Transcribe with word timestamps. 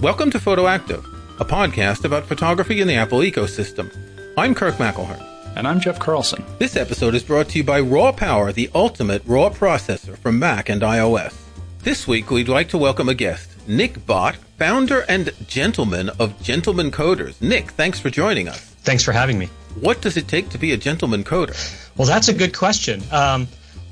Welcome 0.00 0.30
to 0.30 0.38
Photoactive, 0.38 1.04
a 1.40 1.44
podcast 1.44 2.04
about 2.04 2.24
photography 2.24 2.80
in 2.80 2.86
the 2.86 2.94
Apple 2.94 3.18
ecosystem. 3.18 3.92
I'm 4.38 4.54
Kirk 4.54 4.76
McElhearn. 4.76 5.20
And 5.56 5.66
I'm 5.66 5.80
Jeff 5.80 5.98
Carlson. 5.98 6.44
This 6.60 6.76
episode 6.76 7.16
is 7.16 7.24
brought 7.24 7.48
to 7.48 7.58
you 7.58 7.64
by 7.64 7.80
Raw 7.80 8.12
Power, 8.12 8.52
the 8.52 8.70
ultimate 8.76 9.22
raw 9.26 9.50
processor 9.50 10.16
for 10.16 10.30
Mac 10.30 10.68
and 10.68 10.82
iOS. 10.82 11.34
This 11.82 12.06
week, 12.06 12.30
we'd 12.30 12.48
like 12.48 12.68
to 12.68 12.78
welcome 12.78 13.08
a 13.08 13.14
guest, 13.14 13.50
Nik 13.66 13.94
Bhatt, 14.06 14.36
founder 14.56 15.04
and 15.08 15.32
gentleman 15.48 16.10
of 16.20 16.40
Gentlemen 16.44 16.92
Coders. 16.92 17.42
Nik, 17.42 17.72
thanks 17.72 17.98
for 17.98 18.08
joining 18.08 18.46
us. 18.46 18.60
Thanks 18.60 19.02
for 19.02 19.10
having 19.10 19.36
me. 19.36 19.46
What 19.80 20.00
does 20.00 20.16
it 20.16 20.28
take 20.28 20.48
to 20.50 20.58
be 20.58 20.70
a 20.70 20.76
gentleman 20.76 21.24
coder? 21.24 21.56
Well, 21.96 22.06
that's 22.06 22.28
a 22.28 22.34
good 22.34 22.56
question. 22.56 23.02
Um, 23.10 23.48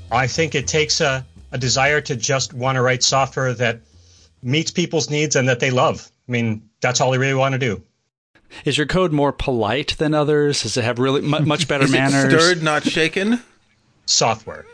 I 0.09 0.27
think 0.27 0.55
it 0.55 0.67
takes 0.67 1.01
a, 1.01 1.25
a 1.51 1.57
desire 1.57 1.99
to 1.99 2.15
just 2.15 2.53
want 2.53 2.77
to 2.77 2.81
write 2.81 3.03
software 3.03 3.53
that 3.55 3.81
meets 4.41 4.71
people's 4.71 5.09
needs 5.09 5.35
and 5.35 5.47
that 5.49 5.59
they 5.59 5.71
love. 5.71 6.09
I 6.27 6.31
mean, 6.31 6.69
that's 6.81 7.01
all 7.01 7.11
they 7.11 7.17
really 7.17 7.33
want 7.33 7.53
to 7.53 7.59
do. 7.59 7.81
Is 8.65 8.77
your 8.77 8.87
code 8.87 9.11
more 9.11 9.31
polite 9.31 9.95
than 9.97 10.13
others? 10.13 10.63
Does 10.63 10.77
it 10.77 10.83
have 10.83 10.99
really 10.99 11.21
much 11.21 11.67
better 11.67 11.85
Is 11.85 11.91
manners? 11.91 12.33
It 12.33 12.39
stirred, 12.39 12.63
not 12.63 12.83
shaken. 12.83 13.41
Software. 14.05 14.65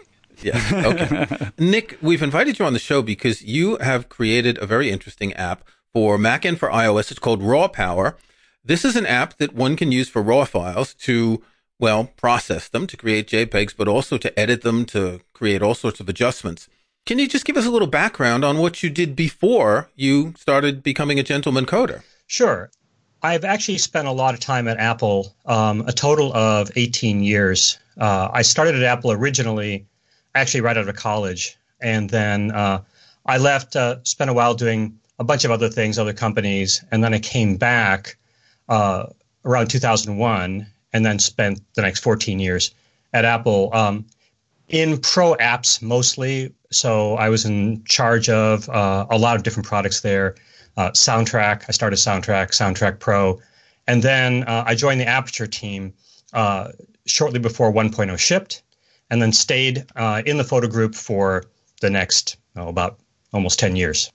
Yeah. 0.41 0.61
Okay. 0.73 1.51
Nik, 1.57 1.97
we've 2.01 2.21
invited 2.21 2.59
you 2.59 2.65
on 2.65 2.73
the 2.73 2.79
show 2.79 3.01
because 3.01 3.41
you 3.41 3.77
have 3.77 4.09
created 4.09 4.57
a 4.59 4.65
very 4.65 4.91
interesting 4.91 5.33
app 5.33 5.63
for 5.91 6.17
Mac 6.17 6.45
and 6.45 6.59
for 6.59 6.69
iOS. 6.69 7.11
It's 7.11 7.19
called 7.19 7.41
Raw 7.41 7.67
Power. 7.67 8.17
This 8.63 8.85
is 8.85 8.95
an 8.95 9.05
app 9.05 9.37
that 9.37 9.53
one 9.53 9.75
can 9.75 9.91
use 9.91 10.09
for 10.09 10.21
raw 10.21 10.45
files 10.45 10.93
to, 10.95 11.41
well, 11.79 12.11
process 12.15 12.69
them 12.69 12.87
to 12.87 12.97
create 12.97 13.27
JPEGs, 13.27 13.75
but 13.75 13.87
also 13.87 14.17
to 14.17 14.39
edit 14.39 14.61
them, 14.61 14.85
to 14.85 15.19
create 15.33 15.61
all 15.61 15.75
sorts 15.75 15.99
of 15.99 16.07
adjustments. 16.07 16.69
Can 17.05 17.19
you 17.19 17.27
just 17.27 17.43
give 17.43 17.57
us 17.57 17.65
a 17.65 17.69
little 17.69 17.87
background 17.87 18.45
on 18.45 18.59
what 18.59 18.81
you 18.81 18.89
did 18.89 19.13
before 19.13 19.89
you 19.95 20.33
started 20.37 20.81
becoming 20.81 21.19
a 21.19 21.23
gentleman 21.23 21.65
coder? 21.65 22.01
Sure. 22.27 22.71
I've 23.21 23.43
actually 23.43 23.77
spent 23.79 24.07
a 24.07 24.11
lot 24.11 24.33
of 24.33 24.39
time 24.39 24.69
at 24.69 24.77
Apple, 24.77 25.35
um, 25.45 25.81
a 25.81 25.91
total 25.91 26.33
of 26.33 26.71
18 26.77 27.21
years. 27.21 27.77
Uh, 27.97 28.29
I 28.31 28.41
started 28.41 28.75
at 28.75 28.83
Apple 28.83 29.11
originally, 29.11 29.85
actually 30.33 30.61
right 30.61 30.77
out 30.77 30.87
of 30.87 30.95
college. 30.95 31.57
And 31.81 32.09
then 32.09 32.51
uh, 32.51 32.81
I 33.25 33.37
left, 33.37 33.75
uh, 33.75 34.01
spent 34.03 34.29
a 34.29 34.33
while 34.33 34.53
doing 34.53 34.97
a 35.19 35.25
bunch 35.25 35.43
of 35.43 35.51
other 35.51 35.67
things, 35.69 35.99
other 35.99 36.13
companies. 36.13 36.83
And 36.89 37.03
then 37.03 37.13
I 37.13 37.19
came 37.19 37.57
back 37.57 38.17
uh, 38.69 39.07
around 39.43 39.69
2001 39.69 40.67
and 40.93 41.05
then 41.05 41.19
spent 41.19 41.59
the 41.75 41.81
next 41.81 41.99
14 41.99 42.39
years 42.39 42.73
at 43.11 43.25
Apple 43.25 43.71
um, 43.73 44.05
in 44.69 44.97
pro 44.99 45.35
apps 45.35 45.81
mostly. 45.81 46.53
So 46.71 47.15
I 47.15 47.29
was 47.29 47.45
in 47.45 47.83
charge 47.85 48.29
of 48.29 48.69
uh, 48.69 49.05
a 49.09 49.17
lot 49.17 49.35
of 49.35 49.43
different 49.43 49.67
products 49.67 50.01
there. 50.01 50.35
Uh, 50.75 50.89
Soundtrack, 50.91 51.65
I 51.67 51.71
started 51.71 51.97
Soundtrack, 51.97 52.49
Soundtrack 52.49 52.99
Pro, 52.99 53.39
and 53.87 54.01
then 54.01 54.43
uh, 54.43 54.63
I 54.65 54.73
joined 54.73 54.99
the 54.99 55.07
Aperture 55.07 55.45
team 55.45 55.93
uh, 56.33 56.71
shortly 57.05 57.39
before 57.39 57.71
1.0 57.71 58.17
shipped, 58.17 58.63
and 59.09 59.21
then 59.21 59.31
stayed 59.31 59.85
uh, 59.95 60.23
in 60.25 60.37
the 60.37 60.43
photo 60.43 60.67
group 60.67 60.95
for 60.95 61.43
the 61.81 61.89
next 61.89 62.37
oh, 62.55 62.69
about 62.69 62.99
almost 63.33 63.59
10 63.59 63.75
years. 63.75 64.11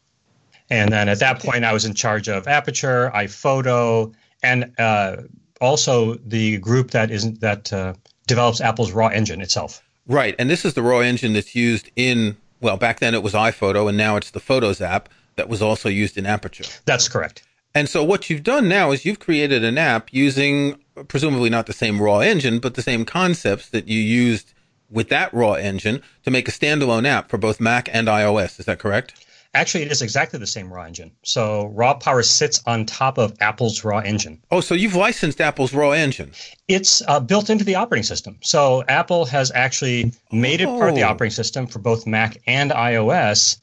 And 0.70 0.92
then 0.92 1.08
at 1.08 1.20
that 1.20 1.40
point, 1.40 1.64
I 1.64 1.72
was 1.72 1.84
in 1.84 1.94
charge 1.94 2.28
of 2.28 2.48
Aperture, 2.48 3.10
iPhoto, 3.14 4.12
and 4.42 4.72
uh, 4.78 5.18
also 5.60 6.14
the 6.14 6.58
group 6.58 6.90
that 6.90 7.10
isn't 7.10 7.40
that 7.40 7.72
uh, 7.72 7.94
develops 8.26 8.60
Apple's 8.60 8.92
raw 8.92 9.08
engine 9.08 9.40
itself. 9.40 9.82
Right, 10.08 10.34
and 10.38 10.50
this 10.50 10.64
is 10.64 10.74
the 10.74 10.82
raw 10.82 11.00
engine 11.00 11.34
that's 11.34 11.54
used 11.54 11.90
in 11.94 12.36
well, 12.60 12.76
back 12.76 12.98
then 13.00 13.14
it 13.14 13.22
was 13.22 13.34
iPhoto, 13.34 13.88
and 13.88 13.96
now 13.96 14.16
it's 14.16 14.30
the 14.30 14.40
Photos 14.40 14.80
app 14.80 15.08
that 15.36 15.48
was 15.48 15.62
also 15.62 15.88
used 15.88 16.18
in 16.18 16.26
Aperture. 16.26 16.64
That's 16.84 17.08
correct. 17.08 17.44
And 17.74 17.88
so 17.88 18.02
what 18.02 18.28
you've 18.28 18.42
done 18.42 18.68
now 18.68 18.90
is 18.90 19.04
you've 19.04 19.20
created 19.20 19.62
an 19.62 19.78
app 19.78 20.12
using 20.12 20.80
presumably 21.06 21.50
not 21.50 21.66
the 21.66 21.72
same 21.72 22.02
raw 22.02 22.18
engine, 22.18 22.58
but 22.58 22.74
the 22.74 22.82
same 22.82 23.04
concepts 23.04 23.68
that 23.68 23.86
you 23.86 24.00
used 24.00 24.52
with 24.90 25.10
that 25.10 25.32
raw 25.32 25.52
engine 25.52 26.02
to 26.24 26.30
make 26.30 26.48
a 26.48 26.52
standalone 26.52 27.06
app 27.06 27.28
for 27.28 27.38
both 27.38 27.60
Mac 27.60 27.88
and 27.92 28.08
iOS. 28.08 28.58
Is 28.58 28.66
that 28.66 28.78
correct? 28.78 29.14
Actually, 29.54 29.84
it 29.84 29.90
is 29.90 30.02
exactly 30.02 30.38
the 30.38 30.46
same 30.46 30.72
raw 30.72 30.84
engine. 30.84 31.10
So 31.22 31.66
raw 31.74 31.94
power 31.94 32.22
sits 32.22 32.62
on 32.66 32.84
top 32.84 33.16
of 33.16 33.34
Apple's 33.40 33.82
raw 33.82 33.98
engine. 33.98 34.42
Oh, 34.50 34.60
so 34.60 34.74
you've 34.74 34.94
licensed 34.94 35.40
Apple's 35.40 35.72
raw 35.72 35.92
engine? 35.92 36.32
It's 36.68 37.02
uh, 37.08 37.18
built 37.20 37.48
into 37.48 37.64
the 37.64 37.74
operating 37.74 38.04
system. 38.04 38.38
So 38.42 38.84
Apple 38.88 39.24
has 39.24 39.50
actually 39.54 40.12
made 40.30 40.60
oh. 40.60 40.64
it 40.64 40.78
part 40.78 40.90
of 40.90 40.96
the 40.96 41.02
oh. 41.02 41.08
operating 41.08 41.34
system 41.34 41.66
for 41.66 41.78
both 41.78 42.06
Mac 42.06 42.36
and 42.46 42.70
iOS. 42.70 43.58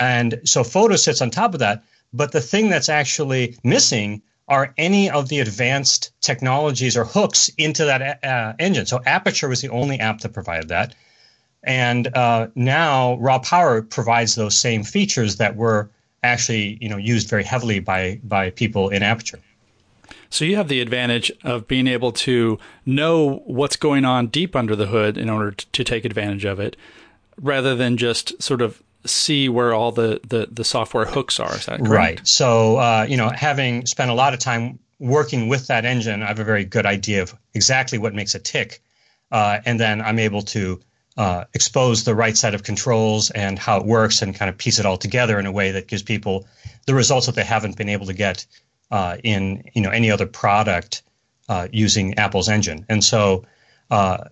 And 0.00 0.40
so 0.44 0.64
Photo 0.64 0.96
sits 0.96 1.22
on 1.22 1.30
top 1.30 1.54
of 1.54 1.60
that. 1.60 1.84
But 2.12 2.32
the 2.32 2.40
thing 2.40 2.68
that's 2.68 2.88
actually 2.88 3.56
missing 3.62 4.22
are 4.48 4.74
any 4.76 5.08
of 5.08 5.28
the 5.28 5.38
advanced 5.38 6.10
technologies 6.20 6.96
or 6.96 7.04
hooks 7.04 7.48
into 7.56 7.84
that 7.84 8.24
uh, 8.24 8.54
engine. 8.58 8.84
So 8.84 9.00
Aperture 9.06 9.48
was 9.48 9.60
the 9.60 9.68
only 9.68 10.00
app 10.00 10.20
that 10.20 10.32
provided 10.32 10.68
that. 10.68 10.96
And 11.62 12.14
uh, 12.16 12.48
now 12.54 13.16
raw 13.18 13.38
power 13.38 13.82
provides 13.82 14.34
those 14.34 14.56
same 14.56 14.82
features 14.82 15.36
that 15.36 15.56
were 15.56 15.90
actually 16.22 16.78
you 16.80 16.88
know 16.88 16.96
used 16.96 17.28
very 17.28 17.44
heavily 17.44 17.80
by 17.80 18.20
by 18.24 18.50
people 18.50 18.88
in 18.88 19.02
Aperture. 19.02 19.40
So 20.30 20.44
you 20.44 20.56
have 20.56 20.68
the 20.68 20.80
advantage 20.80 21.32
of 21.42 21.66
being 21.66 21.88
able 21.88 22.12
to 22.12 22.58
know 22.86 23.42
what's 23.46 23.76
going 23.76 24.04
on 24.04 24.28
deep 24.28 24.54
under 24.54 24.76
the 24.76 24.86
hood 24.86 25.18
in 25.18 25.28
order 25.28 25.50
to 25.50 25.84
take 25.84 26.04
advantage 26.04 26.44
of 26.44 26.60
it, 26.60 26.76
rather 27.40 27.74
than 27.74 27.96
just 27.96 28.40
sort 28.40 28.62
of 28.62 28.80
see 29.04 29.48
where 29.48 29.72
all 29.74 29.92
the, 29.92 30.20
the, 30.28 30.48
the 30.50 30.64
software 30.64 31.06
hooks 31.06 31.40
are. 31.40 31.54
Is 31.54 31.66
that 31.66 31.78
correct? 31.78 31.90
Right. 31.90 32.20
So, 32.26 32.76
uh, 32.76 33.06
you 33.08 33.16
know, 33.16 33.30
having 33.30 33.86
spent 33.86 34.10
a 34.10 34.14
lot 34.14 34.34
of 34.34 34.40
time 34.40 34.78
working 34.98 35.48
with 35.48 35.66
that 35.66 35.84
engine, 35.84 36.22
I 36.22 36.26
have 36.26 36.38
a 36.38 36.44
very 36.44 36.64
good 36.64 36.86
idea 36.86 37.22
of 37.22 37.34
exactly 37.54 37.98
what 37.98 38.14
makes 38.14 38.34
it 38.34 38.44
tick. 38.44 38.82
Uh, 39.32 39.60
and 39.64 39.80
then 39.80 40.00
I'm 40.00 40.18
able 40.18 40.42
to 40.42 40.80
uh, 41.20 41.44
expose 41.52 42.04
the 42.04 42.14
right 42.14 42.34
set 42.34 42.54
of 42.54 42.62
controls 42.62 43.30
and 43.32 43.58
how 43.58 43.76
it 43.76 43.84
works 43.84 44.22
and 44.22 44.34
kind 44.34 44.48
of 44.48 44.56
piece 44.56 44.78
it 44.78 44.86
all 44.86 44.96
together 44.96 45.38
in 45.38 45.44
a 45.44 45.52
way 45.52 45.70
that 45.70 45.86
gives 45.86 46.02
people 46.02 46.46
the 46.86 46.94
results 46.94 47.26
that 47.26 47.34
they 47.34 47.44
haven't 47.44 47.76
been 47.76 47.90
able 47.90 48.06
to 48.06 48.14
get 48.14 48.46
uh, 48.90 49.18
in 49.22 49.62
you 49.74 49.82
know 49.82 49.90
any 49.90 50.10
other 50.10 50.24
product 50.24 51.02
uh, 51.50 51.68
using 51.72 52.14
Apple's 52.14 52.48
engine. 52.48 52.86
And 52.88 53.04
so 53.04 53.44
uh, 53.90 54.28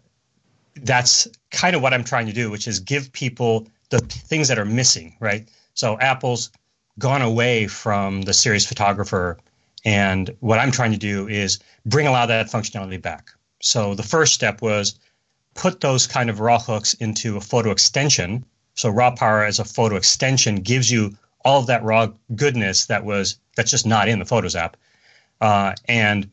that's 0.77 1.29
kind 1.51 1.77
of 1.77 1.83
what 1.83 1.93
I'm 1.93 2.05
trying 2.05 2.27
to 2.27 2.33
do, 2.33 2.51
which 2.51 2.67
is 2.67 2.81
give 2.81 3.13
people 3.13 3.69
the 3.91 3.99
things 3.99 4.49
that 4.49 4.59
are 4.59 4.65
missing, 4.65 5.15
right? 5.21 5.47
So 5.75 5.99
Apple's 5.99 6.51
gone 6.99 7.21
away 7.21 7.67
from 7.67 8.23
the 8.23 8.33
serious 8.33 8.65
photographer. 8.65 9.37
And 9.85 10.35
what 10.41 10.59
I'm 10.59 10.71
trying 10.71 10.93
to 10.93 10.99
do 10.99 11.29
is 11.29 11.59
bring 11.85 12.07
a 12.07 12.11
lot 12.13 12.23
of 12.23 12.29
that 12.29 12.47
functionality 12.47 13.03
back. 13.03 13.29
So 13.61 13.95
the 13.95 14.03
first 14.03 14.33
step 14.33 14.63
was 14.63 14.99
put 15.59 15.81
those 15.81 16.07
kind 16.07 16.31
of 16.31 16.39
raw 16.39 16.59
hooks 16.59 16.95
into 16.95 17.37
a 17.37 17.41
photo 17.41 17.73
extension. 17.73 18.45
So 18.75 18.89
raw 18.89 19.11
power 19.11 19.45
as 19.45 19.59
a 19.59 19.65
photo 19.65 19.97
extension 19.97 20.57
gives 20.57 20.89
you 20.89 21.17
all 21.45 21.61
of 21.61 21.67
that 21.67 21.83
raw 21.83 22.09
goodness 22.37 22.87
that 22.87 23.05
was 23.05 23.39
that's 23.57 23.71
just 23.71 23.85
not 23.85 24.09
in 24.09 24.21
the 24.21 24.25
Photos 24.25 24.55
app. 24.55 24.77
Uh, 25.41 25.75
and 25.89 26.31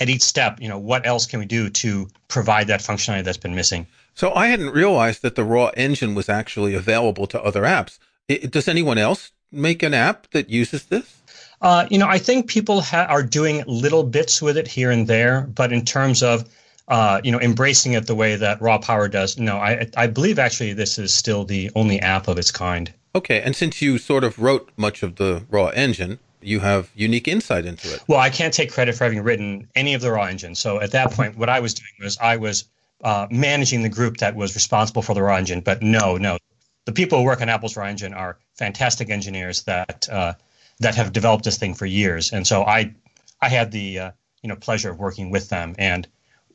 at 0.00 0.10
each 0.10 0.22
step, 0.22 0.60
you 0.60 0.68
know, 0.68 0.78
what 0.78 1.06
else 1.06 1.24
can 1.24 1.40
we 1.40 1.46
do 1.46 1.70
to 1.70 2.08
provide 2.28 2.66
that 2.66 2.80
functionality 2.80 3.24
that's 3.24 3.38
been 3.38 3.54
missing? 3.54 3.86
So 4.14 4.34
I 4.34 4.48
hadn't 4.48 4.70
realized 4.70 5.22
that 5.22 5.34
the 5.34 5.44
raw 5.44 5.70
engine 5.74 6.14
was 6.14 6.28
actually 6.28 6.74
available 6.74 7.26
to 7.28 7.42
other 7.42 7.62
apps. 7.62 7.98
It, 8.28 8.50
does 8.50 8.68
anyone 8.68 8.98
else 8.98 9.32
make 9.50 9.82
an 9.82 9.94
app 9.94 10.28
that 10.32 10.50
uses 10.50 10.84
this? 10.86 11.16
Uh, 11.62 11.86
you 11.90 11.96
know, 11.96 12.06
I 12.06 12.18
think 12.18 12.48
people 12.48 12.82
ha- 12.82 13.06
are 13.08 13.22
doing 13.22 13.64
little 13.66 14.02
bits 14.02 14.42
with 14.42 14.58
it 14.58 14.68
here 14.68 14.90
and 14.90 15.06
there, 15.06 15.42
but 15.54 15.72
in 15.72 15.86
terms 15.86 16.22
of 16.22 16.44
uh, 16.88 17.20
you 17.24 17.32
know, 17.32 17.40
embracing 17.40 17.94
it 17.94 18.06
the 18.06 18.14
way 18.14 18.36
that 18.36 18.60
Raw 18.60 18.78
Power 18.78 19.08
does. 19.08 19.38
No, 19.38 19.56
I 19.56 19.88
I 19.96 20.06
believe 20.06 20.38
actually 20.38 20.72
this 20.72 20.98
is 20.98 21.12
still 21.12 21.44
the 21.44 21.70
only 21.74 22.00
app 22.00 22.28
of 22.28 22.38
its 22.38 22.52
kind. 22.52 22.92
Okay, 23.14 23.40
and 23.40 23.56
since 23.56 23.80
you 23.80 23.98
sort 23.98 24.24
of 24.24 24.38
wrote 24.38 24.70
much 24.76 25.02
of 25.02 25.16
the 25.16 25.44
Raw 25.50 25.68
engine, 25.68 26.18
you 26.42 26.60
have 26.60 26.90
unique 26.94 27.26
insight 27.26 27.64
into 27.64 27.92
it. 27.92 28.02
Well, 28.06 28.20
I 28.20 28.30
can't 28.30 28.54
take 28.54 28.70
credit 28.70 28.94
for 28.94 29.04
having 29.04 29.22
written 29.22 29.68
any 29.74 29.94
of 29.94 30.02
the 30.02 30.12
Raw 30.12 30.24
engine. 30.26 30.54
So 30.54 30.80
at 30.80 30.92
that 30.92 31.10
point, 31.12 31.36
what 31.36 31.48
I 31.48 31.60
was 31.60 31.74
doing 31.74 31.92
was 32.00 32.18
I 32.18 32.36
was 32.36 32.64
uh, 33.02 33.26
managing 33.30 33.82
the 33.82 33.88
group 33.88 34.18
that 34.18 34.36
was 34.36 34.54
responsible 34.54 35.02
for 35.02 35.14
the 35.14 35.22
Raw 35.22 35.36
engine. 35.36 35.60
But 35.60 35.82
no, 35.82 36.16
no, 36.16 36.38
the 36.84 36.92
people 36.92 37.18
who 37.18 37.24
work 37.24 37.40
on 37.40 37.48
Apple's 37.48 37.76
Raw 37.76 37.86
engine 37.86 38.14
are 38.14 38.38
fantastic 38.54 39.10
engineers 39.10 39.64
that 39.64 40.08
uh, 40.10 40.34
that 40.80 40.94
have 40.94 41.12
developed 41.12 41.44
this 41.44 41.58
thing 41.58 41.74
for 41.74 41.86
years. 41.86 42.32
And 42.32 42.46
so 42.46 42.62
I 42.62 42.94
I 43.40 43.48
had 43.48 43.72
the 43.72 43.98
uh, 43.98 44.10
you 44.42 44.48
know 44.48 44.56
pleasure 44.56 44.90
of 44.90 44.98
working 44.98 45.30
with 45.30 45.48
them 45.48 45.74
and 45.78 46.06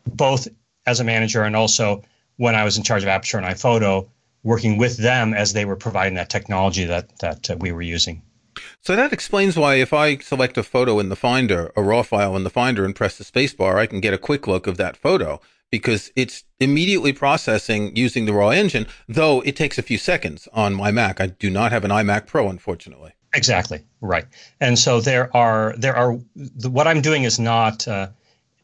both 0.05 0.47
as 0.85 0.99
a 0.99 1.03
manager 1.03 1.43
and 1.43 1.55
also 1.55 2.03
when 2.37 2.55
I 2.55 2.63
was 2.63 2.77
in 2.77 2.83
charge 2.83 3.03
of 3.03 3.09
Aperture 3.09 3.37
and 3.37 3.45
iPhoto, 3.45 4.07
working 4.43 4.77
with 4.77 4.97
them 4.97 5.33
as 5.33 5.53
they 5.53 5.65
were 5.65 5.75
providing 5.75 6.15
that 6.15 6.29
technology 6.29 6.85
that 6.85 7.19
that 7.19 7.49
uh, 7.49 7.55
we 7.59 7.71
were 7.71 7.81
using. 7.81 8.23
So 8.81 8.95
that 8.95 9.13
explains 9.13 9.57
why 9.57 9.75
if 9.75 9.93
I 9.93 10.17
select 10.17 10.57
a 10.57 10.63
photo 10.63 10.99
in 10.99 11.09
the 11.09 11.15
Finder, 11.15 11.71
a 11.75 11.81
raw 11.81 12.01
file 12.01 12.35
in 12.35 12.43
the 12.43 12.49
Finder, 12.49 12.83
and 12.83 12.95
press 12.95 13.17
the 13.17 13.23
spacebar, 13.23 13.75
I 13.75 13.85
can 13.85 14.01
get 14.01 14.13
a 14.13 14.17
quick 14.17 14.47
look 14.47 14.67
of 14.67 14.77
that 14.77 14.97
photo 14.97 15.39
because 15.69 16.11
it's 16.15 16.43
immediately 16.59 17.13
processing 17.13 17.95
using 17.95 18.25
the 18.25 18.33
raw 18.33 18.49
engine, 18.49 18.87
though 19.07 19.41
it 19.41 19.55
takes 19.55 19.77
a 19.77 19.81
few 19.81 19.97
seconds 19.97 20.47
on 20.51 20.73
my 20.73 20.91
Mac. 20.91 21.21
I 21.21 21.27
do 21.27 21.49
not 21.49 21.71
have 21.71 21.85
an 21.85 21.91
iMac 21.91 22.27
Pro, 22.27 22.49
unfortunately. 22.49 23.13
Exactly 23.33 23.81
right. 24.01 24.25
And 24.59 24.77
so 24.77 24.99
there 24.99 25.35
are 25.35 25.73
there 25.77 25.95
are 25.95 26.19
the, 26.35 26.69
what 26.69 26.87
I'm 26.87 27.01
doing 27.01 27.23
is 27.23 27.39
not 27.39 27.87
uh, 27.87 28.09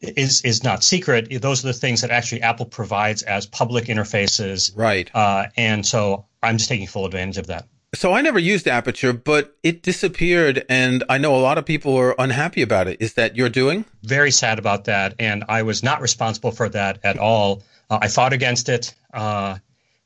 is 0.00 0.42
is 0.42 0.62
not 0.62 0.84
secret. 0.84 1.28
Those 1.40 1.64
are 1.64 1.68
the 1.68 1.72
things 1.72 2.00
that 2.02 2.10
actually 2.10 2.42
Apple 2.42 2.66
provides 2.66 3.22
as 3.22 3.46
public 3.46 3.86
interfaces. 3.86 4.72
Right. 4.76 5.10
Uh, 5.14 5.46
and 5.56 5.84
so 5.84 6.26
I'm 6.42 6.58
just 6.58 6.68
taking 6.68 6.86
full 6.86 7.06
advantage 7.06 7.38
of 7.38 7.46
that. 7.48 7.66
So 7.94 8.12
I 8.12 8.20
never 8.20 8.38
used 8.38 8.68
Aperture, 8.68 9.14
but 9.14 9.56
it 9.62 9.82
disappeared, 9.82 10.64
and 10.68 11.04
I 11.08 11.16
know 11.16 11.34
a 11.34 11.40
lot 11.40 11.56
of 11.56 11.64
people 11.64 11.96
are 11.96 12.14
unhappy 12.18 12.60
about 12.60 12.86
it. 12.86 12.98
Is 13.00 13.14
that 13.14 13.34
you're 13.34 13.48
doing? 13.48 13.86
Very 14.02 14.30
sad 14.30 14.58
about 14.58 14.84
that, 14.84 15.14
and 15.18 15.42
I 15.48 15.62
was 15.62 15.82
not 15.82 16.02
responsible 16.02 16.50
for 16.50 16.68
that 16.68 16.98
at 17.02 17.16
all. 17.16 17.62
Uh, 17.88 17.98
I 18.02 18.08
fought 18.08 18.34
against 18.34 18.68
it, 18.68 18.94
uh, 19.14 19.56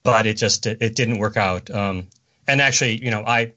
but 0.05 0.27
it 0.27 0.35
just 0.35 0.65
it, 0.67 0.79
it 0.81 0.95
didn't 0.95 1.19
work 1.19 1.37
out. 1.37 1.71
Um, 1.71 2.07
and 2.47 2.61
actually, 2.61 3.03
you 3.05 3.11
know, 3.11 3.25
I 3.27 3.53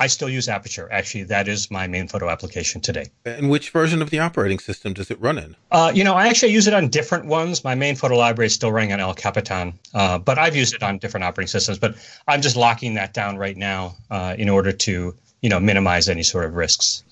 I 0.00 0.06
still 0.06 0.28
use 0.28 0.48
Aperture. 0.48 0.88
Actually, 0.92 1.24
that 1.24 1.48
is 1.48 1.70
my 1.70 1.88
main 1.88 2.06
photo 2.06 2.28
application 2.28 2.80
today. 2.80 3.06
And 3.24 3.50
which 3.50 3.70
version 3.70 4.00
of 4.00 4.10
the 4.10 4.20
operating 4.20 4.60
system 4.60 4.94
does 4.94 5.10
it 5.10 5.20
run 5.20 5.38
in? 5.38 5.56
Uh, 5.72 5.90
you 5.92 6.04
know, 6.04 6.14
I 6.14 6.28
actually 6.28 6.52
use 6.52 6.68
it 6.68 6.74
on 6.74 6.88
different 6.88 7.26
ones. 7.26 7.64
My 7.64 7.74
main 7.74 7.96
photo 7.96 8.16
library 8.16 8.46
is 8.46 8.54
still 8.54 8.70
running 8.70 8.92
on 8.92 9.00
El 9.00 9.14
Capitan, 9.14 9.74
uh, 9.94 10.18
but 10.18 10.38
I've 10.38 10.54
used 10.54 10.74
it 10.74 10.82
on 10.84 10.98
different 10.98 11.24
operating 11.24 11.48
systems. 11.48 11.78
But 11.78 11.96
I'm 12.28 12.42
just 12.42 12.56
locking 12.56 12.94
that 12.94 13.12
down 13.12 13.38
right 13.38 13.56
now 13.56 13.96
uh, 14.10 14.36
in 14.38 14.48
order 14.48 14.70
to, 14.70 15.14
you 15.42 15.48
know, 15.48 15.58
minimize 15.58 16.08
any 16.08 16.22
sort 16.22 16.44
of 16.44 16.54
risks. 16.54 17.02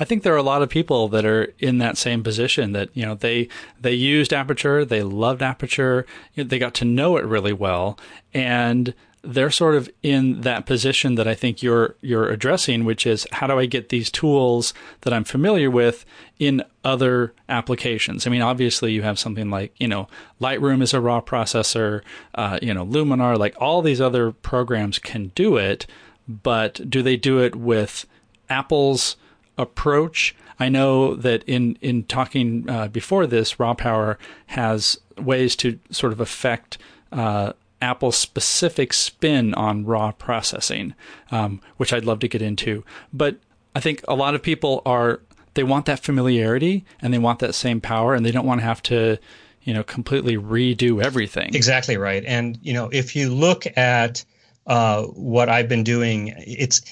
I 0.00 0.04
think 0.04 0.22
there 0.22 0.34
are 0.34 0.38
a 0.38 0.42
lot 0.42 0.62
of 0.62 0.68
people 0.68 1.08
that 1.08 1.24
are 1.24 1.52
in 1.58 1.78
that 1.78 1.98
same 1.98 2.22
position 2.22 2.72
that 2.72 2.88
you 2.94 3.04
know 3.04 3.14
they 3.14 3.48
they 3.80 3.92
used 3.92 4.32
Aperture, 4.32 4.84
they 4.84 5.02
loved 5.02 5.42
Aperture, 5.42 6.06
you 6.34 6.44
know, 6.44 6.48
they 6.48 6.58
got 6.58 6.74
to 6.74 6.84
know 6.84 7.16
it 7.16 7.24
really 7.24 7.52
well, 7.52 7.98
and 8.32 8.94
they're 9.22 9.50
sort 9.50 9.74
of 9.74 9.90
in 10.02 10.42
that 10.42 10.66
position 10.66 11.16
that 11.16 11.26
I 11.26 11.34
think 11.34 11.62
you're 11.62 11.96
you're 12.00 12.28
addressing, 12.28 12.84
which 12.84 13.06
is 13.06 13.26
how 13.32 13.46
do 13.46 13.58
I 13.58 13.66
get 13.66 13.88
these 13.88 14.10
tools 14.10 14.72
that 15.02 15.12
I'm 15.12 15.24
familiar 15.24 15.70
with 15.70 16.04
in 16.38 16.62
other 16.84 17.34
applications? 17.48 18.26
I 18.26 18.30
mean, 18.30 18.42
obviously 18.42 18.92
you 18.92 19.02
have 19.02 19.18
something 19.18 19.50
like 19.50 19.74
you 19.78 19.88
know 19.88 20.08
Lightroom 20.40 20.82
is 20.82 20.94
a 20.94 21.00
raw 21.00 21.20
processor, 21.20 22.02
uh, 22.34 22.58
you 22.62 22.72
know 22.72 22.86
Luminar, 22.86 23.38
like 23.38 23.56
all 23.60 23.82
these 23.82 24.00
other 24.00 24.32
programs 24.32 24.98
can 24.98 25.32
do 25.34 25.56
it, 25.56 25.86
but 26.28 26.88
do 26.88 27.02
they 27.02 27.16
do 27.16 27.40
it 27.40 27.56
with 27.56 28.06
Apple's 28.48 29.16
approach? 29.56 30.34
I 30.60 30.68
know 30.68 31.14
that 31.14 31.42
in 31.44 31.76
in 31.80 32.04
talking 32.04 32.68
uh, 32.68 32.88
before 32.88 33.26
this, 33.26 33.58
Raw 33.60 33.74
Power 33.74 34.18
has 34.46 34.98
ways 35.16 35.56
to 35.56 35.78
sort 35.90 36.12
of 36.12 36.20
affect. 36.20 36.78
Uh, 37.10 37.52
Apple's 37.80 38.16
specific 38.16 38.92
spin 38.92 39.54
on 39.54 39.84
raw 39.84 40.12
processing, 40.12 40.94
um, 41.30 41.60
which 41.76 41.92
I'd 41.92 42.04
love 42.04 42.18
to 42.20 42.28
get 42.28 42.42
into. 42.42 42.84
But 43.12 43.36
I 43.74 43.80
think 43.80 44.02
a 44.08 44.14
lot 44.14 44.34
of 44.34 44.42
people 44.42 44.82
are 44.84 45.20
they 45.54 45.64
want 45.64 45.86
that 45.86 46.00
familiarity 46.00 46.84
and 47.00 47.12
they 47.12 47.18
want 47.18 47.38
that 47.40 47.54
same 47.54 47.80
power, 47.80 48.14
and 48.14 48.24
they 48.24 48.30
don't 48.30 48.46
want 48.46 48.60
to 48.60 48.64
have 48.64 48.82
to, 48.84 49.18
you 49.62 49.74
know, 49.74 49.82
completely 49.82 50.36
redo 50.36 51.02
everything. 51.02 51.54
Exactly 51.54 51.96
right. 51.96 52.24
And 52.26 52.58
you 52.62 52.72
know, 52.72 52.88
if 52.92 53.14
you 53.14 53.32
look 53.32 53.66
at 53.76 54.24
uh, 54.66 55.04
what 55.04 55.48
I've 55.48 55.68
been 55.68 55.84
doing, 55.84 56.34
it's 56.38 56.82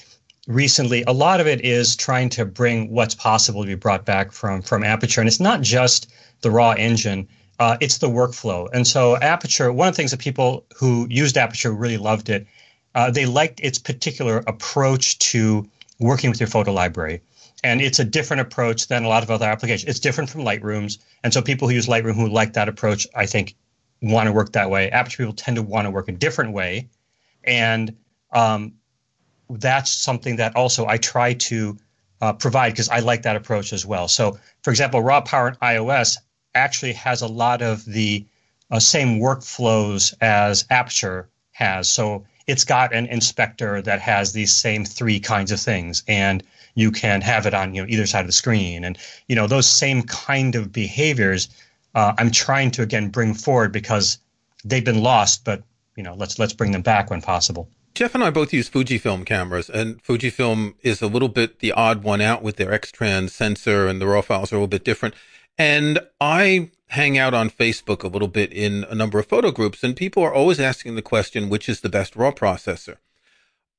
recently 0.47 1.03
a 1.07 1.11
lot 1.11 1.41
of 1.41 1.47
it 1.47 1.63
is 1.65 1.95
trying 1.95 2.29
to 2.29 2.45
bring 2.45 2.89
what's 2.89 3.13
possible 3.13 3.61
to 3.61 3.67
be 3.67 3.75
brought 3.75 4.05
back 4.05 4.31
from 4.31 4.61
from 4.61 4.83
Aperture, 4.83 5.21
and 5.21 5.27
it's 5.27 5.39
not 5.39 5.61
just 5.61 6.11
the 6.41 6.51
raw 6.51 6.71
engine 6.71 7.27
uh, 7.59 7.77
it's 7.81 7.97
the 7.97 8.09
workflow. 8.09 8.69
And 8.71 8.85
so 8.85 9.17
Aperture, 9.17 9.71
one 9.71 9.87
of 9.87 9.93
the 9.93 9.97
things 9.97 10.11
that 10.11 10.19
people 10.19 10.65
who 10.77 11.07
used 11.09 11.37
Aperture 11.37 11.71
really 11.71 11.97
loved 11.97 12.29
it, 12.29 12.47
uh, 12.95 13.11
they 13.11 13.25
liked 13.25 13.59
its 13.61 13.79
particular 13.79 14.43
approach 14.47 15.19
to 15.19 15.67
working 15.99 16.29
with 16.29 16.39
your 16.39 16.47
photo 16.47 16.71
library. 16.71 17.21
And 17.63 17.81
it's 17.81 17.99
a 17.99 18.05
different 18.05 18.41
approach 18.41 18.87
than 18.87 19.03
a 19.03 19.07
lot 19.07 19.23
of 19.23 19.31
other 19.31 19.45
applications. 19.45 19.89
It's 19.89 19.99
different 19.99 20.29
from 20.29 20.41
Lightroom's. 20.41 20.99
And 21.23 21.33
so 21.33 21.41
people 21.41 21.67
who 21.67 21.73
use 21.73 21.87
Lightroom 21.87 22.15
who 22.15 22.29
like 22.29 22.53
that 22.53 22.69
approach, 22.69 23.07
I 23.15 23.25
think, 23.25 23.55
want 24.01 24.27
to 24.27 24.33
work 24.33 24.51
that 24.51 24.69
way. 24.69 24.91
Aperture 24.91 25.23
people 25.23 25.33
tend 25.33 25.57
to 25.57 25.63
want 25.63 25.85
to 25.85 25.91
work 25.91 26.07
a 26.07 26.11
different 26.11 26.53
way. 26.53 26.89
And 27.43 27.95
um, 28.31 28.73
that's 29.49 29.91
something 29.91 30.35
that 30.35 30.55
also 30.55 30.85
I 30.85 30.97
try 30.97 31.33
to 31.33 31.77
uh, 32.21 32.33
provide 32.33 32.73
because 32.73 32.89
I 32.89 32.99
like 32.99 33.23
that 33.23 33.35
approach 33.35 33.73
as 33.73 33.85
well. 33.85 34.07
So, 34.07 34.37
for 34.63 34.69
example, 34.69 35.01
Raw 35.01 35.21
Power 35.21 35.49
in 35.49 35.55
iOS 35.55 36.17
actually 36.57 36.93
has 36.93 37.21
a 37.21 37.27
lot 37.27 37.61
of 37.61 37.85
the 37.85 38.25
uh, 38.71 38.79
same 38.79 39.19
workflows 39.19 40.13
as 40.21 40.65
Aperture 40.69 41.29
has. 41.53 41.89
So 41.89 42.25
it's 42.47 42.63
got 42.63 42.93
an 42.93 43.07
inspector 43.07 43.81
that 43.81 43.99
has 44.01 44.33
these 44.33 44.53
same 44.53 44.85
three 44.85 45.19
kinds 45.19 45.51
of 45.51 45.59
things, 45.59 46.03
and 46.07 46.43
you 46.75 46.91
can 46.91 47.21
have 47.21 47.45
it 47.45 47.53
on 47.53 47.75
you 47.75 47.81
know 47.81 47.87
either 47.89 48.05
side 48.05 48.21
of 48.21 48.27
the 48.27 48.33
screen, 48.33 48.83
and 48.83 48.97
you 49.27 49.35
know 49.35 49.47
those 49.47 49.67
same 49.67 50.03
kind 50.03 50.55
of 50.55 50.71
behaviors. 50.71 51.49
Uh, 51.93 52.13
I'm 52.17 52.31
trying 52.31 52.71
to 52.71 52.81
again 52.81 53.09
bring 53.09 53.33
forward 53.33 53.71
because 53.71 54.19
they've 54.63 54.85
been 54.85 55.01
lost, 55.03 55.43
but 55.43 55.63
you 55.95 56.03
know 56.03 56.15
let's 56.15 56.39
let's 56.39 56.53
bring 56.53 56.71
them 56.71 56.81
back 56.81 57.09
when 57.09 57.21
possible. 57.21 57.69
Jeff 57.93 58.13
and 58.13 58.23
I 58.23 58.29
both 58.29 58.53
use 58.53 58.69
Fujifilm 58.69 59.25
cameras, 59.25 59.71
and 59.71 60.01
Fujifilm 60.03 60.75
is 60.83 61.01
a 61.01 61.07
little 61.07 61.29
bit 61.29 61.59
the 61.59 61.71
odd 61.71 62.03
one 62.03 62.21
out 62.21 62.43
with 62.43 62.57
their 62.57 62.71
X-Trans 62.71 63.33
sensor, 63.33 63.87
and 63.87 63.99
the 63.99 64.05
raw 64.05 64.21
files 64.21 64.53
are 64.53 64.55
a 64.55 64.59
little 64.59 64.67
bit 64.67 64.85
different. 64.85 65.15
And 65.57 65.99
I 66.21 66.71
hang 66.87 67.17
out 67.17 67.33
on 67.33 67.49
Facebook 67.49 68.03
a 68.03 68.07
little 68.07 68.27
bit 68.27 68.53
in 68.53 68.85
a 68.89 68.95
number 68.95 69.19
of 69.19 69.27
photo 69.27 69.51
groups, 69.51 69.83
and 69.83 69.95
people 69.95 70.23
are 70.23 70.33
always 70.33 70.59
asking 70.59 70.95
the 70.95 71.01
question, 71.01 71.49
which 71.49 71.67
is 71.67 71.81
the 71.81 71.89
best 71.89 72.15
RAW 72.15 72.31
processor? 72.31 72.97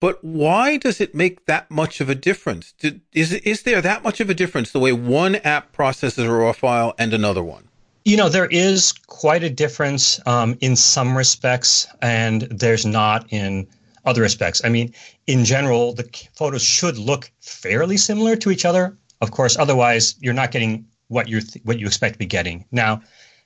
But 0.01 0.23
why 0.23 0.77
does 0.77 1.01
it 1.01 1.15
make 1.15 1.47
that 1.47 1.71
much 1.71 2.01
of 2.01 2.09
a 2.09 2.15
difference? 2.15 2.75
Is, 3.13 3.33
is 3.33 3.63
there 3.63 3.81
that 3.81 4.05
much 4.05 4.21
of 4.21 4.31
a 4.31 4.35
difference 4.35 4.71
the 4.71 4.79
way 4.79 4.93
one 4.93 5.37
app 5.37 5.73
processes 5.73 6.25
a 6.25 6.31
RAW 6.31 6.53
file 6.53 6.95
and 6.99 7.13
another 7.13 7.43
one? 7.43 7.69
You 8.05 8.17
know, 8.17 8.29
there 8.29 8.47
is 8.47 8.93
quite 8.93 9.43
a 9.43 9.51
difference 9.51 10.21
um, 10.27 10.57
in 10.61 10.77
some 10.77 11.17
respects, 11.17 11.89
and 12.01 12.43
there's 12.43 12.87
not 12.87 13.27
in 13.33 13.67
other 14.05 14.23
respects. 14.23 14.65
I 14.65 14.69
mean, 14.69 14.95
in 15.27 15.45
general, 15.45 15.95
the 15.95 16.09
photos 16.35 16.63
should 16.63 16.97
look 16.97 17.31
fairly 17.41 17.97
similar 17.97 18.37
to 18.37 18.51
each 18.51 18.65
other. 18.65 18.97
Of 19.21 19.33
course, 19.33 19.59
otherwise, 19.59 20.15
you're 20.21 20.33
not 20.33 20.53
getting 20.53 20.87
what 21.09 21.29
you 21.29 21.41
th- 21.41 21.65
what 21.65 21.79
you 21.79 21.87
expect 21.87 22.15
to 22.15 22.19
be 22.19 22.27
getting. 22.27 22.65
Now, 22.71 23.03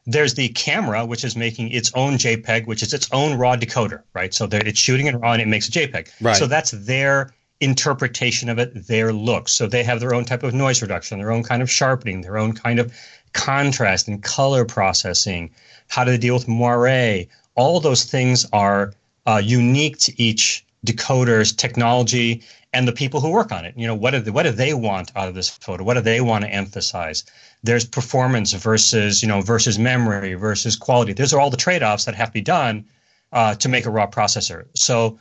there's 0.07 0.35
the 0.35 0.49
camera, 0.49 1.07
which 1.07 1.25
is 1.25 1.37
making 1.37 1.71
its 1.71 1.93
own 1.95 2.15
JPEG, 2.15 2.67
which 2.67 2.83
is 2.83 2.93
its 2.93 3.09
own 3.13 3.39
raw 3.39 3.57
decoder, 3.57 4.03
right? 4.15 4.35
So 4.35 4.49
it's 4.51 4.79
shooting 4.79 5.07
it 5.07 5.15
raw 5.15 5.33
and 5.33 5.43
it 5.43 5.49
makes 5.49 5.69
a 5.69 5.71
JPEG. 5.71 6.09
Right. 6.21 6.37
So 6.37 6.47
that's 6.47 6.73
their 6.73 7.33
interpretation 7.61 8.49
of 8.49 8.59
it, 8.59 8.89
their 8.89 9.13
look. 9.13 9.49
So 9.49 9.69
they 9.69 9.85
have 9.85 10.01
their 10.01 10.15
own 10.15 10.25
type 10.25 10.43
of 10.43 10.53
noise 10.53 10.83
reduction, 10.83 11.19
their 11.19 11.31
own 11.31 11.45
kind 11.45 11.63
of 11.63 11.71
sharpening, 11.71 12.23
their 12.23 12.37
own 12.37 12.53
kind 12.53 12.81
of 12.81 12.93
contrast 13.33 14.09
and 14.09 14.23
color 14.23 14.65
processing. 14.65 15.51
How 15.89 16.05
do 16.05 16.11
they 16.11 16.19
deal 16.19 16.35
with 16.35 16.49
moire? 16.49 17.27
All 17.55 17.79
those 17.79 18.05
things 18.05 18.47
are 18.53 18.93
uh, 19.27 19.41
unique 19.43 19.99
to 19.99 20.21
each 20.21 20.67
decoder's 20.85 21.53
technology 21.53 22.43
and 22.73 22.89
the 22.89 22.93
people 22.93 23.21
who 23.21 23.31
work 23.31 23.53
on 23.53 23.65
it. 23.65 23.75
You 23.77 23.87
know, 23.87 23.95
what 23.95 24.11
do 24.11 24.21
they, 24.21 24.31
what 24.31 24.45
do 24.45 24.51
they 24.51 24.75
want 24.75 25.13
out 25.15 25.29
of 25.29 25.35
this 25.35 25.49
photo? 25.49 25.85
What 25.85 25.95
do 25.95 26.01
they 26.01 26.21
want 26.21 26.45
to 26.45 26.51
emphasize? 26.51 27.25
There's 27.63 27.85
performance 27.85 28.53
versus 28.53 29.23
you 29.23 29.29
know 29.29 29.41
versus 29.41 29.79
memory 29.79 30.35
versus 30.35 30.77
quality. 30.77 31.13
Those 31.13 31.33
are 31.33 31.41
all 31.41 31.51
the 31.51 31.57
trade-offs 31.57 32.05
that 32.05 32.15
have 32.15 32.29
to 32.29 32.33
be 32.33 32.41
done 32.41 32.85
uh, 33.33 33.55
to 33.57 33.69
make 33.69 33.87
a 33.87 33.91
raw 33.91 34.07
processor. 34.07 34.67
So 34.75 35.19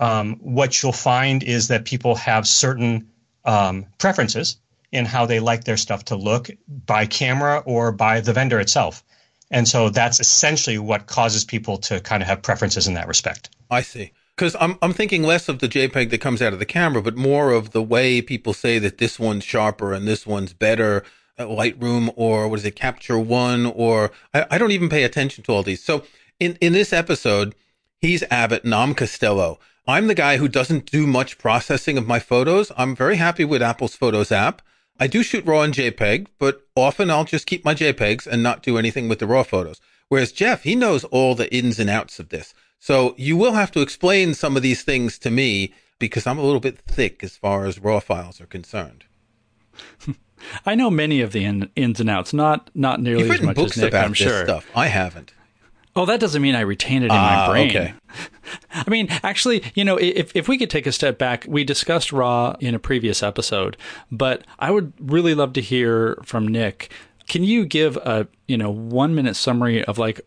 um, 0.00 0.36
what 0.40 0.82
you'll 0.82 0.92
find 0.92 1.42
is 1.42 1.68
that 1.68 1.84
people 1.84 2.14
have 2.16 2.46
certain 2.46 3.08
um, 3.44 3.86
preferences 3.98 4.56
in 4.92 5.04
how 5.04 5.26
they 5.26 5.40
like 5.40 5.64
their 5.64 5.76
stuff 5.76 6.04
to 6.06 6.16
look 6.16 6.50
by 6.86 7.06
camera 7.06 7.62
or 7.66 7.92
by 7.92 8.20
the 8.20 8.32
vendor 8.32 8.60
itself. 8.60 9.04
And 9.50 9.68
so 9.68 9.90
that's 9.90 10.20
essentially 10.20 10.78
what 10.78 11.06
causes 11.06 11.44
people 11.44 11.78
to 11.78 12.00
kind 12.00 12.22
of 12.22 12.28
have 12.28 12.42
preferences 12.42 12.86
in 12.86 12.94
that 12.94 13.08
respect. 13.08 13.50
I 13.70 13.82
see 13.82 14.12
because 14.36 14.56
I'm 14.58 14.78
I'm 14.82 14.92
thinking 14.92 15.22
less 15.22 15.48
of 15.48 15.58
the 15.60 15.68
JPEG 15.68 16.10
that 16.10 16.20
comes 16.20 16.42
out 16.42 16.52
of 16.52 16.58
the 16.58 16.66
camera, 16.66 17.02
but 17.02 17.16
more 17.16 17.52
of 17.52 17.70
the 17.70 17.82
way 17.82 18.20
people 18.22 18.52
say 18.52 18.78
that 18.78 18.98
this 18.98 19.18
one's 19.18 19.44
sharper 19.44 19.92
and 19.92 20.08
this 20.08 20.26
one's 20.26 20.52
better. 20.52 21.04
Uh, 21.36 21.44
Lightroom 21.44 22.12
or 22.16 22.48
what 22.48 22.60
is 22.60 22.64
it, 22.64 22.76
Capture 22.76 23.18
One, 23.18 23.66
or 23.66 24.12
I, 24.32 24.46
I 24.52 24.58
don't 24.58 24.70
even 24.70 24.88
pay 24.88 25.02
attention 25.02 25.42
to 25.44 25.52
all 25.52 25.62
these. 25.62 25.82
So 25.82 26.04
in 26.38 26.56
in 26.60 26.72
this 26.72 26.92
episode, 26.92 27.54
he's 28.00 28.22
Abbott 28.30 28.64
and 28.64 28.74
I'm 28.74 28.94
Costello. 28.94 29.58
I'm 29.86 30.06
the 30.06 30.14
guy 30.14 30.38
who 30.38 30.48
doesn't 30.48 30.90
do 30.90 31.06
much 31.06 31.36
processing 31.36 31.98
of 31.98 32.06
my 32.06 32.18
photos. 32.18 32.72
I'm 32.76 32.96
very 32.96 33.16
happy 33.16 33.44
with 33.44 33.62
Apple's 33.62 33.94
Photos 33.94 34.32
app. 34.32 34.62
I 34.98 35.08
do 35.08 35.22
shoot 35.22 35.44
RAW 35.44 35.62
and 35.62 35.74
JPEG, 35.74 36.28
but 36.38 36.62
often 36.76 37.10
I'll 37.10 37.24
just 37.24 37.46
keep 37.46 37.64
my 37.64 37.74
JPEGs 37.74 38.26
and 38.26 38.42
not 38.42 38.62
do 38.62 38.78
anything 38.78 39.08
with 39.08 39.18
the 39.18 39.26
RAW 39.26 39.42
photos. 39.42 39.80
Whereas 40.08 40.32
Jeff, 40.32 40.62
he 40.62 40.74
knows 40.74 41.04
all 41.04 41.34
the 41.34 41.52
ins 41.52 41.78
and 41.78 41.90
outs 41.90 42.18
of 42.18 42.28
this. 42.28 42.54
So 42.78 43.14
you 43.18 43.36
will 43.36 43.54
have 43.54 43.72
to 43.72 43.80
explain 43.80 44.34
some 44.34 44.56
of 44.56 44.62
these 44.62 44.82
things 44.82 45.18
to 45.18 45.30
me 45.30 45.74
because 45.98 46.26
I'm 46.26 46.38
a 46.38 46.42
little 46.42 46.60
bit 46.60 46.78
thick 46.78 47.24
as 47.24 47.36
far 47.36 47.66
as 47.66 47.78
raw 47.78 48.00
files 48.00 48.40
are 48.40 48.46
concerned. 48.46 49.04
I 50.66 50.74
know 50.74 50.90
many 50.90 51.20
of 51.20 51.32
the 51.32 51.44
in, 51.44 51.70
ins 51.76 52.00
and 52.00 52.08
outs, 52.10 52.32
not 52.32 52.70
not 52.74 53.00
nearly 53.00 53.30
as 53.30 53.40
much 53.42 53.58
as 53.58 53.76
Nik. 53.76 53.88
about 53.88 54.04
I'm 54.04 54.10
this 54.10 54.18
sure. 54.18 54.44
stuff. 54.44 54.66
I 54.74 54.86
haven't. 54.88 55.32
Oh, 55.96 56.06
that 56.06 56.18
doesn't 56.18 56.42
mean 56.42 56.56
I 56.56 56.62
retain 56.62 57.02
it 57.02 57.06
in 57.06 57.12
Ah, 57.12 57.44
my 57.46 57.52
brain. 57.52 57.70
okay. 57.70 57.94
I 58.72 58.90
mean, 58.90 59.06
actually, 59.22 59.62
you 59.76 59.84
know, 59.84 59.96
if, 59.96 60.34
if 60.34 60.48
we 60.48 60.58
could 60.58 60.68
take 60.68 60.88
a 60.88 60.92
step 60.92 61.18
back, 61.18 61.44
we 61.48 61.62
discussed 61.62 62.12
RAW 62.12 62.56
in 62.58 62.74
a 62.74 62.80
previous 62.80 63.22
episode, 63.22 63.76
but 64.10 64.44
I 64.58 64.72
would 64.72 64.92
really 64.98 65.36
love 65.36 65.52
to 65.52 65.60
hear 65.60 66.18
from 66.24 66.48
Nik. 66.48 66.90
Can 67.28 67.44
you 67.44 67.64
give 67.64 67.96
a, 67.98 68.26
you 68.48 68.56
know, 68.58 68.70
one 68.70 69.14
minute 69.14 69.36
summary 69.36 69.84
of 69.84 69.96
like 69.96 70.20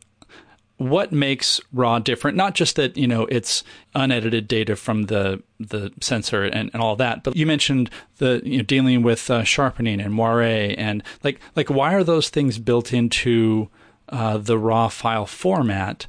what 0.77 1.11
makes 1.11 1.59
raw 1.73 1.97
different 1.97 2.37
not 2.37 2.53
just 2.53 2.75
that 2.75 2.95
you 2.95 3.07
know 3.07 3.25
it's 3.25 3.63
unedited 3.95 4.47
data 4.47 4.75
from 4.75 5.03
the 5.03 5.41
the 5.59 5.91
sensor 5.99 6.43
and, 6.43 6.69
and 6.71 6.83
all 6.83 6.95
that 6.95 7.23
but 7.23 7.35
you 7.35 7.47
mentioned 7.47 7.89
the 8.17 8.41
you 8.43 8.57
know 8.57 8.63
dealing 8.63 9.01
with 9.01 9.29
uh, 9.31 9.43
sharpening 9.43 9.99
and 9.99 10.13
moire 10.13 10.41
and 10.77 11.03
like 11.23 11.39
like 11.55 11.69
why 11.69 11.93
are 11.95 12.03
those 12.03 12.29
things 12.29 12.59
built 12.59 12.93
into 12.93 13.69
uh, 14.09 14.37
the 14.37 14.57
raw 14.57 14.87
file 14.87 15.25
format? 15.25 16.07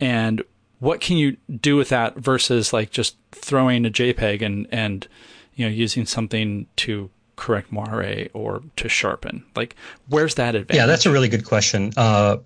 And 0.00 0.42
what 0.80 1.00
can 1.00 1.16
you 1.16 1.36
do 1.60 1.76
with 1.76 1.88
that 1.88 2.16
versus 2.16 2.72
like 2.72 2.90
just 2.90 3.16
throwing 3.32 3.84
a 3.84 3.90
jpeg 3.90 4.42
and 4.42 4.66
and 4.70 5.08
you 5.54 5.64
know 5.64 5.70
using 5.70 6.06
something 6.06 6.66
to 6.76 7.10
correct 7.36 7.72
moire 7.72 8.26
or 8.32 8.62
to 8.76 8.88
sharpen? 8.88 9.44
Like 9.56 9.74
where's 10.08 10.34
that 10.36 10.54
advantage 10.54 10.76
Yeah, 10.76 10.86
that's 10.86 11.06
a 11.06 11.10
really 11.10 11.28
good 11.28 11.44
question. 11.44 11.92
Uh, 11.96 12.38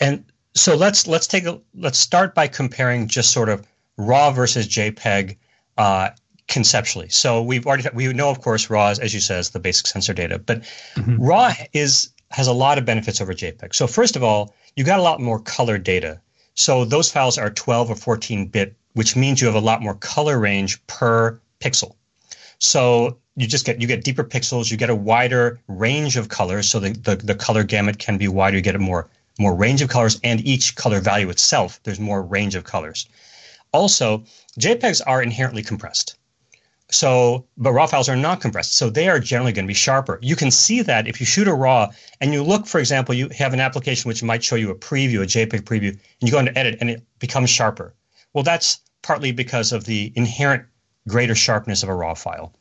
and 0.00 0.24
so 0.58 0.74
let's 0.74 1.06
let's 1.06 1.26
take 1.26 1.44
a 1.44 1.60
let's 1.74 1.98
start 1.98 2.34
by 2.34 2.48
comparing 2.48 3.08
just 3.08 3.30
sort 3.30 3.48
of 3.48 3.66
raw 3.96 4.30
versus 4.30 4.66
JPEG 4.68 5.36
uh, 5.76 6.10
conceptually. 6.48 7.08
So 7.08 7.42
we've 7.42 7.66
already 7.66 7.88
we 7.94 8.12
know 8.12 8.30
of 8.30 8.40
course 8.40 8.68
raw 8.68 8.88
is, 8.90 8.98
as 8.98 9.14
you 9.14 9.20
says 9.20 9.50
the 9.50 9.60
basic 9.60 9.86
sensor 9.86 10.12
data, 10.12 10.38
but 10.38 10.64
raw 11.18 11.52
is 11.72 12.10
has 12.30 12.46
a 12.46 12.52
lot 12.52 12.78
of 12.78 12.84
benefits 12.84 13.20
over 13.20 13.32
JPEG. 13.32 13.74
So 13.74 13.86
first 13.86 14.16
of 14.16 14.22
all, 14.22 14.54
you 14.76 14.84
got 14.84 14.98
a 14.98 15.02
lot 15.02 15.20
more 15.20 15.40
color 15.40 15.78
data. 15.78 16.20
So 16.54 16.84
those 16.84 17.10
files 17.10 17.38
are 17.38 17.50
12 17.50 17.90
or 17.90 17.94
14 17.94 18.46
bit, 18.48 18.74
which 18.94 19.16
means 19.16 19.40
you 19.40 19.46
have 19.46 19.54
a 19.54 19.60
lot 19.60 19.80
more 19.80 19.94
color 19.94 20.38
range 20.38 20.84
per 20.88 21.40
pixel. 21.60 21.94
So 22.58 23.18
you 23.36 23.46
just 23.46 23.64
get 23.64 23.80
you 23.80 23.86
get 23.86 24.02
deeper 24.02 24.24
pixels, 24.24 24.70
you 24.70 24.76
get 24.76 24.90
a 24.90 24.94
wider 24.94 25.60
range 25.68 26.16
of 26.16 26.28
colors, 26.28 26.68
so 26.68 26.80
the, 26.80 26.90
the, 26.90 27.16
the 27.16 27.34
color 27.34 27.62
gamut 27.62 27.98
can 27.98 28.18
be 28.18 28.26
wider, 28.28 28.56
you 28.56 28.62
get 28.62 28.74
a 28.74 28.80
more 28.80 29.08
more 29.38 29.54
range 29.54 29.82
of 29.82 29.88
colors, 29.88 30.20
and 30.22 30.44
each 30.46 30.74
color 30.74 31.00
value 31.00 31.30
itself, 31.30 31.80
there's 31.84 32.00
more 32.00 32.22
range 32.22 32.54
of 32.54 32.64
colors. 32.64 33.08
Also, 33.72 34.24
JPEGs 34.58 35.00
are 35.06 35.22
inherently 35.22 35.62
compressed. 35.62 36.16
So, 36.90 37.44
but 37.58 37.72
RAW 37.72 37.86
files 37.86 38.08
are 38.08 38.16
not 38.16 38.40
compressed. 38.40 38.74
So 38.74 38.88
they 38.88 39.08
are 39.08 39.20
generally 39.20 39.52
going 39.52 39.66
to 39.66 39.68
be 39.68 39.74
sharper. 39.74 40.18
You 40.22 40.36
can 40.36 40.50
see 40.50 40.80
that 40.82 41.06
if 41.06 41.20
you 41.20 41.26
shoot 41.26 41.46
a 41.46 41.52
RAW 41.52 41.90
and 42.20 42.32
you 42.32 42.42
look, 42.42 42.66
for 42.66 42.78
example, 42.78 43.14
you 43.14 43.28
have 43.36 43.52
an 43.52 43.60
application 43.60 44.08
which 44.08 44.22
might 44.22 44.42
show 44.42 44.56
you 44.56 44.70
a 44.70 44.74
preview, 44.74 45.22
a 45.22 45.26
JPEG 45.26 45.62
preview, 45.62 45.90
and 45.90 46.00
you 46.20 46.30
go 46.30 46.38
into 46.38 46.56
edit 46.58 46.78
and 46.80 46.88
it 46.88 47.02
becomes 47.18 47.50
sharper. 47.50 47.94
Well, 48.32 48.44
that's 48.44 48.80
partly 49.02 49.32
because 49.32 49.72
of 49.72 49.84
the 49.84 50.12
inherent 50.14 50.64
greater 51.06 51.34
sharpness 51.34 51.82
of 51.82 51.90
a 51.90 51.94
RAW 51.94 52.14
file. 52.14 52.54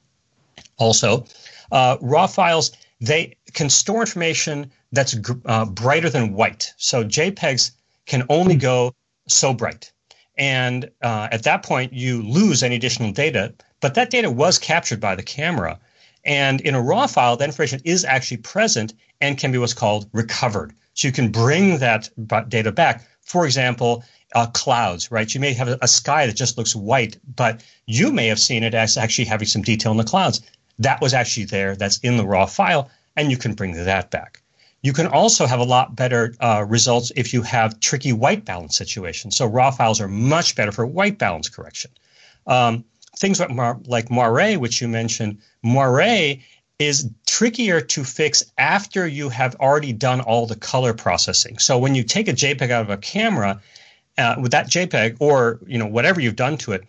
Also, 0.77 1.25
uh, 1.71 1.97
RAW 2.01 2.27
files, 2.27 2.71
they 2.99 3.36
can 3.53 3.69
store 3.69 4.01
information 4.01 4.71
that's 4.91 5.15
uh, 5.45 5.65
brighter 5.65 6.09
than 6.09 6.33
white. 6.33 6.73
So 6.77 7.03
JPEGs 7.03 7.71
can 8.05 8.23
only 8.29 8.55
go 8.55 8.93
so 9.27 9.53
bright. 9.53 9.91
And 10.37 10.89
uh, 11.01 11.27
at 11.31 11.43
that 11.43 11.63
point, 11.63 11.93
you 11.93 12.21
lose 12.21 12.63
any 12.63 12.75
additional 12.75 13.11
data, 13.11 13.53
but 13.81 13.95
that 13.95 14.09
data 14.09 14.29
was 14.29 14.59
captured 14.59 14.99
by 14.99 15.15
the 15.15 15.23
camera. 15.23 15.79
And 16.23 16.61
in 16.61 16.75
a 16.75 16.81
RAW 16.81 17.07
file, 17.07 17.37
that 17.37 17.49
information 17.49 17.81
is 17.83 18.05
actually 18.05 18.37
present 18.37 18.93
and 19.21 19.37
can 19.37 19.51
be 19.51 19.57
what's 19.57 19.73
called 19.73 20.09
recovered. 20.13 20.73
So 20.93 21.07
you 21.07 21.11
can 21.11 21.31
bring 21.31 21.77
that 21.77 22.09
data 22.49 22.71
back. 22.71 23.07
For 23.21 23.45
example, 23.45 24.03
uh, 24.35 24.47
clouds, 24.47 25.11
right? 25.11 25.33
You 25.33 25.39
may 25.39 25.53
have 25.53 25.67
a, 25.67 25.77
a 25.81 25.87
sky 25.87 26.25
that 26.27 26.35
just 26.35 26.57
looks 26.57 26.75
white, 26.75 27.17
but 27.35 27.63
you 27.85 28.11
may 28.11 28.27
have 28.27 28.39
seen 28.39 28.63
it 28.63 28.73
as 28.73 28.97
actually 28.97 29.25
having 29.25 29.47
some 29.47 29.61
detail 29.61 29.91
in 29.91 29.97
the 29.97 30.03
clouds. 30.03 30.41
That 30.79 31.01
was 31.01 31.13
actually 31.13 31.45
there. 31.45 31.75
That's 31.75 31.97
in 31.99 32.17
the 32.17 32.25
raw 32.25 32.45
file, 32.45 32.89
and 33.17 33.31
you 33.31 33.37
can 33.37 33.53
bring 33.53 33.73
that 33.73 34.11
back. 34.11 34.41
You 34.83 34.93
can 34.93 35.07
also 35.07 35.47
have 35.47 35.59
a 35.59 35.65
lot 35.65 35.95
better 35.95 36.33
uh, 36.39 36.63
results 36.67 37.11
if 37.15 37.33
you 37.33 37.41
have 37.41 37.79
tricky 37.79 38.13
white 38.13 38.45
balance 38.45 38.77
situations. 38.77 39.35
So 39.35 39.47
raw 39.47 39.71
files 39.71 39.99
are 39.99 40.07
much 40.07 40.55
better 40.55 40.71
for 40.71 40.85
white 40.85 41.17
balance 41.17 41.49
correction. 41.49 41.91
Um, 42.45 42.85
things 43.17 43.39
like, 43.39 43.49
Mar- 43.49 43.79
like 43.85 44.09
Moire, 44.09 44.57
which 44.57 44.79
you 44.79 44.87
mentioned, 44.87 45.39
Moire 45.63 46.37
is 46.79 47.09
trickier 47.25 47.81
to 47.81 48.03
fix 48.03 48.43
after 48.57 49.07
you 49.07 49.29
have 49.29 49.55
already 49.55 49.91
done 49.93 50.21
all 50.21 50.45
the 50.45 50.55
color 50.55 50.93
processing. 50.93 51.57
So 51.57 51.77
when 51.79 51.95
you 51.95 52.03
take 52.03 52.27
a 52.27 52.33
JPEG 52.33 52.69
out 52.69 52.83
of 52.83 52.91
a 52.91 52.97
camera 52.97 53.59
uh, 54.19 54.35
with 54.39 54.51
that 54.51 54.69
JPEG 54.69 55.17
or 55.19 55.59
you 55.65 55.79
know 55.79 55.87
whatever 55.87 56.21
you've 56.21 56.35
done 56.35 56.57
to 56.57 56.73
it, 56.73 56.83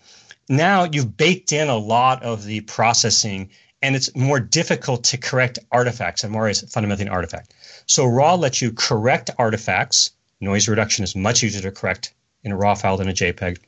now 0.50 0.84
you've 0.84 1.16
baked 1.16 1.52
in 1.52 1.68
a 1.68 1.76
lot 1.76 2.22
of 2.22 2.44
the 2.44 2.60
processing 2.60 3.48
and 3.82 3.94
it's 3.94 4.14
more 4.16 4.40
difficult 4.40 5.04
to 5.04 5.16
correct 5.16 5.58
artifacts 5.70 6.24
and 6.24 6.32
Moire 6.32 6.48
is 6.48 6.60
fundamentally 6.62 7.06
an 7.06 7.12
artifact. 7.12 7.54
So 7.86 8.06
RAW 8.06 8.34
lets 8.34 8.60
you 8.60 8.72
correct 8.72 9.30
artifacts. 9.38 10.10
Noise 10.40 10.68
reduction 10.68 11.04
is 11.04 11.16
much 11.16 11.42
easier 11.42 11.62
to 11.62 11.70
correct 11.70 12.12
in 12.44 12.52
a 12.52 12.56
RAW 12.56 12.74
file 12.74 12.96
than 12.96 13.08
a 13.08 13.12
JPEG. 13.12 13.58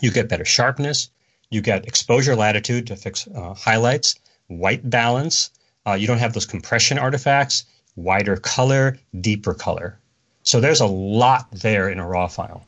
You 0.00 0.10
get 0.10 0.28
better 0.28 0.44
sharpness. 0.44 1.10
You 1.50 1.62
get 1.62 1.86
exposure 1.86 2.36
latitude 2.36 2.86
to 2.88 2.96
fix 2.96 3.26
uh, 3.28 3.54
highlights, 3.54 4.16
white 4.48 4.88
balance. 4.88 5.50
Uh, 5.86 5.94
you 5.94 6.06
don't 6.06 6.18
have 6.18 6.34
those 6.34 6.44
compression 6.46 6.98
artifacts, 6.98 7.64
wider 7.96 8.36
color, 8.36 8.98
deeper 9.18 9.54
color. 9.54 9.98
So 10.42 10.60
there's 10.60 10.80
a 10.80 10.86
lot 10.86 11.50
there 11.52 11.88
in 11.88 11.98
a 11.98 12.06
RAW 12.06 12.28
file. 12.28 12.66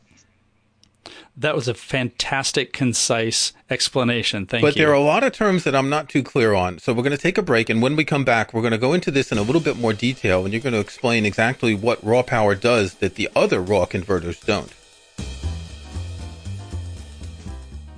That 1.37 1.55
was 1.55 1.67
a 1.67 1.73
fantastic, 1.73 2.73
concise 2.73 3.53
explanation. 3.69 4.45
Thank 4.45 4.61
But 4.61 4.67
you. 4.67 4.73
But 4.73 4.77
there 4.79 4.89
are 4.89 4.93
a 4.93 4.99
lot 4.99 5.23
of 5.23 5.31
terms 5.31 5.63
that 5.63 5.73
I'm 5.73 5.89
not 5.89 6.09
too 6.09 6.23
clear 6.23 6.53
on. 6.53 6.79
So 6.79 6.93
we're 6.93 7.03
going 7.03 7.15
to 7.15 7.17
take 7.17 7.37
a 7.37 7.41
break. 7.41 7.69
And 7.69 7.81
when 7.81 7.95
we 7.95 8.03
come 8.03 8.25
back, 8.25 8.53
we're 8.53 8.61
going 8.61 8.71
to 8.71 8.77
go 8.77 8.93
into 8.93 9.11
this 9.11 9.31
in 9.31 9.37
a 9.37 9.41
little 9.41 9.61
bit 9.61 9.77
more 9.77 9.93
detail. 9.93 10.43
And 10.43 10.53
you're 10.53 10.61
going 10.61 10.73
to 10.73 10.79
explain 10.79 11.25
exactly 11.25 11.73
what 11.73 12.03
raw 12.03 12.21
power 12.21 12.53
does 12.53 12.95
that 12.95 13.15
the 13.15 13.29
other 13.35 13.61
raw 13.61 13.85
converters 13.85 14.39
don't. 14.41 14.73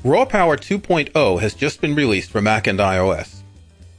Raw 0.04 0.26
Power 0.26 0.58
2.0 0.58 1.40
has 1.40 1.54
just 1.54 1.80
been 1.80 1.96
released 1.96 2.30
for 2.30 2.42
Mac 2.42 2.68
and 2.68 2.78
iOS. 2.78 3.42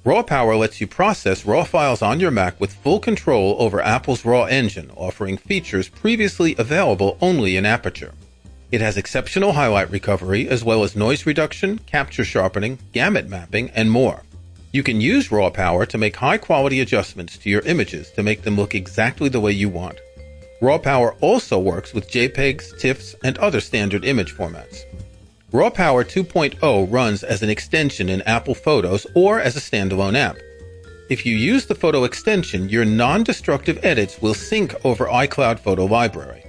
Raw 0.04 0.22
Power 0.22 0.54
lets 0.54 0.78
you 0.78 0.86
process 0.86 1.46
RAW 1.46 1.64
files 1.64 2.02
on 2.02 2.20
your 2.20 2.30
Mac 2.30 2.60
with 2.60 2.74
full 2.74 3.00
control 3.00 3.56
over 3.58 3.80
Apple's 3.80 4.22
RAW 4.22 4.44
engine, 4.44 4.90
offering 4.96 5.38
features 5.38 5.88
previously 5.88 6.54
available 6.58 7.16
only 7.22 7.56
in 7.56 7.64
Aperture. 7.64 8.12
It 8.74 8.80
has 8.80 8.96
exceptional 8.96 9.52
highlight 9.52 9.88
recovery, 9.92 10.48
as 10.48 10.64
well 10.64 10.82
as 10.82 10.96
noise 10.96 11.26
reduction, 11.26 11.78
capture 11.86 12.24
sharpening, 12.24 12.80
gamut 12.90 13.28
mapping, 13.28 13.70
and 13.70 13.88
more. 13.88 14.24
You 14.72 14.82
can 14.82 15.00
use 15.00 15.30
RAW 15.30 15.50
Power 15.50 15.86
to 15.86 15.96
make 15.96 16.16
high 16.16 16.38
quality 16.38 16.80
adjustments 16.80 17.38
to 17.38 17.48
your 17.48 17.60
images 17.60 18.10
to 18.16 18.24
make 18.24 18.42
them 18.42 18.56
look 18.56 18.74
exactly 18.74 19.28
the 19.28 19.38
way 19.38 19.52
you 19.52 19.68
want. 19.68 20.00
RAW 20.60 20.78
Power 20.78 21.14
also 21.20 21.56
works 21.56 21.94
with 21.94 22.10
JPEGs, 22.10 22.80
TIFFs, 22.80 23.14
and 23.22 23.38
other 23.38 23.60
standard 23.60 24.04
image 24.04 24.34
formats. 24.34 24.80
RAW 25.52 25.70
Power 25.70 26.02
2.0 26.02 26.92
runs 26.92 27.22
as 27.22 27.44
an 27.44 27.50
extension 27.50 28.08
in 28.08 28.22
Apple 28.22 28.56
Photos 28.56 29.06
or 29.14 29.38
as 29.38 29.56
a 29.56 29.60
standalone 29.60 30.16
app. 30.16 30.36
If 31.08 31.24
you 31.24 31.36
use 31.36 31.66
the 31.66 31.76
photo 31.76 32.02
extension, 32.02 32.68
your 32.68 32.84
non 32.84 33.22
destructive 33.22 33.78
edits 33.84 34.20
will 34.20 34.34
sync 34.34 34.74
over 34.84 35.06
iCloud 35.06 35.60
Photo 35.60 35.84
Library. 35.84 36.43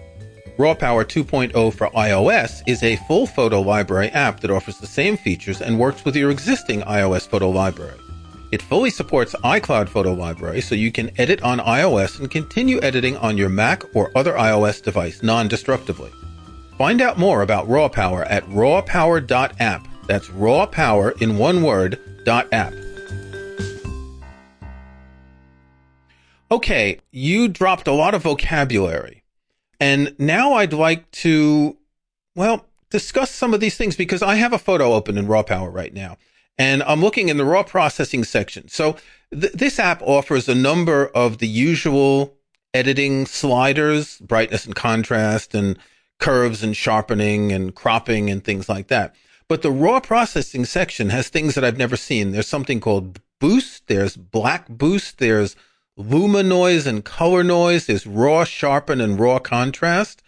RAW 0.57 0.73
Power 0.73 1.03
2.0 1.03 1.73
for 1.73 1.89
iOS 1.89 2.63
is 2.65 2.81
a 2.81 2.95
full 3.07 3.27
photo 3.27 3.59
library 3.59 4.07
app 4.09 4.39
that 4.39 4.51
offers 4.51 4.77
the 4.77 4.87
same 4.87 5.17
features 5.17 5.61
and 5.61 5.77
works 5.77 6.05
with 6.05 6.15
your 6.15 6.31
existing 6.31 6.81
iOS 6.83 7.27
photo 7.27 7.49
library. 7.49 7.99
It 8.53 8.61
fully 8.61 8.89
supports 8.89 9.35
iCloud 9.43 9.89
Photo 9.89 10.13
Library 10.13 10.61
so 10.61 10.75
you 10.75 10.89
can 10.89 11.11
edit 11.19 11.41
on 11.41 11.59
iOS 11.59 12.19
and 12.19 12.31
continue 12.31 12.79
editing 12.81 13.17
on 13.17 13.37
your 13.37 13.49
Mac 13.49 13.83
or 13.93 14.11
other 14.15 14.31
iOS 14.33 14.81
device 14.81 15.21
non 15.21 15.49
destructively. 15.49 16.11
Find 16.77 17.01
out 17.01 17.17
more 17.17 17.41
about 17.41 17.67
Raw 17.67 17.89
Power 17.89 18.23
at 18.23 18.45
rawpower.app. 18.45 19.87
That's 20.07 20.29
raw 20.29 20.67
power 20.67 21.11
in 21.19 21.37
one 21.37 21.63
word, 21.63 21.99
dot 22.23 22.47
app. 22.53 22.73
Okay, 26.49 26.99
you 27.11 27.49
dropped 27.49 27.89
a 27.89 27.91
lot 27.91 28.13
of 28.13 28.21
vocabulary. 28.21 29.24
And 29.79 30.15
now 30.19 30.53
I'd 30.53 30.73
like 30.73 31.09
to, 31.11 31.77
well, 32.35 32.65
discuss 32.89 33.31
some 33.31 33.53
of 33.53 33.59
these 33.59 33.77
things 33.77 33.95
because 33.95 34.21
I 34.21 34.35
have 34.35 34.53
a 34.53 34.57
photo 34.57 34.93
open 34.93 35.17
in 35.17 35.27
Raw 35.27 35.43
Power 35.43 35.69
right 35.69 35.93
now. 35.93 36.17
And 36.57 36.83
I'm 36.83 37.01
looking 37.01 37.29
in 37.29 37.37
the 37.37 37.45
raw 37.45 37.63
processing 37.63 38.23
section. 38.23 38.69
So 38.69 38.95
th- 39.31 39.53
this 39.53 39.79
app 39.79 40.01
offers 40.01 40.47
a 40.47 40.55
number 40.55 41.07
of 41.07 41.39
the 41.39 41.47
usual 41.47 42.33
editing 42.73 43.25
sliders, 43.25 44.19
brightness 44.19 44.65
and 44.65 44.75
contrast 44.75 45.53
and 45.53 45.77
curves 46.19 46.63
and 46.63 46.75
sharpening 46.75 47.51
and 47.51 47.75
cropping 47.75 48.29
and 48.29 48.43
things 48.43 48.69
like 48.69 48.87
that. 48.87 49.15
But 49.47 49.61
the 49.61 49.71
raw 49.71 49.99
processing 49.99 50.65
section 50.65 51.09
has 51.09 51.27
things 51.27 51.55
that 51.55 51.63
I've 51.63 51.77
never 51.77 51.97
seen. 51.97 52.31
There's 52.31 52.47
something 52.47 52.79
called 52.79 53.19
boost. 53.39 53.87
There's 53.87 54.15
black 54.15 54.67
boost. 54.69 55.19
There's 55.19 55.55
luma 55.97 56.43
noise 56.43 56.85
and 56.85 57.03
color 57.03 57.43
noise. 57.43 57.85
There's 57.85 58.07
raw 58.07 58.43
sharpen 58.43 59.01
and 59.01 59.19
raw 59.19 59.39
contrast. 59.39 60.21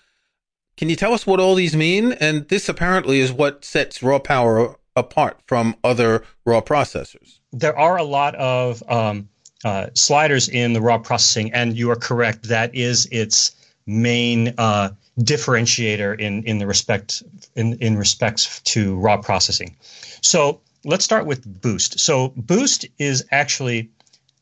Can 0.75 0.89
you 0.89 0.95
tell 0.95 1.13
us 1.13 1.25
what 1.25 1.39
all 1.39 1.55
these 1.55 1.75
mean? 1.75 2.13
And 2.13 2.47
this 2.49 2.69
apparently 2.69 3.19
is 3.19 3.31
what 3.31 3.65
sets 3.65 4.03
raw 4.03 4.19
power 4.19 4.75
apart 4.95 5.39
from 5.45 5.75
other 5.83 6.23
raw 6.45 6.61
processors. 6.61 7.39
There 7.51 7.77
are 7.77 7.97
a 7.97 8.03
lot 8.03 8.35
of 8.35 8.83
um, 8.89 9.29
uh, 9.63 9.87
sliders 9.93 10.49
in 10.49 10.73
the 10.73 10.81
raw 10.81 10.97
processing, 10.97 11.51
and 11.53 11.77
you 11.77 11.89
are 11.91 11.95
correct. 11.95 12.43
That 12.43 12.73
is 12.75 13.07
its 13.11 13.55
main 13.85 14.53
uh, 14.57 14.91
differentiator 15.19 16.19
in 16.19 16.43
in 16.43 16.59
the 16.59 16.67
respect 16.67 17.23
in 17.55 17.73
in 17.79 17.97
respects 17.97 18.61
to 18.61 18.95
raw 18.97 19.17
processing. 19.17 19.75
So 20.21 20.61
let's 20.83 21.03
start 21.03 21.25
with 21.25 21.61
Boost. 21.61 21.99
So 21.99 22.33
Boost 22.35 22.85
is 22.99 23.25
actually 23.31 23.89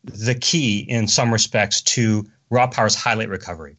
the 0.05 0.35
key 0.35 0.79
in 0.79 1.07
some 1.07 1.31
respects 1.31 1.81
to 1.81 2.25
raw 2.49 2.67
power's 2.67 2.95
highlight 2.95 3.29
recovery. 3.29 3.75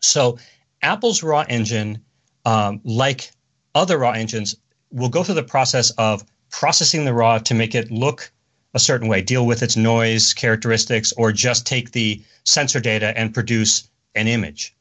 So 0.00 0.38
Apple's 0.82 1.22
raw 1.22 1.44
engine, 1.48 2.02
um, 2.44 2.80
like 2.84 3.30
other 3.74 3.98
raw 3.98 4.12
engines, 4.12 4.56
will 4.90 5.08
go 5.08 5.22
through 5.22 5.36
the 5.36 5.42
process 5.42 5.90
of 5.92 6.24
processing 6.50 7.04
the 7.04 7.14
raw 7.14 7.38
to 7.38 7.54
make 7.54 7.74
it 7.74 7.90
look 7.90 8.30
a 8.74 8.78
certain 8.78 9.08
way, 9.08 9.20
deal 9.20 9.46
with 9.46 9.62
its 9.62 9.76
noise 9.76 10.32
characteristics, 10.34 11.12
or 11.16 11.32
just 11.32 11.66
take 11.66 11.92
the 11.92 12.22
sensor 12.44 12.80
data 12.80 13.16
and 13.16 13.34
produce 13.34 13.88
an 14.14 14.28
image. 14.28 14.74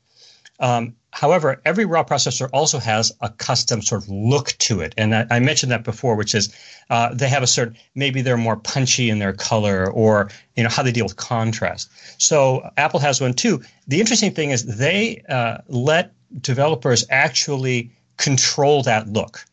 Um, 0.60 0.96
however, 1.12 1.62
every 1.66 1.86
raw 1.86 2.04
processor 2.04 2.50
also 2.54 2.80
has 2.80 3.12
a 3.22 3.30
custom 3.30 3.82
sort 3.82 4.04
of 4.04 4.10
look 4.10 4.50
to 4.60 4.82
it. 4.82 4.94
And 4.98 5.16
I, 5.16 5.28
I 5.32 5.39
mentioned 5.39 5.72
that 5.72 5.84
before, 5.84 6.16
which 6.16 6.36
is 6.36 6.54
uh, 6.89 7.13
they 7.13 7.30
have 7.30 7.44
a 7.44 7.48
certain, 7.48 7.78
maybe 7.96 8.22
they're 8.22 8.38
more 8.38 8.58
punchy 8.58 9.10
in 9.10 9.20
their 9.20 9.34
color 9.34 9.92
or, 9.92 10.30
you 10.56 10.63
know, 10.63 10.70
how 10.70 10.84
they 10.84 10.92
deal 10.92 11.06
with 11.06 11.16
contrast. 11.16 11.89
So 12.22 12.70
Apple 12.78 13.00
has 13.00 13.22
one 13.22 13.34
too. 13.34 13.62
The 13.88 14.00
interesting 14.00 14.34
thing 14.34 14.51
is 14.51 14.78
they 14.78 15.24
uh, 15.30 15.60
let 15.68 16.13
developers 16.42 17.06
actually 17.10 17.92
control 18.18 18.84
that 18.84 19.08
look. 19.08 19.46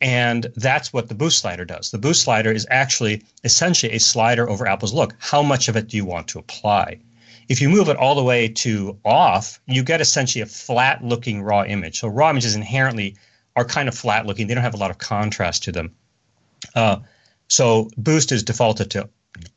And 0.00 0.46
that's 0.56 0.92
what 0.92 1.08
the 1.08 1.14
boost 1.14 1.38
slider 1.38 1.64
does. 1.64 1.90
The 1.90 1.98
boost 1.98 2.22
slider 2.22 2.52
is 2.52 2.66
actually 2.70 3.22
essentially 3.44 3.92
a 3.92 4.00
slider 4.00 4.48
over 4.48 4.66
Apple's 4.66 4.92
look. 4.92 5.14
How 5.18 5.42
much 5.42 5.68
of 5.68 5.76
it 5.76 5.88
do 5.88 5.96
you 5.96 6.04
want 6.04 6.28
to 6.28 6.38
apply? 6.38 6.98
If 7.48 7.60
you 7.60 7.68
move 7.68 7.88
it 7.88 7.96
all 7.96 8.14
the 8.14 8.24
way 8.24 8.48
to 8.48 8.98
off, 9.04 9.60
you 9.66 9.82
get 9.82 10.00
essentially 10.00 10.42
a 10.42 10.46
flat 10.46 11.04
looking 11.04 11.42
raw 11.42 11.64
image. 11.64 12.00
So 12.00 12.08
raw 12.08 12.30
images 12.30 12.54
inherently 12.54 13.16
are 13.54 13.64
kind 13.64 13.88
of 13.88 13.94
flat 13.96 14.26
looking. 14.26 14.46
They 14.46 14.54
don't 14.54 14.64
have 14.64 14.74
a 14.74 14.78
lot 14.78 14.90
of 14.90 14.98
contrast 14.98 15.64
to 15.64 15.72
them. 15.72 15.94
Uh, 16.74 16.98
so 17.48 17.88
boost 17.96 18.32
is 18.32 18.42
defaulted 18.42 18.90
to 18.92 19.08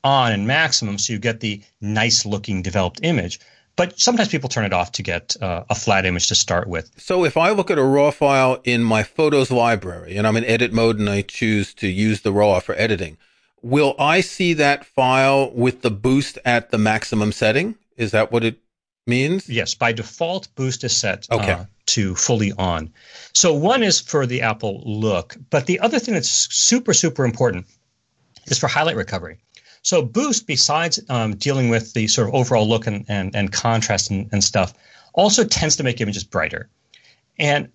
on 0.03 0.31
and 0.31 0.45
maximum, 0.45 0.97
so 0.97 1.13
you 1.13 1.19
get 1.19 1.39
the 1.39 1.61
nice 1.81 2.25
looking 2.25 2.61
developed 2.61 2.99
image. 3.03 3.39
But 3.75 3.97
sometimes 3.97 4.27
people 4.27 4.49
turn 4.49 4.65
it 4.65 4.73
off 4.73 4.91
to 4.93 5.03
get 5.03 5.37
uh, 5.41 5.63
a 5.69 5.75
flat 5.75 6.05
image 6.05 6.27
to 6.27 6.35
start 6.35 6.67
with. 6.67 6.91
So 6.97 7.23
if 7.23 7.37
I 7.37 7.51
look 7.51 7.71
at 7.71 7.77
a 7.77 7.83
raw 7.83 8.11
file 8.11 8.59
in 8.65 8.83
my 8.83 9.03
photos 9.03 9.51
library 9.51 10.17
and 10.17 10.27
I'm 10.27 10.35
in 10.35 10.43
edit 10.43 10.73
mode 10.73 10.99
and 10.99 11.09
I 11.09 11.21
choose 11.21 11.73
to 11.75 11.87
use 11.87 12.21
the 12.21 12.33
raw 12.33 12.59
for 12.59 12.75
editing, 12.75 13.17
will 13.61 13.95
I 13.99 14.21
see 14.21 14.53
that 14.53 14.85
file 14.85 15.51
with 15.51 15.81
the 15.81 15.91
boost 15.91 16.37
at 16.45 16.71
the 16.71 16.77
maximum 16.77 17.31
setting? 17.31 17.75
Is 17.97 18.11
that 18.11 18.31
what 18.31 18.43
it 18.43 18.59
means? 19.07 19.49
Yes, 19.49 19.75
by 19.75 19.91
default, 19.91 20.47
boost 20.55 20.83
is 20.83 20.95
set 20.95 21.27
okay. 21.31 21.51
uh, 21.51 21.65
to 21.87 22.15
fully 22.15 22.53
on. 22.53 22.93
So 23.33 23.53
one 23.53 23.83
is 23.83 23.99
for 23.99 24.25
the 24.25 24.41
Apple 24.41 24.81
look, 24.85 25.35
but 25.49 25.65
the 25.65 25.79
other 25.79 25.99
thing 25.99 26.13
that's 26.13 26.29
super, 26.29 26.93
super 26.93 27.25
important 27.25 27.65
is 28.45 28.57
for 28.57 28.67
highlight 28.67 28.95
recovery. 28.95 29.39
So 29.81 30.01
Boost, 30.01 30.45
besides 30.45 30.99
um, 31.09 31.35
dealing 31.35 31.69
with 31.69 31.93
the 31.93 32.07
sort 32.07 32.27
of 32.27 32.35
overall 32.35 32.67
look 32.67 32.85
and, 32.85 33.05
and, 33.07 33.35
and 33.35 33.51
contrast 33.51 34.11
and, 34.11 34.29
and 34.31 34.43
stuff, 34.43 34.73
also 35.13 35.43
tends 35.43 35.75
to 35.77 35.83
make 35.83 36.01
images 36.01 36.23
brighter. 36.23 36.69
And 37.37 37.69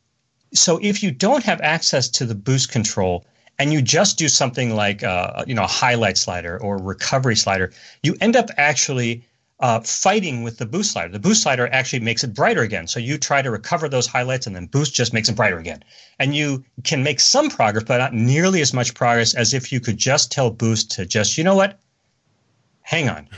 so 0.53 0.79
if 0.83 1.03
you 1.03 1.11
don't 1.11 1.43
have 1.45 1.61
access 1.62 2.09
to 2.11 2.26
the 2.26 2.35
Boost 2.35 2.71
control 2.71 3.25
and 3.58 3.73
you 3.73 3.80
just 3.80 4.18
do 4.18 4.28
something 4.28 4.74
like 4.74 5.02
uh, 5.02 5.44
you 5.46 5.55
know 5.55 5.64
a 5.64 5.68
highlight 5.68 6.18
slider 6.18 6.61
or 6.61 6.79
recovery 6.79 7.37
slider, 7.37 7.72
you 8.02 8.16
end 8.20 8.37
up 8.37 8.50
actually 8.57 9.24
uh, 9.61 9.81
fighting 9.81 10.42
with 10.42 10.59
the 10.59 10.66
boost 10.66 10.92
slider. 10.92 11.12
The 11.12 11.18
boost 11.18 11.42
slider 11.42 11.68
actually 11.72 12.00
makes 12.00 12.24
it 12.24 12.35
brighter 12.35 12.62
again. 12.62 12.87
So 12.87 12.98
you 12.98 13.16
try 13.16 13.40
to 13.40 13.50
recover 13.50 13.88
those 13.88 14.07
highlights, 14.07 14.46
and 14.46 14.55
then 14.55 14.66
boost 14.66 14.94
just 14.94 15.12
makes 15.12 15.29
it 15.29 15.37
brighter 15.37 15.59
again. 15.59 15.85
And 16.18 16.35
you 16.35 16.64
can 16.83 17.02
make 17.02 17.20
some 17.20 17.48
progress, 17.48 17.85
but 17.85 17.98
not 17.98 18.12
nearly 18.12 18.61
as 18.61 18.74
much 18.74 18.94
progress 18.94 19.35
as 19.35 19.55
if 19.55 19.72
you 19.72 19.81
could 19.81 19.96
just 19.96 20.33
tell 20.33 20.50
boost 20.50 20.90
to 20.92 21.07
just, 21.07 21.38
you 21.38 21.44
know 21.44 21.55
what, 21.55 21.79
hang 22.83 23.09
on, 23.09 23.29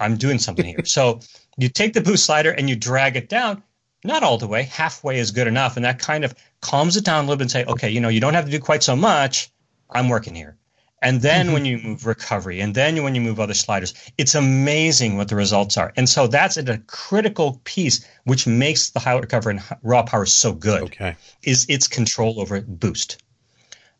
I'm 0.00 0.16
doing 0.16 0.38
something 0.38 0.64
here. 0.64 0.80
so 0.84 1.20
you 1.58 1.68
take 1.68 1.92
the 1.92 2.00
boost 2.00 2.24
slider 2.24 2.50
and 2.52 2.68
you 2.68 2.76
drag 2.76 3.16
it 3.16 3.28
down, 3.28 3.62
not 4.02 4.22
all 4.22 4.38
the 4.38 4.48
way, 4.48 4.64
halfway 4.64 5.18
is 5.18 5.30
good 5.30 5.46
enough. 5.46 5.76
And 5.76 5.84
that 5.84 5.98
kind 5.98 6.24
of 6.24 6.34
calms 6.62 6.96
it 6.96 7.04
down 7.04 7.24
a 7.24 7.28
little 7.28 7.36
bit 7.36 7.44
and 7.44 7.50
say, 7.50 7.64
okay, 7.66 7.90
you 7.90 8.00
know, 8.00 8.08
you 8.08 8.20
don't 8.20 8.34
have 8.34 8.46
to 8.46 8.50
do 8.50 8.60
quite 8.60 8.82
so 8.82 8.96
much. 8.96 9.50
I'm 9.90 10.08
working 10.08 10.34
here. 10.34 10.56
And 11.02 11.20
then 11.20 11.46
mm-hmm. 11.46 11.52
when 11.54 11.64
you 11.64 11.78
move 11.78 12.06
recovery, 12.06 12.60
and 12.60 12.74
then 12.74 13.02
when 13.02 13.14
you 13.14 13.20
move 13.20 13.38
other 13.38 13.54
sliders, 13.54 13.94
it's 14.16 14.34
amazing 14.34 15.16
what 15.16 15.28
the 15.28 15.36
results 15.36 15.76
are. 15.76 15.92
And 15.96 16.08
so 16.08 16.26
that's 16.26 16.56
a 16.56 16.78
critical 16.86 17.60
piece 17.64 18.06
which 18.24 18.46
makes 18.46 18.90
the 18.90 18.98
highlight 18.98 19.22
recovery 19.22 19.56
and 19.56 19.78
raw 19.82 20.02
power 20.02 20.26
so 20.26 20.52
good. 20.52 20.82
Okay. 20.84 21.14
Is 21.42 21.66
its 21.68 21.86
control 21.86 22.40
over 22.40 22.60
boost. 22.62 23.22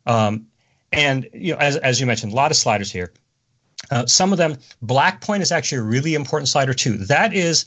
Um, 0.05 0.47
and 0.91 1.29
you 1.33 1.53
know, 1.53 1.59
as, 1.59 1.77
as 1.77 1.99
you 1.99 2.07
mentioned, 2.07 2.33
a 2.33 2.35
lot 2.35 2.51
of 2.51 2.57
sliders 2.57 2.91
here. 2.91 3.13
Uh, 3.91 4.05
some 4.05 4.31
of 4.31 4.37
them, 4.37 4.57
black 4.81 5.21
point 5.21 5.43
is 5.43 5.51
actually 5.51 5.77
a 5.77 5.83
really 5.83 6.15
important 6.15 6.49
slider 6.49 6.73
too. 6.73 6.97
That 6.97 7.33
is 7.33 7.65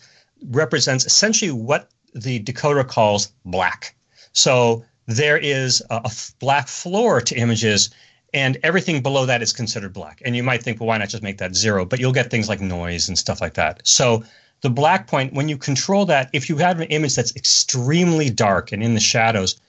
represents 0.49 1.07
essentially 1.07 1.53
what 1.53 1.89
the 2.15 2.41
decoder 2.41 2.87
calls 2.87 3.33
black. 3.45 3.95
So 4.33 4.85
there 5.07 5.39
is 5.39 5.83
a, 5.91 5.97
a 5.97 6.11
black 6.41 6.69
floor 6.69 7.21
to 7.21 7.35
images, 7.37 7.91
and 8.33 8.59
everything 8.63 9.03
below 9.03 9.27
that 9.27 9.43
is 9.43 9.53
considered 9.53 9.93
black. 9.93 10.23
And 10.25 10.37
you 10.37 10.43
might 10.43 10.63
think, 10.63 10.81
well, 10.81 10.87
why 10.87 10.99
not 10.99 11.09
just 11.09 11.23
make 11.23 11.39
that 11.39 11.55
zero? 11.55 11.85
But 11.85 12.01
you'll 12.01 12.13
get 12.13 12.31
things 12.31 12.49
like 12.49 12.61
noise 12.61 13.09
and 13.09 13.19
stuff 13.19 13.41
like 13.41 13.55
that. 13.55 13.81
So 13.85 14.25
the 14.61 14.71
black 14.71 15.07
point, 15.07 15.33
when 15.33 15.49
you 15.49 15.57
control 15.57 16.05
that, 16.07 16.31
if 16.33 16.49
you 16.49 16.57
have 16.59 16.81
an 16.81 16.89
image 16.89 17.17
that's 17.17 17.35
extremely 17.35 18.31
dark 18.31 18.73
and 18.73 18.83
in 18.83 18.95
the 18.95 19.01
shadows, 19.01 19.61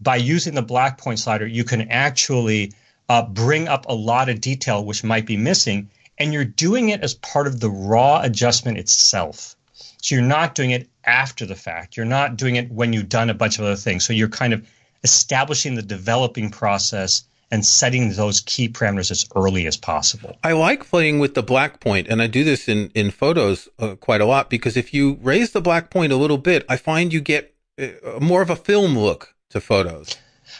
by 0.00 0.16
using 0.16 0.54
the 0.54 0.62
black 0.62 0.98
point 0.98 1.18
slider, 1.18 1.46
you 1.46 1.64
can 1.64 1.90
actually 1.90 2.72
uh, 3.08 3.22
bring 3.22 3.68
up 3.68 3.86
a 3.88 3.94
lot 3.94 4.28
of 4.28 4.40
detail 4.40 4.84
which 4.84 5.04
might 5.04 5.26
be 5.26 5.36
missing, 5.36 5.88
and 6.18 6.32
you're 6.32 6.44
doing 6.44 6.90
it 6.90 7.00
as 7.02 7.14
part 7.14 7.46
of 7.46 7.60
the 7.60 7.70
raw 7.70 8.20
adjustment 8.22 8.78
itself. 8.78 9.56
So 10.02 10.14
you're 10.14 10.24
not 10.24 10.54
doing 10.54 10.70
it 10.70 10.88
after 11.04 11.46
the 11.46 11.54
fact. 11.54 11.96
You're 11.96 12.06
not 12.06 12.36
doing 12.36 12.56
it 12.56 12.70
when 12.70 12.92
you've 12.92 13.08
done 13.08 13.30
a 13.30 13.34
bunch 13.34 13.58
of 13.58 13.64
other 13.64 13.76
things. 13.76 14.04
So 14.04 14.12
you're 14.12 14.28
kind 14.28 14.52
of 14.52 14.66
establishing 15.02 15.74
the 15.74 15.82
developing 15.82 16.50
process 16.50 17.24
and 17.50 17.64
setting 17.64 18.12
those 18.12 18.40
key 18.40 18.68
parameters 18.68 19.10
as 19.10 19.26
early 19.36 19.66
as 19.66 19.76
possible. 19.76 20.36
I 20.42 20.52
like 20.52 20.88
playing 20.88 21.18
with 21.18 21.34
the 21.34 21.42
black 21.42 21.80
point, 21.80 22.08
and 22.08 22.20
I 22.20 22.26
do 22.26 22.44
this 22.44 22.68
in 22.68 22.90
in 22.94 23.10
photos 23.10 23.68
uh, 23.78 23.94
quite 23.96 24.20
a 24.20 24.26
lot 24.26 24.50
because 24.50 24.76
if 24.76 24.92
you 24.92 25.18
raise 25.22 25.52
the 25.52 25.60
black 25.60 25.90
point 25.90 26.12
a 26.12 26.16
little 26.16 26.38
bit, 26.38 26.64
I 26.68 26.76
find 26.76 27.12
you 27.12 27.20
get 27.20 27.54
uh, 27.80 27.88
more 28.20 28.42
of 28.42 28.50
a 28.50 28.56
film 28.56 28.98
look 28.98 29.34
to 29.50 29.60
photos. 29.60 30.16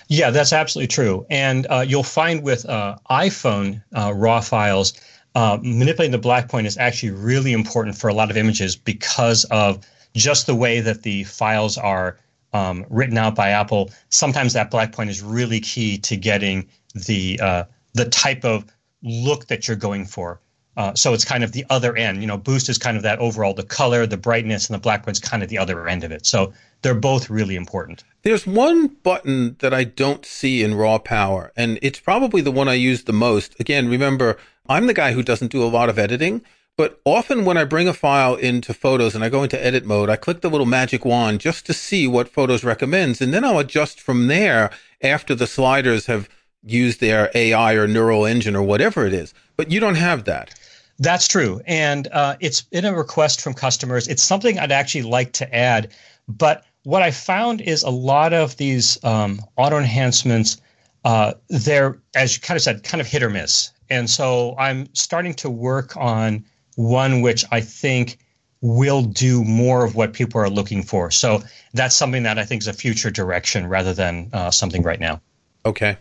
Yeah, 0.09 0.31
that's 0.31 0.53
absolutely 0.53 0.89
true. 0.89 1.27
And 1.31 1.67
uh, 1.69 1.85
you'll 1.87 2.03
find 2.03 2.43
with 2.43 2.69
uh, 2.69 2.97
iPhone 3.11 3.83
uh, 3.95 4.13
RAW 4.15 4.41
files, 4.41 4.93
uh, 5.35 5.59
manipulating 5.63 6.13
the 6.13 6.19
black 6.19 6.49
point 6.49 6.67
is 6.67 6.77
actually 6.79 7.11
really 7.11 7.53
important 7.53 7.97
for 7.97 8.09
a 8.09 8.15
lot 8.15 8.31
of 8.31 8.37
images 8.37 8.77
because 8.77 9.45
of 9.45 9.85
just 10.15 10.47
the 10.47 10.55
way 10.55 10.81
that 10.81 11.03
the 11.03 11.25
files 11.25 11.77
are 11.77 12.19
um, 12.53 12.85
written 12.91 13.19
out 13.19 13.35
by 13.35 13.51
Apple. 13.51 13.91
Sometimes 14.09 14.53
that 14.53 14.71
black 14.71 14.93
point 14.93 15.11
is 15.11 15.23
really 15.23 15.61
key 15.61 15.99
to 15.99 16.17
getting 16.17 16.69
the 16.95 17.39
uh, 17.43 17.65
the 17.95 18.07
type 18.07 18.45
of 18.45 18.65
look 19.03 19.47
that 19.47 19.69
you're 19.69 19.77
going 19.77 20.07
for. 20.07 20.41
Uh, 20.77 20.95
so 20.95 21.15
it's 21.15 21.25
kind 21.25 21.43
of 21.43 21.53
the 21.53 21.65
other 21.71 21.97
end. 21.97 22.21
You 22.21 22.27
know, 22.27 22.37
boost 22.37 22.69
is 22.69 22.77
kind 22.77 22.99
of 22.99 23.03
that 23.03 23.19
overall, 23.19 23.55
the 23.55 23.63
color, 23.63 24.07
the 24.07 24.19
brightness, 24.19 24.69
and 24.69 24.75
the 24.75 24.81
black 24.81 25.05
point's 25.05 25.19
kind 25.19 25.43
of 25.43 25.49
the 25.49 25.57
other 25.57 25.89
end 25.89 26.05
of 26.05 26.13
it. 26.13 26.27
So 26.27 26.53
they're 26.83 26.95
both 26.95 27.31
really 27.31 27.57
important. 27.57 28.05
There's 28.23 28.47
one 28.47 28.89
button 28.89 29.57
that 29.61 29.73
I 29.73 29.85
don't 29.85 30.27
see 30.27 30.63
in 30.63 30.75
raw 30.75 30.99
power, 30.99 31.51
and 31.57 31.79
it's 31.81 31.99
probably 31.99 32.43
the 32.43 32.53
one 32.53 32.69
I 32.69 32.75
use 32.75 33.05
the 33.05 33.15
most. 33.15 33.59
Again, 33.59 33.89
remember, 33.89 34.37
I'm 34.69 34.87
the 34.87 34.95
guy 34.95 35.13
who 35.13 35.23
doesn't 35.23 35.51
do 35.51 35.63
a 35.63 35.67
lot 35.67 35.89
of 35.89 35.99
editing, 35.99 36.43
but 36.77 37.01
often 37.05 37.45
when 37.45 37.57
I 37.57 37.65
bring 37.65 37.89
a 37.89 37.95
file 37.95 38.35
into 38.35 38.75
photos 38.75 39.15
and 39.15 39.25
I 39.25 39.29
go 39.29 39.43
into 39.43 39.63
edit 39.65 39.85
mode, 39.87 40.11
I 40.11 40.17
click 40.17 40.43
the 40.43 40.51
little 40.51 40.67
magic 40.67 41.05
wand 41.05 41.41
just 41.41 41.65
to 41.67 41.73
see 41.73 42.07
what 42.07 42.29
photos 42.29 42.65
recommends, 42.65 43.21
and 43.21 43.33
then 43.33 43.45
I'll 43.45 43.59
adjust 43.59 44.01
from 44.01 44.27
there 44.27 44.71
after 45.03 45.35
the 45.35 45.47
sliders 45.47 46.07
have 46.07 46.29
used 46.63 47.01
their 47.01 47.31
AI 47.35 47.75
or 47.75 47.87
neural 47.87 48.27
engine 48.27 48.57
or 48.57 48.63
whatever 48.63 49.07
it 49.07 49.15
is. 49.15 49.33
But 49.57 49.71
you 49.71 49.81
don't 49.81 49.95
have 49.95 50.25
that. 50.25 50.55
That's 50.99 51.29
true. 51.29 51.61
And 51.67 52.09
uh, 52.09 52.37
it's 52.41 52.65
in 52.73 52.85
a 52.85 52.95
request 52.95 53.41
from 53.41 53.55
customers. 53.55 54.09
It's 54.09 54.23
something 54.23 54.59
I'd 54.59 54.73
actually 54.73 55.03
like 55.03 55.33
to 55.35 55.55
add. 55.55 55.93
But 56.29 56.65
what 56.83 57.03
I 57.03 57.11
found 57.11 57.61
is 57.61 57.83
a 57.83 57.91
lot 57.91 58.33
of 58.33 58.57
these 58.57 59.03
um, 59.05 59.41
auto 59.57 59.79
enhancements, 59.79 60.61
uh, 61.05 61.35
they're, 61.49 61.99
as 62.15 62.35
you 62.35 62.41
kind 62.41 62.57
of 62.57 62.63
said, 62.63 62.83
kind 62.83 63.01
of 63.01 63.07
hit 63.07 63.23
or 63.23 63.31
miss. 63.31 63.71
And 63.91 64.11
so 64.11 64.57
I'm 64.59 64.93
starting 64.95 65.35
to 65.35 65.51
work 65.51 65.97
on 65.97 66.45
one 66.77 67.21
which 67.21 67.45
I 67.51 67.61
think 67.61 68.19
will 68.61 69.03
do 69.03 69.45
more 69.45 69.85
of 69.85 69.95
what 69.95 70.13
people 70.13 70.41
are 70.41 70.49
looking 70.49 70.83
for. 70.83 71.11
So 71.11 71.43
that's 71.75 71.95
something 71.95 72.23
that 72.23 72.39
I 72.39 72.45
think 72.45 72.63
is 72.63 72.69
a 72.69 72.73
future 72.73 73.11
direction 73.11 73.67
rather 73.69 73.93
than 73.93 74.31
uh, 74.33 74.51
something 74.51 74.83
right 74.83 75.01
now. 75.01 75.21
Okay. 75.65 75.99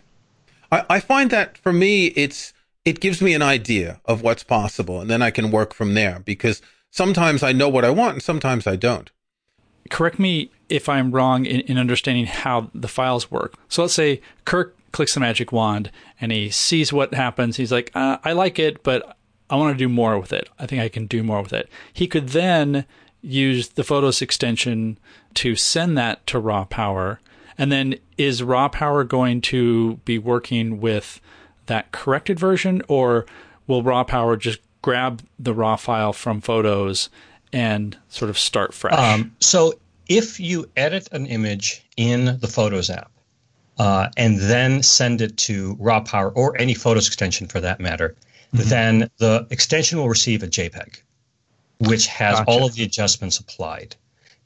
I, 0.72 0.84
I 0.88 1.00
find 1.00 1.30
that 1.30 1.58
for 1.58 1.72
me, 1.72 2.06
it's 2.08 2.52
it 2.84 3.00
gives 3.00 3.20
me 3.20 3.34
an 3.34 3.42
idea 3.42 4.00
of 4.04 4.22
what's 4.22 4.44
possible, 4.44 5.00
and 5.00 5.10
then 5.10 5.20
I 5.20 5.30
can 5.30 5.50
work 5.50 5.74
from 5.74 5.94
there 5.94 6.20
because 6.20 6.62
sometimes 6.90 7.42
I 7.42 7.52
know 7.52 7.68
what 7.68 7.84
I 7.84 7.90
want 7.90 8.14
and 8.14 8.22
sometimes 8.22 8.66
I 8.66 8.76
don't. 8.76 9.10
Correct 9.90 10.18
me 10.18 10.50
if 10.68 10.88
I'm 10.88 11.12
wrong 11.12 11.44
in, 11.44 11.60
in 11.62 11.78
understanding 11.78 12.26
how 12.26 12.70
the 12.74 12.88
files 12.88 13.30
work. 13.30 13.54
So 13.68 13.82
let's 13.82 13.94
say 13.94 14.20
Kirk 14.44 14.76
clicks 14.92 15.14
the 15.14 15.20
magic 15.20 15.52
wand 15.52 15.90
and 16.20 16.32
he 16.32 16.50
sees 16.50 16.92
what 16.92 17.14
happens. 17.14 17.56
He's 17.56 17.70
like, 17.70 17.90
uh, 17.94 18.18
I 18.24 18.32
like 18.32 18.58
it, 18.58 18.82
but 18.82 19.15
I 19.48 19.56
want 19.56 19.76
to 19.76 19.78
do 19.78 19.88
more 19.88 20.18
with 20.18 20.32
it. 20.32 20.48
I 20.58 20.66
think 20.66 20.82
I 20.82 20.88
can 20.88 21.06
do 21.06 21.22
more 21.22 21.42
with 21.42 21.52
it. 21.52 21.68
He 21.92 22.06
could 22.06 22.30
then 22.30 22.84
use 23.22 23.68
the 23.70 23.84
Photos 23.84 24.22
extension 24.22 24.98
to 25.34 25.56
send 25.56 25.96
that 25.98 26.26
to 26.28 26.38
raw 26.38 26.64
power. 26.64 27.20
And 27.58 27.72
then 27.72 27.96
is 28.18 28.42
raw 28.42 28.68
power 28.68 29.04
going 29.04 29.40
to 29.42 29.96
be 30.04 30.18
working 30.18 30.80
with 30.80 31.20
that 31.66 31.92
corrected 31.92 32.38
version 32.38 32.82
or 32.88 33.26
will 33.66 33.82
raw 33.82 34.04
power 34.04 34.36
just 34.36 34.60
grab 34.82 35.22
the 35.38 35.54
raw 35.54 35.76
file 35.76 36.12
from 36.12 36.40
photos 36.40 37.08
and 37.52 37.96
sort 38.08 38.30
of 38.30 38.38
start 38.38 38.74
fresh? 38.74 38.94
Um, 38.94 39.34
so 39.40 39.74
if 40.08 40.38
you 40.38 40.70
edit 40.76 41.08
an 41.12 41.26
image 41.26 41.84
in 41.96 42.38
the 42.40 42.46
Photos 42.46 42.90
app 42.90 43.10
uh, 43.78 44.08
and 44.16 44.38
then 44.38 44.82
send 44.82 45.20
it 45.20 45.36
to 45.38 45.76
raw 45.80 46.00
power 46.00 46.30
or 46.30 46.56
any 46.60 46.74
Photos 46.74 47.06
extension 47.06 47.46
for 47.46 47.60
that 47.60 47.80
matter, 47.80 48.14
mm-hmm. 48.54 48.68
then 48.68 49.10
the 49.18 49.46
extension 49.50 49.98
will 49.98 50.08
receive 50.08 50.42
a 50.42 50.46
JPEG, 50.46 51.00
which 51.78 52.06
has 52.06 52.38
gotcha. 52.38 52.50
all 52.50 52.66
of 52.66 52.74
the 52.74 52.84
adjustments 52.84 53.38
applied. 53.38 53.96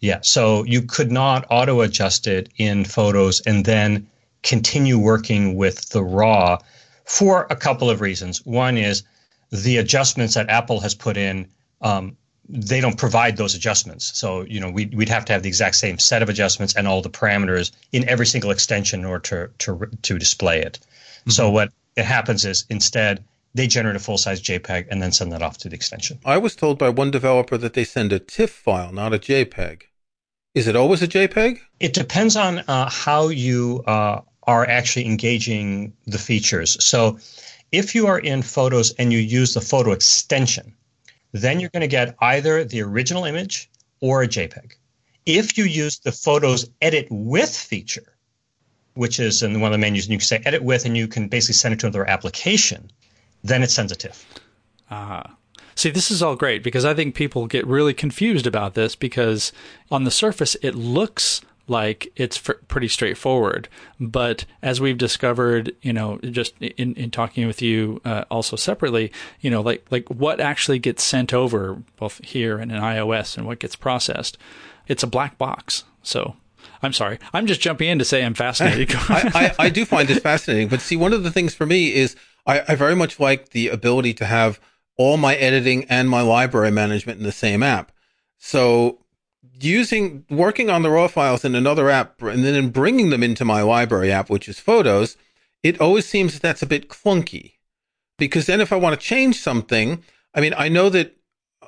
Yeah, 0.01 0.21
so 0.23 0.65
you 0.65 0.83
could 0.83 1.13
not 1.13 1.47
auto 1.51 1.83
adjust 1.83 2.27
it 2.27 2.49
in 2.57 2.85
Photos 2.85 3.41
and 3.41 3.65
then 3.65 4.09
continue 4.43 4.99
working 4.99 5.57
with 5.57 5.91
the 5.91 6.03
raw 6.03 6.59
for 7.05 7.47
a 7.51 7.57
couple 7.57 7.91
of 7.91 8.01
reasons. 8.01 8.45
One 8.47 8.79
is 8.79 9.03
the 9.51 9.77
adjustments 9.77 10.35
that 10.35 10.49
Apple 10.49 10.81
has 10.81 10.95
put 10.95 11.17
in. 11.17 11.49
Um, 11.83 12.17
they 12.49 12.81
don't 12.81 12.97
provide 12.97 13.37
those 13.37 13.55
adjustments. 13.55 14.19
So, 14.19 14.43
you 14.43 14.59
know, 14.59 14.71
we'd, 14.71 14.95
we'd 14.95 15.09
have 15.09 15.25
to 15.27 15.33
have 15.33 15.43
the 15.43 15.49
exact 15.49 15.77
same 15.77 15.99
set 15.99 16.23
of 16.23 16.29
adjustments 16.29 16.75
and 16.75 16.89
all 16.89 17.03
the 17.03 17.11
parameters 17.11 17.71
in 17.93 18.09
every 18.09 18.27
single 18.27 18.51
extension 18.51 19.01
in 19.01 19.07
order 19.07 19.49
to, 19.59 19.77
to, 19.77 19.91
to 20.03 20.19
display 20.19 20.61
it. 20.61 20.79
Mm-hmm. 20.81 21.31
So 21.31 21.51
what 21.51 21.73
it 21.97 22.05
happens 22.05 22.45
is 22.45 22.65
instead 22.71 23.23
they 23.55 23.67
generate 23.67 23.97
a 23.97 24.01
full 24.01 24.19
size 24.19 24.41
JPEG 24.41 24.87
and 24.91 25.03
then 25.03 25.13
send 25.13 25.33
that 25.33 25.43
off 25.43 25.59
to 25.59 25.69
the 25.69 25.75
extension. 25.75 26.19
I 26.25 26.39
was 26.39 26.55
told 26.55 26.79
by 26.79 26.89
one 26.89 27.11
developer 27.11 27.59
that 27.59 27.75
they 27.75 27.85
send 27.85 28.13
a 28.13 28.19
TIFF 28.19 28.51
file, 28.51 28.93
not 28.93 29.15
a 29.15 29.19
JPEG. 29.19 29.83
Is 30.55 30.67
it 30.67 30.77
always 30.77 31.03
a 31.03 31.09
JPEG? 31.09 31.61
It 31.79 31.93
depends 31.93 32.37
on 32.37 32.61
uh, 32.61 32.91
how 32.91 33.29
you 33.29 33.83
uh, 33.87 34.21
are 34.45 34.67
actually 34.67 35.07
engaging 35.07 35.93
the 36.07 36.19
features. 36.19 36.83
So 36.85 37.19
if 37.73 37.95
you 37.95 38.07
are 38.09 38.19
in 38.19 38.43
Photos 38.43 38.93
and 38.95 39.13
you 39.13 39.19
use 39.19 39.55
the 39.55 39.61
photo 39.61 39.93
extension, 39.93 40.75
then 41.33 41.61
you're 41.61 41.71
going 41.71 41.83
to 41.83 41.87
get 41.89 42.17
either 42.21 42.65
the 42.65 42.83
original 42.83 43.25
image 43.25 43.71
or 44.01 44.23
a 44.23 44.29
JPEG. 44.29 44.73
If 45.27 45.57
you 45.57 45.65
use 45.65 46.01
the 46.01 46.13
Photos 46.13 46.69
Edit 46.81 47.07
With 47.11 47.55
feature, 47.57 48.17
which 48.95 49.21
is 49.21 49.43
in 49.43 49.61
one 49.61 49.71
of 49.71 49.75
the 49.75 49.79
menus, 49.79 50.07
and 50.07 50.13
you 50.13 50.19
can 50.19 50.27
say 50.27 50.43
Edit 50.45 50.65
With, 50.65 50.85
and 50.85 50.97
you 50.97 51.07
can 51.07 51.29
basically 51.29 51.55
send 51.55 51.75
it 51.75 51.81
to 51.81 51.87
another 51.87 52.09
application, 52.09 52.91
then 53.43 53.63
it 53.63 53.71
sends 53.71 53.93
a 53.93 53.97
TIFF. 53.97 54.27
Ah. 54.91 55.21
Uh-huh. 55.21 55.35
See, 55.77 55.91
this 55.91 56.11
is 56.11 56.23
all 56.23 56.37
great 56.37 56.63
because 56.63 56.85
I 56.85 56.93
think 56.93 57.15
people 57.15 57.47
get 57.47 57.67
really 57.67 57.95
confused 57.95 58.47
about 58.47 58.75
this 58.75 58.95
because 58.95 59.51
on 59.91 60.05
the 60.05 60.11
surface 60.11 60.55
it 60.63 60.75
looks 60.75 61.41
like 61.69 62.13
it's 62.17 62.37
pretty 62.37 62.89
straightforward. 62.89 63.69
But 63.99 64.45
as 64.61 64.81
we've 64.81 64.99
discovered, 64.99 65.75
you 65.81 65.93
know, 65.93 66.19
just 66.19 66.55
in, 66.61 66.95
in 66.95 67.11
talking 67.11 67.47
with 67.47 67.63
you 67.63 68.01
uh, 68.05 68.25
also 68.31 68.57
separately, 68.57 69.13
you 69.41 69.51
know, 69.51 69.63
like 69.63 69.87
like 69.91 70.09
what 70.09 70.41
actually 70.41 70.81
gets 70.81 71.03
sent 71.03 71.33
over 71.33 71.83
both 71.97 72.23
here 72.25 72.59
and 72.59 72.71
in 72.71 72.79
iOS 72.79 73.39
and 73.39 73.47
what 73.47 73.61
gets 73.61 73.77
processed, 73.77 74.37
it's 74.89 75.05
a 75.05 75.07
black 75.07 75.39
box. 75.39 75.85
So 76.03 76.37
I'm 76.83 76.93
sorry. 76.93 77.19
I'm 77.33 77.47
just 77.47 77.61
jumping 77.61 77.89
in 77.89 77.99
to 78.01 78.05
say 78.05 78.25
I'm 78.25 78.35
fascinated. 78.35 78.91
I, 79.09 79.55
I, 79.59 79.65
I, 79.67 79.69
do 79.71 79.85
find 79.85 80.09
this 80.09 80.19
fascinating. 80.19 80.69
But 80.69 80.81
see, 80.81 80.97
one 80.97 81.13
of 81.13 81.23
the 81.23 81.31
things 81.31 81.55
for 81.55 81.67
me 81.67 81.95
is 81.95 82.17
I, 82.47 82.63
I 82.69 82.75
very 82.75 82.97
much 82.97 83.21
like 83.21 83.51
the 83.51 83.69
ability 83.69 84.15
to 84.15 84.27
have 84.27 84.61
all 84.97 85.17
my 85.17 85.35
editing 85.37 85.85
and 85.85 86.11
my 86.11 86.21
library 86.21 86.71
management 86.71 87.19
in 87.19 87.25
the 87.25 87.33
same 87.33 87.63
app. 87.63 87.93
So 88.39 88.99
using 89.61 90.25
working 90.31 90.71
on 90.71 90.83
the 90.83 90.91
raw 90.91 91.09
files 91.09 91.45
in 91.45 91.55
another 91.55 91.91
app 91.91 92.23
and 92.23 92.45
then 92.45 92.69
bringing 92.71 93.11
them 93.11 93.23
into 93.23 93.45
my 93.45 93.63
library 93.63 94.11
app, 94.11 94.31
which 94.31 94.49
is 94.49 94.59
Photos, 94.59 95.17
it 95.63 95.81
always 95.81 96.07
seems 96.07 96.33
that 96.35 96.43
that's 96.43 96.63
a 96.63 96.67
bit 96.67 96.89
clunky. 96.89 97.53
Because 98.19 98.47
then 98.47 98.61
if 98.61 98.73
I 98.73 98.77
want 98.77 98.99
to 98.99 99.07
change 99.07 99.41
something, 99.41 100.03
I 100.35 100.41
mean, 100.41 100.55
I 100.57 100.69
know 100.69 100.89
that 100.91 101.17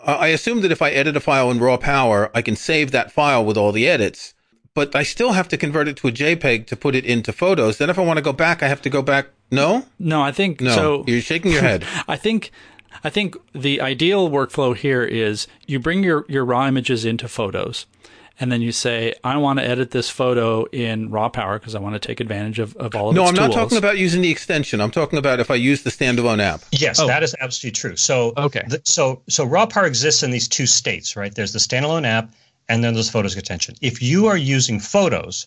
I 0.05 0.29
assume 0.29 0.63
that 0.63 0.73
if 0.73 0.83
I 0.83 0.91
edit 0.91 1.17
a 1.17 1.21
file 1.21 1.51
in 1.51 1.61
raw 1.61 1.77
power, 1.77 2.31
I 2.35 2.43
can 2.43 2.57
save 2.57 2.91
that 2.91 3.13
file 3.13 3.45
with 3.45 3.57
all 3.57 3.73
the 3.73 3.89
edits, 3.89 4.35
but 4.75 4.97
I 4.97 5.05
still 5.05 5.33
have 5.33 5.49
to 5.49 5.57
convert 5.57 5.89
it 5.89 5.97
to 5.99 6.09
a 6.09 6.13
JPEG 6.13 6.67
to 6.67 6.77
put 6.77 6.95
it 6.95 7.05
into 7.05 7.33
Photos. 7.33 7.79
Then 7.79 7.89
if 7.89 7.99
I 7.99 8.03
want 8.03 8.17
to 8.17 8.23
go 8.23 8.33
back, 8.33 8.63
I 8.63 8.69
have 8.69 8.83
to 8.83 8.91
go 8.91 9.03
back. 9.03 9.29
No, 9.53 9.87
no, 9.99 10.21
I 10.21 10.33
think 10.33 10.61
no. 10.61 10.75
So 10.75 11.05
you're 11.07 11.21
shaking 11.21 11.53
your 11.53 11.61
head. 11.61 11.87
I 12.09 12.17
think 12.17 12.51
I 13.05 13.11
think 13.11 13.37
the 13.53 13.81
ideal 13.81 14.31
workflow 14.31 14.77
here 14.77 15.03
is 15.03 15.47
you 15.67 15.79
bring 15.79 16.03
your, 16.03 16.25
your 16.29 16.45
raw 16.45 16.67
images 16.67 17.05
into 17.05 17.29
photos 17.29 17.87
and 18.41 18.51
then 18.51 18.63
you 18.63 18.73
say, 18.73 19.15
I 19.23 19.37
want 19.37 19.59
to 19.59 19.65
edit 19.65 19.91
this 19.91 20.09
photo 20.09 20.65
in 20.65 21.11
raw 21.11 21.29
power 21.29 21.59
because 21.59 21.75
I 21.75 21.81
want 21.81 21.95
to 21.95 21.99
take 21.99 22.21
advantage 22.21 22.59
of, 22.59 22.75
of 22.77 22.95
all 22.95 23.11
of 23.11 23.15
no, 23.15 23.23
its 23.23 23.31
I'm 23.31 23.37
tools. 23.37 23.49
not 23.49 23.55
talking 23.55 23.79
about 23.79 23.99
using 23.99 24.23
the 24.23 24.31
extension. 24.31 24.81
I'm 24.81 24.91
talking 24.91 25.19
about 25.19 25.39
if 25.39 25.51
I 25.51 25.55
use 25.55 25.83
the 25.83 25.91
standalone 25.91 26.41
app. 26.41 26.63
Yes, 26.73 26.99
oh. 26.99 27.07
that 27.07 27.23
is 27.23 27.37
absolutely 27.41 27.73
true. 27.73 27.97
So, 27.97 28.33
okay. 28.37 28.63
The, 28.67 28.81
so, 28.85 29.23
so 29.29 29.45
raw 29.45 29.67
power 29.67 29.85
exists 29.85 30.23
in 30.23 30.31
these 30.31 30.49
two 30.49 30.67
states, 30.67 31.15
right? 31.15 31.35
There's 31.35 31.53
the 31.53 31.59
standalone 31.59 32.07
app 32.07 32.33
and 32.69 32.83
then 32.83 32.95
there's 32.95 33.11
photos 33.11 33.37
extension. 33.37 33.75
If 33.81 34.01
you 34.01 34.27
are 34.27 34.37
using 34.37 34.81
photos, 34.81 35.47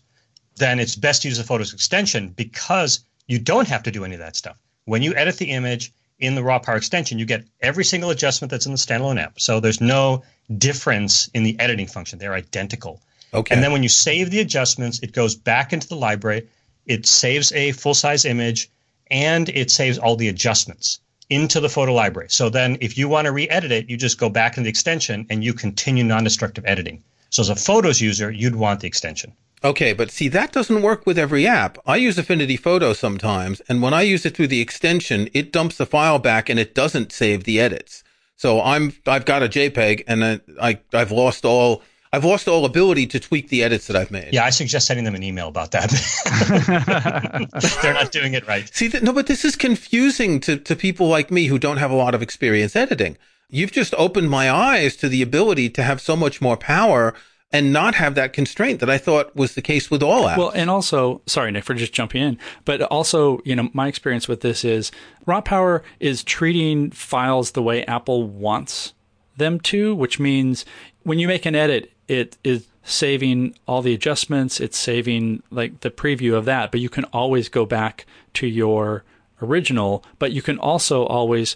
then 0.58 0.80
it's 0.80 0.96
best 0.96 1.24
to 1.24 1.28
use 1.28 1.38
the 1.38 1.44
photos 1.44 1.74
extension 1.74 2.30
because 2.30 3.04
you 3.28 3.40
don't 3.40 3.68
have 3.68 3.84
to 3.84 3.92
do 3.92 4.06
any 4.06 4.16
of 4.16 4.20
that 4.20 4.36
stuff. 4.36 4.58
When 4.86 5.02
you 5.02 5.16
edit 5.16 5.38
the 5.38 5.52
image, 5.52 5.92
in 6.20 6.36
the 6.36 6.44
raw 6.44 6.60
power 6.60 6.78
extension, 6.78 7.20
you 7.20 7.26
get 7.26 7.44
every 7.62 7.84
single 7.84 8.10
adjustment 8.10 8.50
that's 8.50 8.66
in 8.66 8.72
the 8.72 8.78
standalone 8.78 9.22
app. 9.22 9.40
So 9.40 9.60
there's 9.60 9.82
no 9.82 10.24
difference 10.58 11.30
in 11.34 11.44
the 11.44 11.60
editing 11.60 11.88
function. 11.88 12.20
They're 12.20 12.34
identical. 12.34 13.02
Okay. 13.34 13.54
And 13.54 13.64
then 13.64 13.72
when 13.72 13.84
you 13.84 13.90
save 13.90 14.32
the 14.32 14.40
adjustments, 14.40 15.00
it 15.04 15.12
goes 15.12 15.36
back 15.36 15.74
into 15.74 15.88
the 15.88 15.96
library. 15.96 16.48
It 16.86 17.06
saves 17.06 17.52
a 17.52 17.72
full 17.74 17.94
size 17.94 18.24
image 18.24 18.70
and 19.12 19.50
it 19.50 19.72
saves 19.72 19.98
all 19.98 20.16
the 20.16 20.30
adjustments 20.30 21.00
into 21.30 21.60
the 21.60 21.70
photo 21.70 21.94
library. 21.94 22.30
So 22.30 22.50
then 22.50 22.78
if 22.82 22.98
you 22.98 23.10
want 23.10 23.26
to 23.26 23.32
re 23.32 23.50
edit 23.50 23.72
it, 23.72 23.90
you 23.90 23.98
just 23.98 24.20
go 24.20 24.30
back 24.30 24.58
in 24.58 24.64
the 24.64 24.70
extension 24.70 25.26
and 25.30 25.44
you 25.44 25.54
continue 25.54 26.04
non 26.04 26.24
destructive 26.24 26.64
editing. 26.66 27.04
So 27.30 27.42
as 27.42 27.50
a 27.50 27.56
photos 27.56 28.00
user, 28.00 28.32
you'd 28.32 28.56
want 28.56 28.80
the 28.80 28.88
extension. 28.88 29.34
Okay, 29.66 29.94
but 29.94 30.12
see, 30.12 30.28
that 30.28 30.52
doesn't 30.52 30.84
work 30.84 31.08
with 31.08 31.18
every 31.18 31.48
app. 31.48 31.80
I 31.88 31.96
use 31.96 32.20
Affinity 32.20 32.56
Photo 32.56 32.94
sometimes, 32.94 33.62
and 33.62 33.82
when 33.82 33.96
I 33.96 34.04
use 34.04 34.24
it 34.24 34.36
through 34.36 34.50
the 34.50 34.62
extension, 34.62 35.28
it 35.34 35.52
dumps 35.52 35.78
the 35.78 35.88
file 35.88 36.20
back 36.20 36.50
and 36.50 36.60
it 36.60 36.76
doesn't 36.76 37.12
save 37.12 37.46
the 37.46 37.60
edits. 37.60 38.04
So 38.36 38.62
I'm 38.62 38.94
I've 39.08 39.26
got 39.26 39.42
a 39.42 39.48
JPEG, 39.48 40.04
and 40.08 40.24
I, 40.24 40.40
I 40.62 40.80
I've 40.94 41.12
lost 41.12 41.46
all 41.46 41.82
I've 42.14 42.24
lost 42.24 42.48
all 42.48 42.64
ability 42.64 43.08
to 43.08 43.20
tweak 43.20 43.50
the 43.50 43.64
edits 43.64 43.88
that 43.88 43.96
I've 43.96 44.12
made. 44.12 44.36
Yeah, 44.36 44.46
I 44.46 44.52
suggest 44.52 44.86
sending 44.86 45.04
them 45.04 45.16
an 45.16 45.24
email 45.24 45.48
about 45.48 45.72
that. 45.72 45.90
They're 47.82 47.94
not 47.96 48.12
doing 48.12 48.36
it 48.36 48.48
right. 48.48 48.70
See, 48.72 48.92
no, 49.02 49.14
but 49.14 49.26
this 49.26 49.44
is 49.44 49.56
confusing 49.56 50.40
to 50.42 50.58
to 50.58 50.76
people 50.76 51.08
like 51.08 51.32
me 51.32 51.48
who 51.48 51.58
don't 51.58 51.78
have 51.78 51.90
a 51.90 51.96
lot 51.96 52.14
of 52.14 52.22
experience 52.22 52.76
editing. 52.76 53.18
You've 53.50 53.72
just 53.72 53.96
opened 53.98 54.30
my 54.30 54.52
eyes 54.52 54.96
to 54.98 55.10
the 55.10 55.24
ability 55.24 55.72
to 55.72 55.82
have 55.82 56.02
so 56.02 56.16
much 56.16 56.40
more 56.40 56.56
power 56.56 57.16
and 57.56 57.72
not 57.72 57.96
have 57.96 58.16
that 58.16 58.34
constraint 58.34 58.80
that 58.82 58.90
I 58.90 58.98
thought 58.98 59.36
was 59.36 59.56
the 59.56 59.62
case 59.62 59.90
with 59.90 60.04
all 60.04 60.24
apps. 60.24 60.38
Well, 60.38 60.50
and 60.50 60.70
also, 60.70 61.22
sorry, 61.26 61.52
Nik, 61.52 61.64
for 61.64 61.74
just 61.74 61.94
jumping 61.94 62.22
in, 62.22 62.38
but 62.66 62.82
also, 62.84 63.40
you 63.46 63.56
know, 63.56 63.70
my 63.74 63.88
experience 63.88 64.28
with 64.28 64.42
this 64.42 64.66
is 64.66 64.92
raw 65.26 65.42
power 65.42 65.84
is 66.00 66.24
treating 66.24 66.92
files 66.92 67.52
the 67.52 67.64
way 67.64 67.86
Apple 67.86 68.24
wants 68.24 68.94
them 69.38 69.60
to, 69.62 69.96
which 69.96 70.20
means 70.20 70.66
when 71.04 71.20
you 71.20 71.28
make 71.28 71.46
an 71.46 71.56
edit, 71.56 71.92
it 72.08 72.38
is 72.44 72.68
saving 72.84 73.56
all 73.68 73.82
the 73.82 73.94
adjustments, 73.94 74.60
it's 74.60 74.78
saving 74.78 75.42
like 75.50 75.80
the 75.80 75.90
preview 75.90 76.36
of 76.36 76.46
that, 76.46 76.72
but 76.72 76.80
you 76.80 76.90
can 76.90 77.06
always 77.06 77.50
go 77.50 77.66
back 77.66 78.06
to 78.34 78.48
your 78.48 79.04
original, 79.42 80.04
but 80.20 80.32
you 80.32 80.42
can 80.42 80.60
also 80.60 81.06
always 81.06 81.56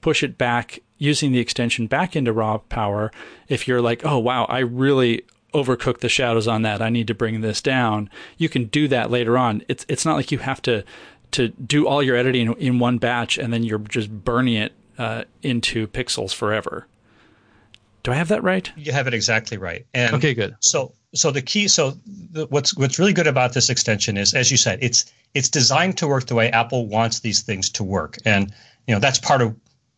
push 0.00 0.22
it 0.22 0.36
back 0.36 0.80
using 1.00 1.32
the 1.32 1.40
extension 1.40 1.88
back 1.88 2.14
into 2.14 2.32
raw 2.32 2.58
power 2.58 3.10
if 3.48 3.66
you're 3.66 3.82
like 3.82 4.04
oh 4.04 4.18
wow 4.18 4.44
i 4.44 4.60
really 4.60 5.24
overcooked 5.52 5.98
the 5.98 6.08
shadows 6.08 6.46
on 6.46 6.62
that 6.62 6.80
i 6.80 6.88
need 6.88 7.08
to 7.08 7.14
bring 7.14 7.40
this 7.40 7.60
down 7.60 8.08
you 8.36 8.48
can 8.48 8.66
do 8.66 8.86
that 8.86 9.10
later 9.10 9.36
on 9.36 9.62
it's 9.66 9.84
it's 9.88 10.04
not 10.04 10.14
like 10.14 10.30
you 10.30 10.38
have 10.38 10.62
to 10.62 10.84
to 11.32 11.48
do 11.48 11.88
all 11.88 12.02
your 12.02 12.14
editing 12.14 12.52
in 12.54 12.78
one 12.78 12.98
batch 12.98 13.38
and 13.38 13.52
then 13.52 13.64
you're 13.64 13.78
just 13.78 14.08
burning 14.24 14.54
it 14.54 14.72
uh, 14.98 15.24
into 15.42 15.86
pixels 15.88 16.32
forever 16.34 16.86
Do 18.02 18.12
I 18.12 18.14
have 18.14 18.28
that 18.28 18.42
right? 18.42 18.70
You 18.76 18.92
have 18.92 19.06
it 19.06 19.14
exactly 19.14 19.58
right. 19.58 19.86
And 19.92 20.14
okay, 20.16 20.34
good. 20.34 20.54
So, 20.60 20.92
so 21.14 21.30
the 21.30 21.42
key, 21.42 21.68
so 21.68 21.92
the, 22.32 22.46
what's 22.46 22.74
what's 22.76 22.98
really 22.98 23.12
good 23.12 23.26
about 23.26 23.52
this 23.52 23.68
extension 23.68 24.16
is, 24.16 24.32
as 24.34 24.50
you 24.50 24.56
said, 24.56 24.78
it's 24.80 25.12
it's 25.34 25.48
designed 25.50 25.98
to 25.98 26.08
work 26.08 26.26
the 26.26 26.34
way 26.34 26.50
Apple 26.50 26.86
wants 26.86 27.20
these 27.20 27.42
things 27.42 27.68
to 27.70 27.84
work, 27.84 28.16
and 28.24 28.52
you 28.86 28.94
know 28.94 29.00
that's 29.00 29.18
part 29.18 29.42
of 29.42 29.54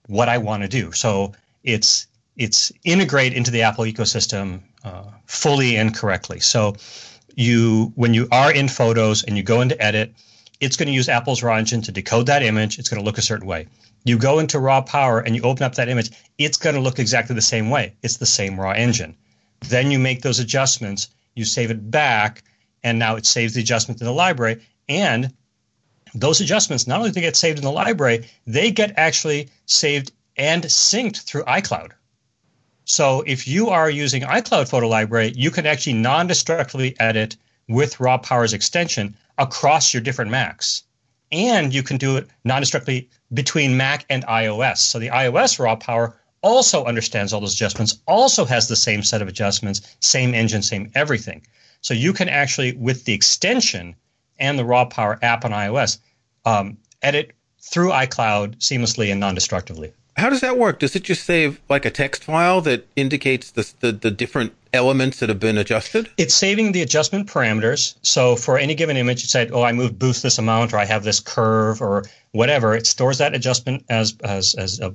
what 0.06 0.28
I 0.28 0.38
want 0.38 0.62
to 0.62 0.68
do. 0.68 0.92
So 0.92 1.32
it's 1.62 2.06
it's 2.36 2.72
integrate 2.84 3.34
into 3.34 3.50
the 3.50 3.62
Apple 3.62 3.84
ecosystem 3.84 4.60
uh, 4.84 5.04
fully 5.26 5.76
and 5.76 5.94
correctly. 5.94 6.40
So 6.40 6.76
you 7.36 7.92
when 7.94 8.14
you 8.14 8.28
are 8.32 8.52
in 8.52 8.68
Photos 8.68 9.22
and 9.24 9.36
you 9.36 9.42
go 9.42 9.60
into 9.60 9.80
Edit, 9.80 10.14
it's 10.60 10.76
going 10.76 10.86
to 10.86 10.92
use 10.92 11.08
Apple's 11.08 11.42
raw 11.42 11.56
engine 11.56 11.82
to 11.82 11.92
decode 11.92 12.26
that 12.26 12.42
image. 12.42 12.78
It's 12.78 12.88
going 12.88 13.00
to 13.00 13.04
look 13.04 13.18
a 13.18 13.22
certain 13.22 13.46
way. 13.46 13.66
You 14.04 14.18
go 14.18 14.38
into 14.38 14.58
raw 14.58 14.80
power 14.80 15.20
and 15.20 15.36
you 15.36 15.42
open 15.42 15.64
up 15.64 15.76
that 15.76 15.88
image, 15.88 16.10
it's 16.38 16.56
going 16.56 16.74
to 16.74 16.82
look 16.82 16.98
exactly 16.98 17.34
the 17.34 17.42
same 17.42 17.70
way. 17.70 17.94
It's 18.02 18.16
the 18.16 18.26
same 18.26 18.58
raw 18.58 18.72
engine. 18.72 19.16
Then 19.68 19.90
you 19.90 19.98
make 19.98 20.22
those 20.22 20.40
adjustments, 20.40 21.08
you 21.34 21.44
save 21.44 21.70
it 21.70 21.90
back, 21.90 22.42
and 22.82 22.98
now 22.98 23.16
it 23.16 23.26
saves 23.26 23.54
the 23.54 23.60
adjustment 23.60 24.00
in 24.00 24.06
the 24.06 24.12
library. 24.12 24.60
And 24.88 25.32
those 26.14 26.40
adjustments, 26.40 26.86
not 26.86 26.98
only 26.98 27.10
do 27.10 27.14
they 27.14 27.20
get 27.20 27.36
saved 27.36 27.58
in 27.58 27.64
the 27.64 27.72
library, 27.72 28.26
they 28.46 28.70
get 28.70 28.94
actually 28.96 29.48
saved 29.66 30.12
and 30.36 30.64
synced 30.64 31.22
through 31.24 31.44
iCloud. 31.44 31.92
So 32.84 33.22
if 33.26 33.46
you 33.46 33.70
are 33.70 33.88
using 33.88 34.22
iCloud 34.22 34.68
Photo 34.68 34.88
Library, 34.88 35.32
you 35.36 35.50
can 35.50 35.66
actually 35.66 35.94
non-destructively 35.94 36.98
edit 37.00 37.36
with 37.68 38.00
raw 38.00 38.18
power's 38.18 38.52
extension 38.52 39.16
across 39.38 39.94
your 39.94 40.02
different 40.02 40.30
Macs 40.30 40.82
and 41.32 41.72
you 41.72 41.82
can 41.82 41.96
do 41.96 42.16
it 42.16 42.28
non-destructively 42.44 43.08
between 43.32 43.76
Mac 43.76 44.04
and 44.10 44.24
iOS. 44.26 44.78
So 44.78 44.98
the 44.98 45.08
iOS 45.08 45.58
raw 45.58 45.74
power 45.74 46.14
also 46.42 46.84
understands 46.84 47.32
all 47.32 47.40
those 47.40 47.54
adjustments, 47.54 47.98
also 48.06 48.44
has 48.44 48.68
the 48.68 48.76
same 48.76 49.02
set 49.02 49.22
of 49.22 49.28
adjustments, 49.28 49.80
same 50.00 50.34
engine, 50.34 50.62
same 50.62 50.90
everything. 50.94 51.46
So 51.80 51.94
you 51.94 52.12
can 52.12 52.28
actually, 52.28 52.72
with 52.72 53.04
the 53.04 53.14
extension 53.14 53.96
and 54.38 54.58
the 54.58 54.64
raw 54.64 54.84
power 54.84 55.18
app 55.22 55.44
on 55.44 55.52
iOS, 55.52 55.98
um, 56.44 56.76
edit 57.02 57.32
through 57.60 57.90
iCloud 57.90 58.58
seamlessly 58.58 59.10
and 59.10 59.20
non-destructively. 59.20 59.92
How 60.16 60.28
does 60.28 60.40
that 60.40 60.58
work? 60.58 60.78
Does 60.78 60.94
it 60.94 61.04
just 61.04 61.24
save 61.24 61.60
like 61.68 61.84
a 61.84 61.90
text 61.90 62.24
file 62.24 62.60
that 62.62 62.86
indicates 62.96 63.50
the, 63.50 63.72
the, 63.80 63.92
the 63.92 64.10
different 64.10 64.52
elements 64.74 65.20
that 65.20 65.28
have 65.28 65.40
been 65.40 65.56
adjusted? 65.56 66.10
It's 66.18 66.34
saving 66.34 66.72
the 66.72 66.82
adjustment 66.82 67.28
parameters. 67.28 67.94
So 68.02 68.36
for 68.36 68.58
any 68.58 68.74
given 68.74 68.96
image, 68.96 69.24
it 69.24 69.30
said, 69.30 69.50
"Oh, 69.52 69.62
I 69.62 69.72
moved 69.72 69.98
boost 69.98 70.22
this 70.22 70.38
amount, 70.38 70.74
or 70.74 70.78
I 70.78 70.84
have 70.84 71.04
this 71.04 71.18
curve, 71.18 71.80
or 71.80 72.04
whatever." 72.32 72.74
It 72.76 72.86
stores 72.86 73.18
that 73.18 73.34
adjustment 73.34 73.84
as 73.88 74.14
as 74.22 74.54
as 74.54 74.80
a 74.80 74.92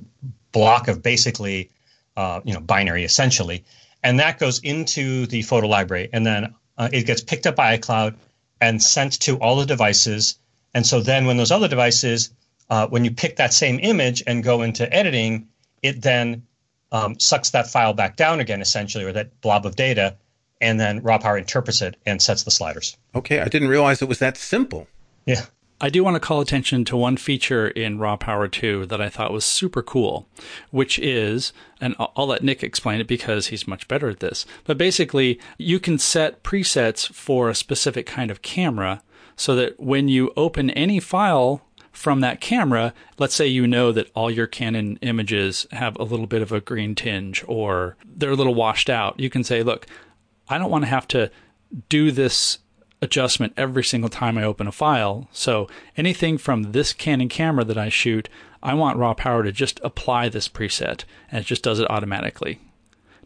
block 0.52 0.86
of 0.86 1.02
basically, 1.02 1.70
uh, 2.16 2.40
you 2.44 2.54
know, 2.54 2.60
binary 2.60 3.04
essentially, 3.04 3.64
and 4.04 4.20
that 4.20 4.38
goes 4.38 4.60
into 4.60 5.26
the 5.26 5.42
photo 5.42 5.66
library, 5.66 6.08
and 6.12 6.24
then 6.24 6.54
uh, 6.76 6.88
it 6.92 7.06
gets 7.06 7.22
picked 7.22 7.46
up 7.46 7.56
by 7.56 7.76
iCloud 7.76 8.14
and 8.60 8.82
sent 8.82 9.20
to 9.20 9.36
all 9.38 9.56
the 9.56 9.66
devices. 9.66 10.38
And 10.74 10.86
so 10.86 11.00
then, 11.00 11.26
when 11.26 11.36
those 11.36 11.50
other 11.50 11.68
devices 11.68 12.30
uh, 12.70 12.86
when 12.88 13.04
you 13.04 13.10
pick 13.10 13.36
that 13.36 13.52
same 13.52 13.78
image 13.80 14.22
and 14.26 14.42
go 14.42 14.62
into 14.62 14.92
editing, 14.92 15.48
it 15.82 16.02
then 16.02 16.42
um, 16.92 17.18
sucks 17.18 17.50
that 17.50 17.68
file 17.68 17.94
back 17.94 18.16
down 18.16 18.40
again, 18.40 18.60
essentially, 18.60 19.04
or 19.04 19.12
that 19.12 19.40
blob 19.40 19.66
of 19.66 19.76
data, 19.76 20.16
and 20.60 20.78
then 20.78 21.02
raw 21.02 21.18
power 21.18 21.38
interprets 21.38 21.82
it 21.82 21.96
and 22.04 22.20
sets 22.20 22.42
the 22.42 22.50
sliders. 22.50 22.96
Okay, 23.14 23.40
I 23.40 23.46
didn't 23.46 23.68
realize 23.68 24.02
it 24.02 24.08
was 24.08 24.18
that 24.18 24.36
simple. 24.36 24.86
Yeah. 25.24 25.44
I 25.80 25.90
do 25.90 26.02
want 26.02 26.16
to 26.16 26.20
call 26.20 26.40
attention 26.40 26.84
to 26.86 26.96
one 26.96 27.16
feature 27.16 27.68
in 27.68 27.98
Raw 27.98 28.16
Power 28.16 28.48
2 28.48 28.86
that 28.86 29.00
I 29.00 29.08
thought 29.08 29.32
was 29.32 29.44
super 29.44 29.80
cool, 29.80 30.26
which 30.70 30.98
is, 30.98 31.52
and 31.80 31.94
I'll 31.98 32.26
let 32.26 32.42
Nik 32.42 32.64
explain 32.64 33.00
it 33.00 33.06
because 33.06 33.48
he's 33.48 33.68
much 33.68 33.86
better 33.86 34.08
at 34.08 34.18
this, 34.18 34.44
but 34.64 34.76
basically, 34.76 35.38
you 35.56 35.78
can 35.78 35.98
set 35.98 36.42
presets 36.42 37.08
for 37.12 37.48
a 37.48 37.54
specific 37.54 38.06
kind 38.06 38.32
of 38.32 38.42
camera 38.42 39.02
so 39.36 39.54
that 39.54 39.78
when 39.78 40.08
you 40.08 40.32
open 40.36 40.70
any 40.70 40.98
file 40.98 41.62
from 41.92 42.20
that 42.20 42.40
camera, 42.40 42.92
let's 43.18 43.36
say 43.36 43.46
you 43.46 43.64
know 43.66 43.92
that 43.92 44.10
all 44.14 44.32
your 44.32 44.48
Canon 44.48 44.98
images 45.00 45.66
have 45.70 45.96
a 45.96 46.04
little 46.04 46.26
bit 46.26 46.42
of 46.42 46.50
a 46.50 46.60
green 46.60 46.96
tinge 46.96 47.44
or 47.46 47.96
they're 48.04 48.32
a 48.32 48.36
little 48.36 48.54
washed 48.54 48.90
out, 48.90 49.18
you 49.20 49.30
can 49.30 49.44
say, 49.44 49.62
look, 49.62 49.86
I 50.48 50.58
don't 50.58 50.70
want 50.70 50.82
to 50.82 50.90
have 50.90 51.06
to 51.08 51.30
do 51.88 52.10
this 52.10 52.58
adjustment 53.00 53.52
every 53.56 53.84
single 53.84 54.10
time 54.10 54.38
I 54.38 54.44
open 54.44 54.66
a 54.66 54.72
file. 54.72 55.28
So 55.32 55.68
anything 55.96 56.38
from 56.38 56.72
this 56.72 56.92
Canon 56.92 57.28
camera 57.28 57.64
that 57.64 57.78
I 57.78 57.88
shoot, 57.88 58.28
I 58.62 58.74
want 58.74 58.98
raw 58.98 59.14
power 59.14 59.42
to 59.42 59.52
just 59.52 59.80
apply 59.84 60.28
this 60.28 60.48
preset 60.48 61.04
and 61.30 61.40
it 61.40 61.46
just 61.46 61.62
does 61.62 61.78
it 61.78 61.90
automatically. 61.90 62.60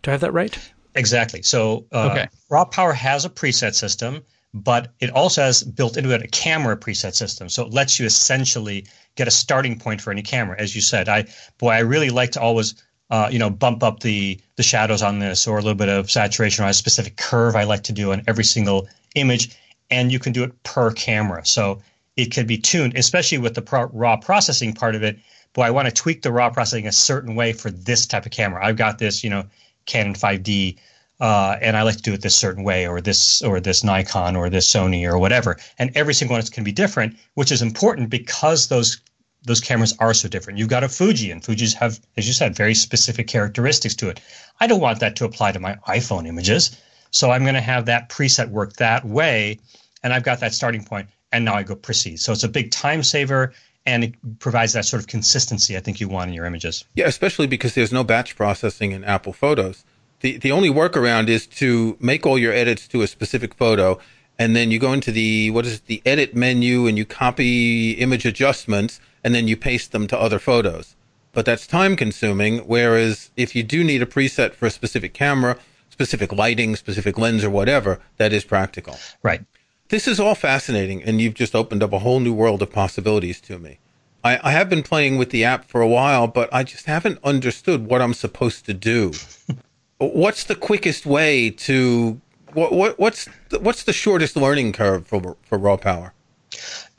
Do 0.03 0.11
I 0.11 0.13
have 0.13 0.21
that 0.21 0.33
right? 0.33 0.59
Exactly. 0.95 1.43
So 1.43 1.87
uh, 1.93 2.11
okay. 2.11 2.29
raw 2.51 2.65
power 2.65 2.93
has 2.93 3.25
a 3.25 3.31
preset 3.31 3.75
system 3.75 4.23
but 4.55 4.93
it 5.01 5.11
also 5.11 5.43
has 5.43 5.63
built 5.63 5.97
into 5.97 6.15
it 6.15 6.23
a 6.23 6.29
camera 6.29 6.77
preset 6.77 7.15
system. 7.15 7.49
So 7.49 7.65
it 7.65 7.73
lets 7.73 7.99
you 7.99 8.07
essentially 8.07 8.87
get 9.15 9.29
a 9.29 9.31
starting 9.31 9.79
point 9.79 10.01
for 10.01 10.11
any 10.11 10.23
camera. 10.23 10.57
As 10.59 10.75
you 10.75 10.83
said, 10.83 11.09
I 11.09 11.27
boy, 11.59 11.71
I 11.71 11.79
really 11.81 12.11
like 12.11 12.33
to 12.33 12.41
always 12.41 12.75
uh, 13.11 13.29
you 13.31 13.39
know 13.39 13.51
bump 13.51 13.83
up 13.83 14.01
the 14.01 14.41
the 14.57 14.63
shadows 14.63 15.03
on 15.03 15.19
this 15.19 15.47
or 15.47 15.59
a 15.59 15.63
little 15.63 15.75
bit 15.75 15.89
of 15.89 16.11
saturation 16.11 16.65
or 16.65 16.69
a 16.69 16.75
specific 16.75 17.17
curve 17.17 17.57
I 17.57 17.65
like 17.65 17.85
to 17.85 17.93
do 17.93 18.13
on 18.13 18.23
every 18.27 18.45
single 18.45 18.89
image, 19.15 19.57
and 19.93 20.11
you 20.11 20.19
can 20.19 20.33
do 20.33 20.43
it 20.43 20.63
per 20.65 20.91
camera. 20.91 21.47
So 21.47 21.81
it 22.17 22.33
can 22.33 22.47
be 22.47 22.59
tuned, 22.59 22.97
especially 22.97 23.39
with 23.39 23.55
the 23.55 23.63
pro- 23.63 23.91
raw 23.93 24.17
processing 24.17 24.73
part 24.73 24.95
of 24.95 25.03
it. 25.03 25.19
Boy, 25.53 25.63
I 25.63 25.71
want 25.71 25.87
to 25.87 25.95
tweak 25.95 26.23
the 26.23 26.33
raw 26.33 26.51
processing 26.51 26.89
a 26.89 26.93
certain 26.93 27.35
way 27.35 27.53
for 27.53 27.71
this 27.71 28.07
type 28.07 28.27
of 28.27 28.33
camera. 28.33 28.65
I've 28.65 28.77
got 28.77 28.99
this, 28.99 29.23
you 29.23 29.31
know, 29.31 29.45
Canon 29.87 30.15
5D 30.15 30.79
uh, 31.23 31.57
and 31.63 31.77
I 31.77 31.83
like 31.83 31.97
to 31.99 32.03
do 32.03 32.15
it 32.15 32.21
this 32.21 32.35
certain 32.35 32.65
way, 32.65 32.85
or 32.85 33.01
this, 33.01 33.43
or 33.43 33.61
this 33.61 33.85
Nikon, 33.85 34.35
or 34.35 34.51
this 34.51 34.69
Sony, 34.69 35.07
or 35.07 35.19
whatever. 35.19 35.57
And 35.79 35.93
every 35.95 36.15
single 36.15 36.37
one 36.37 36.45
can 36.47 36.65
be 36.65 36.73
different, 36.73 37.17
which 37.35 37.53
is 37.53 37.63
important 37.63 38.11
because 38.11 38.67
those 38.67 39.01
those 39.45 39.61
cameras 39.61 39.95
are 39.99 40.15
so 40.15 40.29
different. 40.29 40.59
You've 40.59 40.69
got 40.69 40.85
a 40.85 40.89
Fuji, 40.89 41.31
and 41.31 41.45
Fuji's 41.45 41.75
have, 41.75 42.01
as 42.17 42.27
you 42.27 42.33
said, 42.33 42.57
very 42.57 42.75
specific 42.75 43.27
characteristics 43.27 43.95
to 43.97 44.09
it. 44.09 44.21
I 44.61 44.67
don't 44.67 44.81
want 44.81 45.01
that 45.01 45.17
to 45.17 45.25
apply 45.25 45.53
to 45.53 45.61
my 45.61 45.75
iPhone 45.89 46.27
images, 46.27 46.77
so 47.13 47.31
I'm 47.31 47.43
going 47.43 47.55
to 47.55 47.61
have 47.61 47.87
that 47.87 48.09
preset 48.09 48.51
work 48.51 48.75
that 48.75 49.05
way, 49.05 49.59
and 50.03 50.13
I've 50.13 50.25
got 50.25 50.41
that 50.41 50.55
starting 50.55 50.85
point, 50.85 51.09
and 51.33 51.45
now 51.45 51.55
I 51.55 51.63
go 51.63 51.75
proceed. 51.75 52.21
So 52.21 52.33
it's 52.33 52.45
a 52.45 52.49
big 52.49 52.71
time 52.71 53.03
saver 53.03 53.53
and 53.85 54.05
it 54.05 54.39
provides 54.39 54.75
that 54.75 54.85
sort 54.85 55.03
of 55.03 55.09
consistency 55.09 55.77
I 55.77 55.81
think 55.81 56.01
you 56.01 56.09
want 56.09 56.29
in 56.29 56.35
your 56.35 56.45
images. 56.45 56.85
Yeah, 56.95 57.09
especially 57.09 57.49
because 57.49 57.75
there's 57.75 57.93
no 57.93 58.05
batch 58.05 58.37
processing 58.37 58.93
in 58.93 59.03
Apple 59.03 59.33
Photos 59.33 59.85
the, 60.23 60.39
the 60.39 60.53
only 60.53 60.71
workaround 60.71 61.29
is 61.29 61.47
to 61.47 61.97
make 62.01 62.25
all 62.25 62.39
your 62.39 62.53
edits 62.53 62.89
to 62.89 63.03
a 63.03 63.07
specific 63.07 63.55
photo 63.55 63.99
and 64.39 64.57
then 64.57 64.71
you 64.71 64.79
go 64.79 64.93
into 64.93 65.13
the 65.13 65.51
what 65.51 65.67
is 65.67 65.75
it, 65.75 65.87
the 65.87 66.01
edit 66.07 66.35
menu 66.35 66.87
and 66.87 66.97
you 66.97 67.05
copy 67.05 67.93
image 67.93 68.25
adjustments 68.25 69.01
and 69.23 69.35
then 69.35 69.47
you 69.47 69.57
paste 69.57 69.93
them 69.93 70.07
to 70.07 70.19
other 70.19 70.39
photos 70.39 70.97
but 71.33 71.45
that's 71.45 71.67
time 71.67 71.97
consuming 71.97 72.59
whereas 72.61 73.31
if 73.37 73.55
you 73.55 73.63
do 73.63 73.85
need 73.85 74.01
a 74.01 74.07
preset 74.07 74.55
for 74.55 74.67
a 74.67 74.71
specific 74.71 75.13
camera 75.13 75.59
specific 75.91 76.33
lighting 76.33 76.75
specific 76.77 77.19
lens 77.19 77.45
or 77.45 77.51
whatever 77.51 78.01
that 78.17 78.33
is 78.33 78.45
practical 78.45 78.97
right 79.23 79.45
this 79.93 80.09
is 80.09 80.19
all 80.19 80.35
fascinating 80.35 81.03
and 81.03 81.21
you've 81.21 81.35
just 81.35 81.55
opened 81.55 81.83
up 81.83 81.93
a 81.93 82.01
whole 82.01 82.19
new 82.19 82.33
world 82.33 82.63
of 82.63 82.73
possibilities 82.73 83.41
to 83.41 83.59
me 83.59 83.79
I, 84.25 84.39
I 84.43 84.51
have 84.53 84.69
been 84.69 84.83
playing 84.83 85.19
with 85.19 85.31
the 85.31 85.45
app 85.45 85.67
for 85.67 85.81
a 85.81 85.89
while 85.89 86.27
but 86.27 86.53
i 86.53 86.65
just 86.65 86.87
haven't 86.87 87.19
understood 87.23 87.87
what 87.87 88.03
i'm 88.03 88.15
supposed 88.15 88.67
to 88.67 88.75
do 88.75 89.13
what's 89.99 90.45
the 90.45 90.57
quickest 90.57 91.07
way 91.07 91.51
to 91.51 92.21
what, 92.55 92.73
what 92.73 92.99
what's 92.99 93.29
the, 93.49 93.59
what's 93.61 93.85
the 93.85 93.93
shortest 93.93 94.37
learning 94.37 94.73
curve 94.73 95.07
for 95.07 95.37
for 95.43 95.59
raw 95.59 95.77
power? 95.77 96.13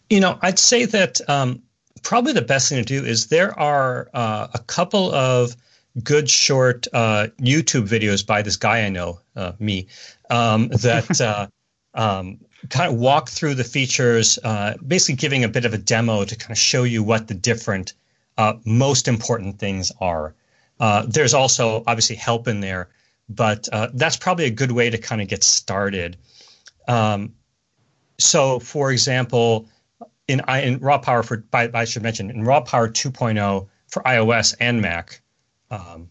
You 0.09 0.19
know, 0.19 0.37
I'd 0.41 0.59
say 0.59 0.85
that 0.85 1.21
um, 1.29 1.61
probably 2.03 2.33
the 2.33 2.41
best 2.41 2.69
thing 2.69 2.77
to 2.77 2.83
do 2.83 3.05
is 3.05 3.27
there 3.27 3.57
are 3.59 4.09
uh, 4.13 4.47
a 4.53 4.59
couple 4.59 5.13
of 5.13 5.55
good 6.03 6.29
short 6.29 6.87
uh, 6.93 7.27
YouTube 7.39 7.87
videos 7.87 8.25
by 8.25 8.41
this 8.41 8.55
guy 8.55 8.83
I 8.83 8.89
know, 8.89 9.19
uh, 9.35 9.53
me, 9.59 9.87
um, 10.29 10.69
that 10.69 11.21
uh, 11.21 11.47
um, 11.93 12.39
kind 12.69 12.91
of 12.91 12.99
walk 12.99 13.29
through 13.29 13.55
the 13.55 13.63
features, 13.63 14.39
uh, 14.43 14.75
basically 14.85 15.15
giving 15.15 15.43
a 15.43 15.49
bit 15.49 15.65
of 15.65 15.73
a 15.73 15.77
demo 15.77 16.23
to 16.23 16.35
kind 16.35 16.51
of 16.51 16.57
show 16.57 16.83
you 16.83 17.03
what 17.03 17.27
the 17.27 17.33
different 17.33 17.93
uh, 18.37 18.53
most 18.65 19.07
important 19.07 19.59
things 19.59 19.91
are. 19.99 20.33
Uh, 20.79 21.05
there's 21.07 21.33
also 21.33 21.83
obviously 21.87 22.15
help 22.15 22.47
in 22.47 22.59
there, 22.61 22.89
but 23.29 23.67
uh, 23.71 23.89
that's 23.93 24.17
probably 24.17 24.45
a 24.45 24.51
good 24.51 24.71
way 24.71 24.89
to 24.89 24.97
kind 24.97 25.21
of 25.21 25.27
get 25.27 25.43
started. 25.43 26.17
Um, 26.87 27.33
so, 28.19 28.59
for 28.59 28.91
example, 28.91 29.67
in, 30.27 30.41
in 30.49 30.79
raw 30.79 30.97
power 30.97 31.23
for 31.23 31.37
by, 31.37 31.69
I 31.73 31.85
should 31.85 32.03
mention 32.03 32.29
in 32.29 32.43
raw 32.43 32.61
power 32.61 32.89
2.0 32.89 33.67
for 33.87 34.01
iOS 34.03 34.55
and 34.59 34.81
Mac, 34.81 35.21
um, 35.69 36.09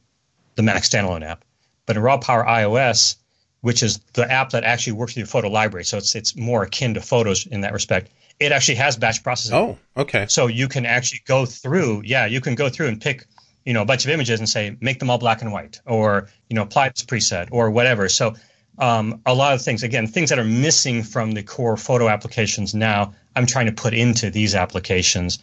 the 0.55 0.63
Mac 0.63 0.83
standalone 0.83 1.25
app, 1.25 1.45
but 1.87 1.97
in 1.97 2.03
raw 2.03 2.19
power 2.19 2.45
iOS, 2.45 3.17
which 3.63 3.83
is 3.83 3.99
the 4.13 4.31
app 4.31 4.51
that 4.51 4.65
actually 4.65 4.93
works 4.93 5.13
with 5.13 5.19
your 5.19 5.27
photo 5.27 5.49
library, 5.49 5.85
so 5.85 5.97
it's 5.97 6.15
it's 6.15 6.37
more 6.37 6.63
akin 6.63 6.95
to 6.95 7.01
photos 7.01 7.47
in 7.47 7.63
that 7.63 7.73
respect. 7.73 8.11
It 8.39 8.53
actually 8.53 8.77
has 8.77 8.97
batch 8.97 9.23
processing. 9.23 9.57
Oh, 9.57 9.79
okay. 9.97 10.27
So 10.29 10.47
you 10.47 10.69
can 10.69 10.87
actually 10.87 11.21
go 11.27 11.47
through, 11.47 12.03
yeah, 12.05 12.27
you 12.27 12.41
can 12.41 12.55
go 12.55 12.69
through 12.69 12.89
and 12.89 13.01
pick 13.01 13.27
you 13.65 13.73
know 13.73 13.83
a 13.83 13.85
bunch 13.85 14.05
of 14.05 14.11
images 14.11 14.39
and 14.39 14.49
say 14.49 14.77
make 14.81 14.99
them 14.99 15.11
all 15.11 15.19
black 15.19 15.43
and 15.43 15.53
white, 15.53 15.81
or 15.87 16.29
you 16.49 16.55
know 16.57 16.63
apply 16.63 16.91
this 16.91 17.05
preset 17.05 17.49
or 17.51 17.71
whatever. 17.71 18.09
So 18.09 18.35
um, 18.79 19.21
a 19.27 19.35
lot 19.35 19.55
of 19.55 19.63
things 19.63 19.83
again 19.83 20.07
things 20.07 20.31
that 20.31 20.39
are 20.39 20.45
missing 20.45 21.03
from 21.03 21.33
the 21.33 21.43
core 21.43 21.77
photo 21.77 22.09
applications 22.09 22.75
now 22.75 23.13
i'm 23.37 23.47
trying 23.47 23.67
to 23.67 23.73
put 23.73 23.95
into 23.95 24.31
these 24.31 24.55
applications 24.55 25.39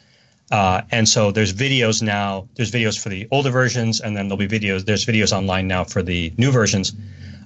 uh, 0.51 0.81
and 0.91 1.07
so 1.07 1.31
there's 1.31 1.53
videos 1.53 2.01
now 2.01 2.47
there's 2.55 2.71
videos 2.71 2.99
for 2.99 3.09
the 3.09 3.27
older 3.31 3.51
versions 3.51 4.01
and 4.01 4.17
then 4.17 4.27
there'll 4.27 4.37
be 4.37 4.47
videos 4.47 4.85
there's 4.85 5.05
videos 5.05 5.35
online 5.35 5.67
now 5.67 5.83
for 5.83 6.01
the 6.01 6.33
new 6.37 6.51
versions 6.51 6.93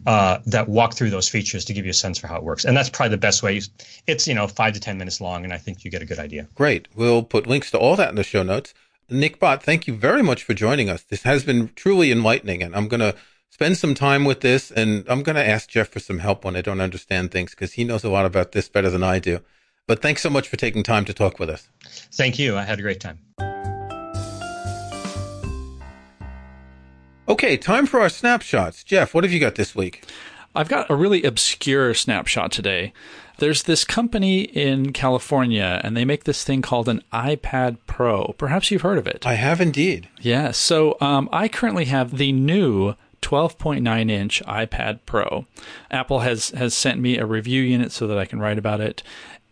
uh, 0.05 0.39
that 0.45 0.67
walk 0.67 0.93
through 0.93 1.09
those 1.09 1.29
features 1.29 1.65
to 1.65 1.73
give 1.73 1.85
you 1.85 1.91
a 1.91 1.93
sense 1.93 2.17
for 2.17 2.27
how 2.27 2.37
it 2.37 2.43
works 2.43 2.65
and 2.65 2.75
that's 2.75 2.89
probably 2.89 3.09
the 3.09 3.17
best 3.17 3.43
way 3.43 3.61
it's 4.07 4.27
you 4.27 4.33
know 4.33 4.47
five 4.47 4.73
to 4.73 4.79
ten 4.79 4.97
minutes 4.97 5.21
long 5.21 5.43
and 5.43 5.53
i 5.53 5.57
think 5.57 5.83
you 5.83 5.91
get 5.91 6.01
a 6.01 6.05
good 6.05 6.19
idea 6.19 6.47
great 6.55 6.87
we'll 6.95 7.23
put 7.23 7.47
links 7.47 7.71
to 7.71 7.77
all 7.77 7.95
that 7.95 8.09
in 8.09 8.15
the 8.15 8.23
show 8.23 8.43
notes 8.43 8.73
Nik 9.09 9.39
Bhatt 9.39 9.61
thank 9.61 9.85
you 9.85 9.93
very 9.93 10.23
much 10.23 10.43
for 10.43 10.53
joining 10.53 10.89
us 10.89 11.03
this 11.03 11.23
has 11.23 11.43
been 11.43 11.71
truly 11.75 12.11
enlightening 12.11 12.63
and 12.63 12.75
i'm 12.75 12.87
going 12.87 13.01
to 13.01 13.15
spend 13.53 13.77
some 13.77 13.93
time 13.93 14.25
with 14.25 14.41
this. 14.41 14.71
And 14.71 15.05
I'm 15.07 15.21
going 15.21 15.35
to 15.35 15.47
ask 15.47 15.69
Jeff 15.69 15.89
for 15.89 15.99
some 15.99 16.17
help 16.19 16.43
when 16.43 16.55
I 16.55 16.61
don't 16.61 16.81
understand 16.81 17.31
things 17.31 17.51
because 17.51 17.73
he 17.73 17.83
knows 17.83 18.03
a 18.03 18.09
lot 18.09 18.25
about 18.25 18.51
this 18.51 18.67
better 18.67 18.89
than 18.89 19.03
I 19.03 19.19
do. 19.19 19.41
But 19.87 20.01
thanks 20.01 20.23
so 20.23 20.29
much 20.29 20.47
for 20.47 20.57
taking 20.57 20.81
time 20.81 21.05
to 21.05 21.13
talk 21.13 21.39
with 21.39 21.49
us. 21.51 21.69
Thank 22.13 22.39
you. 22.39 22.57
I 22.57 22.63
had 22.63 22.79
a 22.79 22.81
great 22.81 22.99
time. 22.99 23.19
Okay, 27.27 27.55
time 27.55 27.86
for 27.86 28.01
our 28.01 28.09
snapshots. 28.09 28.83
Jeff, 28.83 29.13
what 29.13 29.23
have 29.23 29.31
you 29.31 29.39
got 29.39 29.55
this 29.55 29.73
week? 29.73 30.03
I've 30.53 30.67
got 30.67 30.89
a 30.89 30.95
really 30.95 31.23
obscure 31.23 31.93
snapshot 31.93 32.51
today. 32.51 32.91
There's 33.38 33.63
this 33.63 33.86
company 33.86 34.41
in 34.41 34.91
California, 34.91 35.79
and 35.83 35.95
they 35.95 36.03
make 36.03 36.25
this 36.25 36.43
thing 36.43 36.62
called 36.62 36.89
an 36.89 37.01
iPad 37.13 37.77
Pro. 37.88 38.36
Perhaps 38.38 38.71
you've 38.71 38.81
heard 38.81 38.97
of 38.97 39.07
it. 39.07 39.25
I 39.25 39.36
have 39.36 39.62
indeed. 39.62 40.09
Yeah. 40.19 40.51
So 40.51 40.97
um, 40.99 41.29
I 41.31 41.47
currently 41.47 41.86
have 41.86 42.17
the 42.17 42.33
new 42.33 42.95
12.9 43.21 44.12
inch 44.12 44.43
iPad 44.45 44.99
Pro. 45.05 45.47
Apple 45.89 46.19
has 46.19 46.49
has 46.49 46.73
sent 46.73 46.99
me 46.99 47.17
a 47.17 47.25
review 47.25 47.62
unit 47.62 47.93
so 47.93 48.05
that 48.05 48.17
I 48.17 48.25
can 48.25 48.39
write 48.39 48.57
about 48.57 48.81
it, 48.81 49.01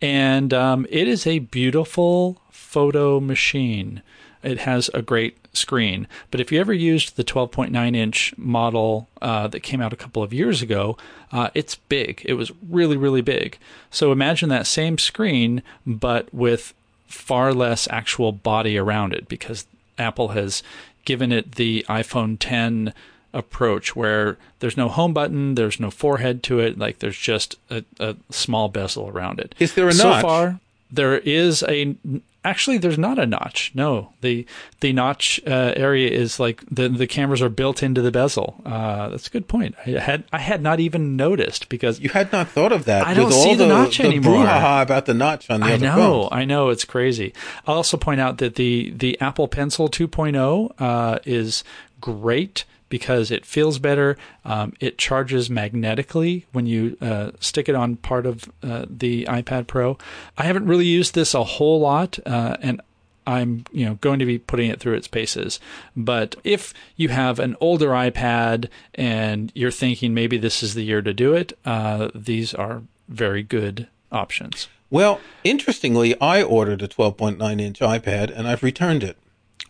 and 0.02 0.52
um, 0.52 0.86
it 0.90 1.08
is 1.08 1.26
a 1.26 1.38
beautiful 1.40 2.40
photo 2.50 3.18
machine. 3.18 4.02
It 4.42 4.58
has 4.60 4.90
a 4.94 5.02
great 5.02 5.36
screen, 5.54 6.08
but 6.30 6.40
if 6.40 6.50
you 6.50 6.58
ever 6.60 6.72
used 6.72 7.16
the 7.16 7.24
12.9 7.24 7.94
inch 7.94 8.34
model 8.36 9.08
uh, 9.20 9.48
that 9.48 9.60
came 9.60 9.80
out 9.80 9.92
a 9.92 9.96
couple 9.96 10.22
of 10.22 10.32
years 10.32 10.62
ago, 10.62 10.96
uh, 11.30 11.50
it's 11.54 11.74
big. 11.74 12.22
It 12.24 12.34
was 12.34 12.52
really 12.68 12.96
really 12.96 13.22
big. 13.22 13.58
So 13.90 14.12
imagine 14.12 14.48
that 14.48 14.66
same 14.66 14.98
screen, 14.98 15.62
but 15.86 16.32
with 16.32 16.74
far 17.06 17.52
less 17.52 17.86
actual 17.90 18.32
body 18.32 18.78
around 18.78 19.12
it 19.12 19.28
because 19.28 19.66
Apple 19.98 20.28
has 20.28 20.62
given 21.04 21.30
it 21.30 21.56
the 21.56 21.84
iPhone 21.88 22.36
10 22.38 22.94
approach 23.34 23.96
where 23.96 24.36
there's 24.60 24.76
no 24.76 24.88
home 24.88 25.12
button, 25.12 25.54
there's 25.54 25.80
no 25.80 25.90
forehead 25.90 26.42
to 26.44 26.60
it, 26.60 26.78
like 26.78 26.98
there's 26.98 27.16
just 27.16 27.56
a, 27.70 27.84
a 27.98 28.16
small 28.30 28.68
bezel 28.68 29.08
around 29.08 29.40
it. 29.40 29.54
Is 29.58 29.74
there 29.74 29.88
a 29.88 29.92
so 29.92 30.08
notch? 30.08 30.22
So 30.22 30.28
far, 30.28 30.60
there 30.90 31.18
is 31.18 31.62
a 31.68 31.96
actually 32.44 32.78
there's 32.78 32.98
not 32.98 33.18
a 33.18 33.26
notch. 33.26 33.72
No, 33.74 34.12
the 34.20 34.46
the 34.80 34.92
notch 34.92 35.40
uh, 35.46 35.72
area 35.76 36.10
is 36.10 36.40
like 36.40 36.62
the 36.70 36.88
the 36.88 37.06
cameras 37.06 37.42
are 37.42 37.48
built 37.48 37.82
into 37.82 38.02
the 38.02 38.10
bezel. 38.10 38.60
Uh, 38.64 39.08
that's 39.10 39.26
a 39.26 39.30
good 39.30 39.48
point. 39.48 39.74
I 39.86 39.90
had 39.90 40.24
I 40.32 40.38
had 40.38 40.62
not 40.62 40.80
even 40.80 41.16
noticed 41.16 41.68
because 41.68 42.00
you 42.00 42.10
had 42.10 42.32
not 42.32 42.48
thought 42.48 42.72
of 42.72 42.84
that. 42.86 43.06
I 43.06 43.14
don't 43.14 43.26
with 43.26 43.34
see 43.34 43.50
all 43.50 43.56
the, 43.56 43.64
the 43.64 43.68
notch 43.68 43.98
the 43.98 44.04
anymore. 44.04 44.44
about 44.44 45.06
the 45.06 45.14
notch 45.14 45.48
on 45.50 45.60
the 45.60 45.66
I 45.66 45.74
other 45.74 45.86
know, 45.86 45.96
phones. 45.96 46.28
I 46.32 46.44
know, 46.44 46.68
it's 46.70 46.84
crazy. 46.84 47.32
I'll 47.66 47.76
also 47.76 47.96
point 47.96 48.20
out 48.20 48.38
that 48.38 48.56
the 48.56 48.92
the 48.96 49.20
Apple 49.20 49.48
Pencil 49.48 49.88
2.0 49.88 50.72
uh, 50.78 51.18
is 51.24 51.64
great 52.00 52.64
because 52.92 53.30
it 53.30 53.46
feels 53.46 53.78
better. 53.78 54.18
Um, 54.44 54.74
it 54.78 54.98
charges 54.98 55.48
magnetically 55.48 56.44
when 56.52 56.66
you 56.66 56.98
uh, 57.00 57.30
stick 57.40 57.66
it 57.70 57.74
on 57.74 57.96
part 57.96 58.26
of 58.26 58.52
uh, 58.62 58.84
the 58.86 59.24
iPad 59.24 59.66
Pro. 59.66 59.96
I 60.36 60.42
haven't 60.42 60.66
really 60.66 60.84
used 60.84 61.14
this 61.14 61.32
a 61.32 61.42
whole 61.42 61.80
lot, 61.80 62.18
uh, 62.26 62.58
and 62.60 62.82
I'm 63.26 63.64
you 63.72 63.86
know 63.86 63.94
going 64.02 64.18
to 64.18 64.26
be 64.26 64.38
putting 64.38 64.68
it 64.68 64.78
through 64.78 64.92
its 64.92 65.08
paces. 65.08 65.58
But 65.96 66.36
if 66.44 66.74
you 66.94 67.08
have 67.08 67.38
an 67.38 67.56
older 67.62 67.88
iPad 67.88 68.68
and 68.94 69.50
you're 69.54 69.70
thinking 69.70 70.12
maybe 70.12 70.36
this 70.36 70.62
is 70.62 70.74
the 70.74 70.84
year 70.84 71.00
to 71.00 71.14
do 71.14 71.32
it, 71.32 71.58
uh, 71.64 72.10
these 72.14 72.52
are 72.52 72.82
very 73.08 73.42
good 73.42 73.88
options. 74.12 74.68
Well, 74.90 75.18
interestingly, 75.44 76.14
I 76.20 76.42
ordered 76.42 76.82
a 76.82 76.88
12.9 76.88 77.58
inch 77.58 77.80
iPad 77.80 78.30
and 78.36 78.46
I've 78.46 78.62
returned 78.62 79.02
it. 79.02 79.16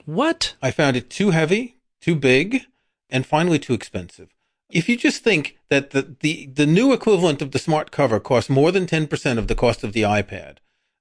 What? 0.06 0.56
I 0.61 0.72
found 0.72 0.96
it 0.96 1.08
too 1.08 1.30
heavy, 1.30 1.76
too 2.00 2.16
big, 2.16 2.66
and 3.12 3.25
finally 3.25 3.59
too 3.59 3.75
expensive. 3.75 4.35
If 4.70 4.88
you 4.88 4.96
just 4.96 5.22
think 5.22 5.59
that 5.68 5.90
the, 5.90 6.16
the, 6.20 6.46
the 6.46 6.66
new 6.66 6.92
equivalent 6.92 7.42
of 7.42 7.53
the 7.53 7.59
smart 7.59 7.90
cover 7.90 8.18
costs 8.18 8.48
more 8.51 8.72
than 8.72 8.87
10% 8.87 9.38
of 9.38 9.46
the 9.46 9.55
cost 9.55 9.85
of 9.85 9.92
the 9.92 10.03
iPad, 10.03 10.57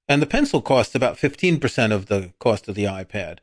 and 0.08 0.20
the 0.20 0.26
pencil 0.26 0.60
costs 0.60 0.94
about 0.94 1.16
15% 1.16 1.90
of 1.90 2.06
the 2.06 2.32
cost 2.38 2.68
of 2.68 2.74
the 2.74 2.84
iPad, 2.84 3.38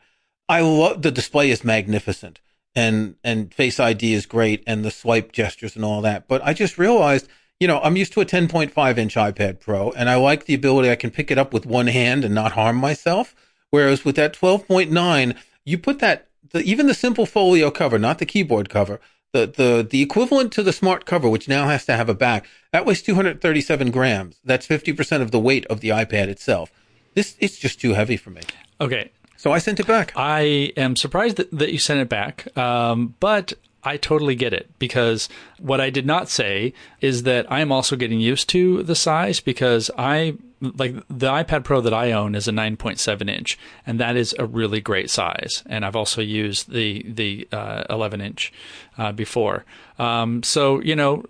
I 0.48 0.62
love 0.62 1.02
the 1.02 1.12
display 1.12 1.50
is 1.50 1.64
magnificent 1.64 2.42
and, 2.76 3.16
and 3.24 3.54
Face 3.54 3.80
ID 3.80 4.14
is 4.14 4.26
great 4.26 4.64
and 4.68 4.86
the 4.86 4.92
swipe 4.92 5.32
gestures 5.32 5.76
and 5.76 5.84
all 5.84 6.02
that. 6.02 6.28
But 6.28 6.42
I 6.44 6.54
just 6.54 6.78
realized, 6.78 7.28
you 7.60 7.68
know, 7.68 7.80
I'm 7.82 7.98
used 7.98 8.14
to 8.14 8.22
a 8.22 8.26
10.5 8.26 8.98
inch 8.98 9.16
iPad 9.16 9.60
Pro 9.60 9.92
and 9.92 10.10
I 10.10 10.16
like 10.16 10.46
the 10.46 10.54
ability 10.54 10.92
I 10.92 10.96
can 10.96 11.12
pick 11.12 11.32
it 11.32 11.38
up 11.38 11.54
with 11.54 11.66
one 11.66 11.88
hand 11.88 12.24
and 12.24 12.36
not 12.36 12.52
harm 12.52 12.78
myself. 12.78 13.36
Whereas 13.72 14.06
with 14.06 14.16
that 14.16 14.34
12.9, 14.34 15.36
you 15.66 15.78
put 15.78 16.00
that 16.00 16.29
the, 16.52 16.62
even 16.62 16.88
the 16.88 16.94
simple 16.94 17.26
folio 17.26 17.72
cover, 17.72 18.00
not 18.00 18.20
the 18.20 18.26
keyboard 18.26 18.70
cover, 18.70 19.00
the, 19.32 19.46
the, 19.46 19.88
the 19.90 20.02
equivalent 20.02 20.52
to 20.54 20.64
the 20.64 20.74
smart 20.74 21.06
cover, 21.06 21.30
which 21.30 21.48
now 21.48 21.68
has 21.68 21.86
to 21.86 21.96
have 21.96 22.10
a 22.10 22.14
back, 22.14 22.46
that 22.72 22.86
weighs 22.86 23.02
237 23.02 23.92
grams. 23.92 24.40
That's 24.44 24.68
50% 24.68 25.22
of 25.22 25.32
the 25.32 25.40
weight 25.40 25.66
of 25.68 25.82
the 25.82 25.90
iPad 25.90 26.28
itself. 26.28 26.72
This, 27.14 27.36
it's 27.40 27.58
just 27.58 27.80
too 27.80 27.94
heavy 27.94 28.18
for 28.18 28.30
me. 28.32 28.42
Okay. 28.82 29.12
So 29.38 29.52
I 29.52 29.60
sent 29.60 29.80
it 29.80 29.88
back. 29.88 30.12
I 30.16 30.74
am 30.76 30.96
surprised 30.96 31.38
that, 31.38 31.52
that 31.52 31.72
you 31.72 31.80
sent 31.80 32.00
it 32.02 32.10
back. 32.10 32.56
Um, 32.58 33.16
but 33.20 33.54
I 33.84 33.98
totally 33.98 34.36
get 34.36 34.54
it 34.54 34.70
because 34.78 35.30
what 35.58 35.80
I 35.80 35.90
did 35.90 36.06
not 36.06 36.30
say 36.30 36.74
is 37.00 37.24
that 37.24 37.50
I 37.52 37.62
am 37.62 37.72
also 37.72 37.96
getting 37.96 38.20
used 38.20 38.50
to 38.50 38.84
the 38.84 38.96
size 38.96 39.40
because 39.40 39.90
I 39.98 40.36
like 40.62 40.96
the 41.08 41.28
iPad 41.28 41.64
Pro 41.64 41.80
that 41.82 41.94
I 41.94 42.12
own 42.12 42.36
is 42.36 42.48
a 42.48 42.52
9.7 42.52 43.30
inch, 43.30 43.58
and 43.88 44.00
that 44.00 44.18
is 44.18 44.36
a 44.38 44.46
really 44.46 44.82
great 44.82 45.10
size. 45.10 45.64
And 45.66 45.86
I've 45.86 45.96
also 45.96 46.22
used 46.22 46.72
the 46.72 47.06
the 47.08 47.48
uh, 47.52 47.84
11 47.90 48.22
inch 48.22 48.52
uh, 48.98 49.12
before. 49.14 49.64
Um, 49.98 50.44
so 50.44 50.82
you 50.82 50.96
know, 50.96 51.24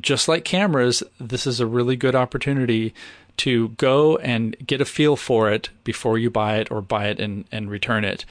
just 0.00 0.28
like 0.28 0.44
cameras, 0.44 1.02
this 1.20 1.46
is 1.46 1.60
a 1.60 1.66
really 1.66 1.96
good 1.96 2.14
opportunity 2.14 2.94
to 3.38 3.68
go 3.70 4.16
and 4.18 4.56
get 4.66 4.80
a 4.80 4.86
feel 4.86 5.16
for 5.16 5.50
it 5.50 5.68
before 5.84 6.16
you 6.18 6.30
buy 6.30 6.56
it 6.56 6.70
or 6.70 6.80
buy 6.80 7.08
it 7.08 7.20
and, 7.20 7.44
and 7.52 7.70
return 7.70 8.04
it. 8.04 8.24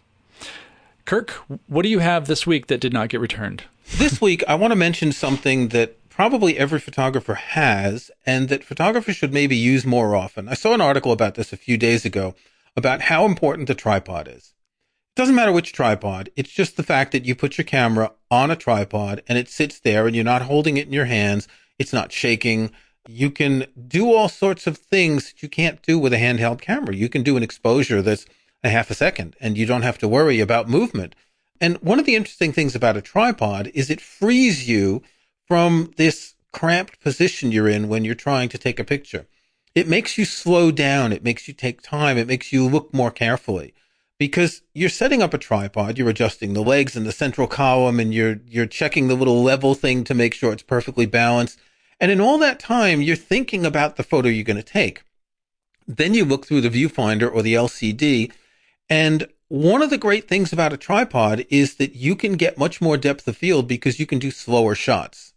Kirk, 1.06 1.32
what 1.68 1.84
do 1.84 1.90
you 1.90 2.00
have 2.00 2.26
this 2.26 2.48
week 2.48 2.68
that 2.68 2.82
did 2.82 2.92
not 2.92 3.10
get 3.10 3.22
returned? 3.22 3.64
this 3.98 4.20
week, 4.20 4.44
I 4.48 4.56
want 4.56 4.72
to 4.72 4.76
mention 4.76 5.12
something 5.12 5.68
that 5.68 6.10
probably 6.10 6.58
every 6.58 6.80
photographer 6.80 7.36
has 7.36 8.10
and 8.26 8.50
that 8.50 8.64
photographers 8.64 9.16
should 9.16 9.34
maybe 9.34 9.56
use 9.56 9.86
more 9.86 10.16
often. 10.16 10.50
I 10.50 10.56
saw 10.56 10.74
an 10.74 10.82
article 10.82 11.12
about 11.12 11.36
this 11.36 11.54
a 11.54 11.58
few 11.58 11.78
days 11.78 12.06
ago 12.06 12.34
about 12.76 13.02
how 13.02 13.26
important 13.26 13.68
the 13.68 13.76
tripod 13.76 14.28
is. 14.28 14.54
It 15.16 15.22
doesn't 15.22 15.36
matter 15.36 15.52
which 15.52 15.74
tripod, 15.74 16.32
it's 16.36 16.52
just 16.52 16.76
the 16.76 16.84
fact 16.84 17.12
that 17.12 17.26
you 17.26 17.36
put 17.36 17.58
your 17.58 17.66
camera 17.66 18.12
on 18.32 18.50
a 18.50 18.56
tripod 18.56 19.22
and 19.28 19.38
it 19.38 19.48
sits 19.48 19.80
there 19.80 20.08
and 20.08 20.16
you're 20.16 20.26
not 20.26 20.42
holding 20.42 20.78
it 20.78 20.88
in 20.88 20.94
your 20.94 21.06
hands, 21.06 21.48
it's 21.78 21.94
not 21.94 22.12
shaking. 22.12 22.72
You 23.08 23.30
can 23.30 23.68
do 23.88 24.12
all 24.12 24.28
sorts 24.28 24.66
of 24.66 24.78
things 24.78 25.26
that 25.26 25.44
you 25.44 25.50
can't 25.50 25.82
do 25.84 26.00
with 26.00 26.14
a 26.14 26.18
handheld 26.18 26.62
camera. 26.62 26.96
You 26.96 27.10
can 27.10 27.22
do 27.22 27.38
an 27.38 27.44
exposure 27.44 28.02
that's 28.02 28.26
a 28.66 28.70
half 28.70 28.92
a 28.92 28.96
second 28.96 29.36
and 29.40 29.58
you 29.58 29.66
don't 29.66 29.82
have 29.82 29.98
to 30.00 30.08
worry 30.08 30.40
about 30.40 30.70
movement. 30.70 31.16
And 31.62 31.78
one 31.78 32.00
of 32.00 32.06
the 32.06 32.16
interesting 32.16 32.52
things 32.52 32.76
about 32.76 32.98
a 32.98 33.02
tripod 33.02 33.72
is 33.74 33.90
it 33.90 34.02
frees 34.02 34.68
you 34.68 35.04
from 35.48 35.94
this 35.98 36.36
cramped 36.52 37.00
position 37.00 37.52
you're 37.52 37.68
in 37.68 37.88
when 37.88 38.06
you're 38.06 38.16
trying 38.16 38.50
to 38.50 38.58
take 38.58 38.80
a 38.80 38.84
picture. 38.84 39.28
It 39.74 39.88
makes 39.88 40.18
you 40.18 40.26
slow 40.26 40.72
down. 40.72 41.12
It 41.12 41.24
makes 41.24 41.48
you 41.48 41.54
take 41.54 41.82
time. 41.82 42.18
It 42.18 42.28
makes 42.28 42.54
you 42.54 42.68
look 42.68 42.94
more 42.94 43.12
carefully 43.12 43.74
because 44.18 44.62
you're 44.74 44.90
setting 44.90 45.22
up 45.22 45.34
a 45.34 45.38
tripod. 45.38 45.98
You're 45.98 46.10
adjusting 46.10 46.54
the 46.54 46.64
legs 46.64 46.96
and 46.96 47.06
the 47.06 47.12
central 47.12 47.48
column 47.48 48.00
and 48.00 48.14
you're, 48.14 48.40
you're 48.48 48.66
checking 48.66 49.08
the 49.08 49.16
little 49.16 49.44
level 49.44 49.76
thing 49.76 50.04
to 50.06 50.14
make 50.14 50.34
sure 50.34 50.54
it's 50.54 50.64
perfectly 50.64 51.06
balanced. 51.06 51.60
And 52.00 52.12
in 52.12 52.22
all 52.22 52.38
that 52.40 52.60
time, 52.60 53.02
you're 53.02 53.16
thinking 53.16 53.66
about 53.66 53.96
the 53.96 54.04
photo 54.04 54.30
you're 54.30 54.44
going 54.44 54.58
to 54.58 54.64
take. 54.64 55.04
Then 55.88 56.14
you 56.14 56.26
look 56.26 56.46
through 56.46 56.62
the 56.62 56.70
viewfinder 56.70 57.32
or 57.32 57.42
the 57.42 57.54
LCD 57.54 58.32
and 58.90 59.28
one 59.48 59.82
of 59.82 59.90
the 59.90 59.98
great 59.98 60.28
things 60.28 60.52
about 60.52 60.74
a 60.74 60.78
tripod 60.78 61.46
is 61.50 61.76
that 61.76 61.96
you 61.96 62.16
can 62.16 62.34
get 62.34 62.58
much 62.58 62.82
more 62.82 62.98
depth 62.98 63.28
of 63.28 63.38
field 63.38 63.68
because 63.68 64.00
you 64.00 64.06
can 64.06 64.20
do 64.20 64.32
slower 64.32 64.76
shots. 64.76 65.34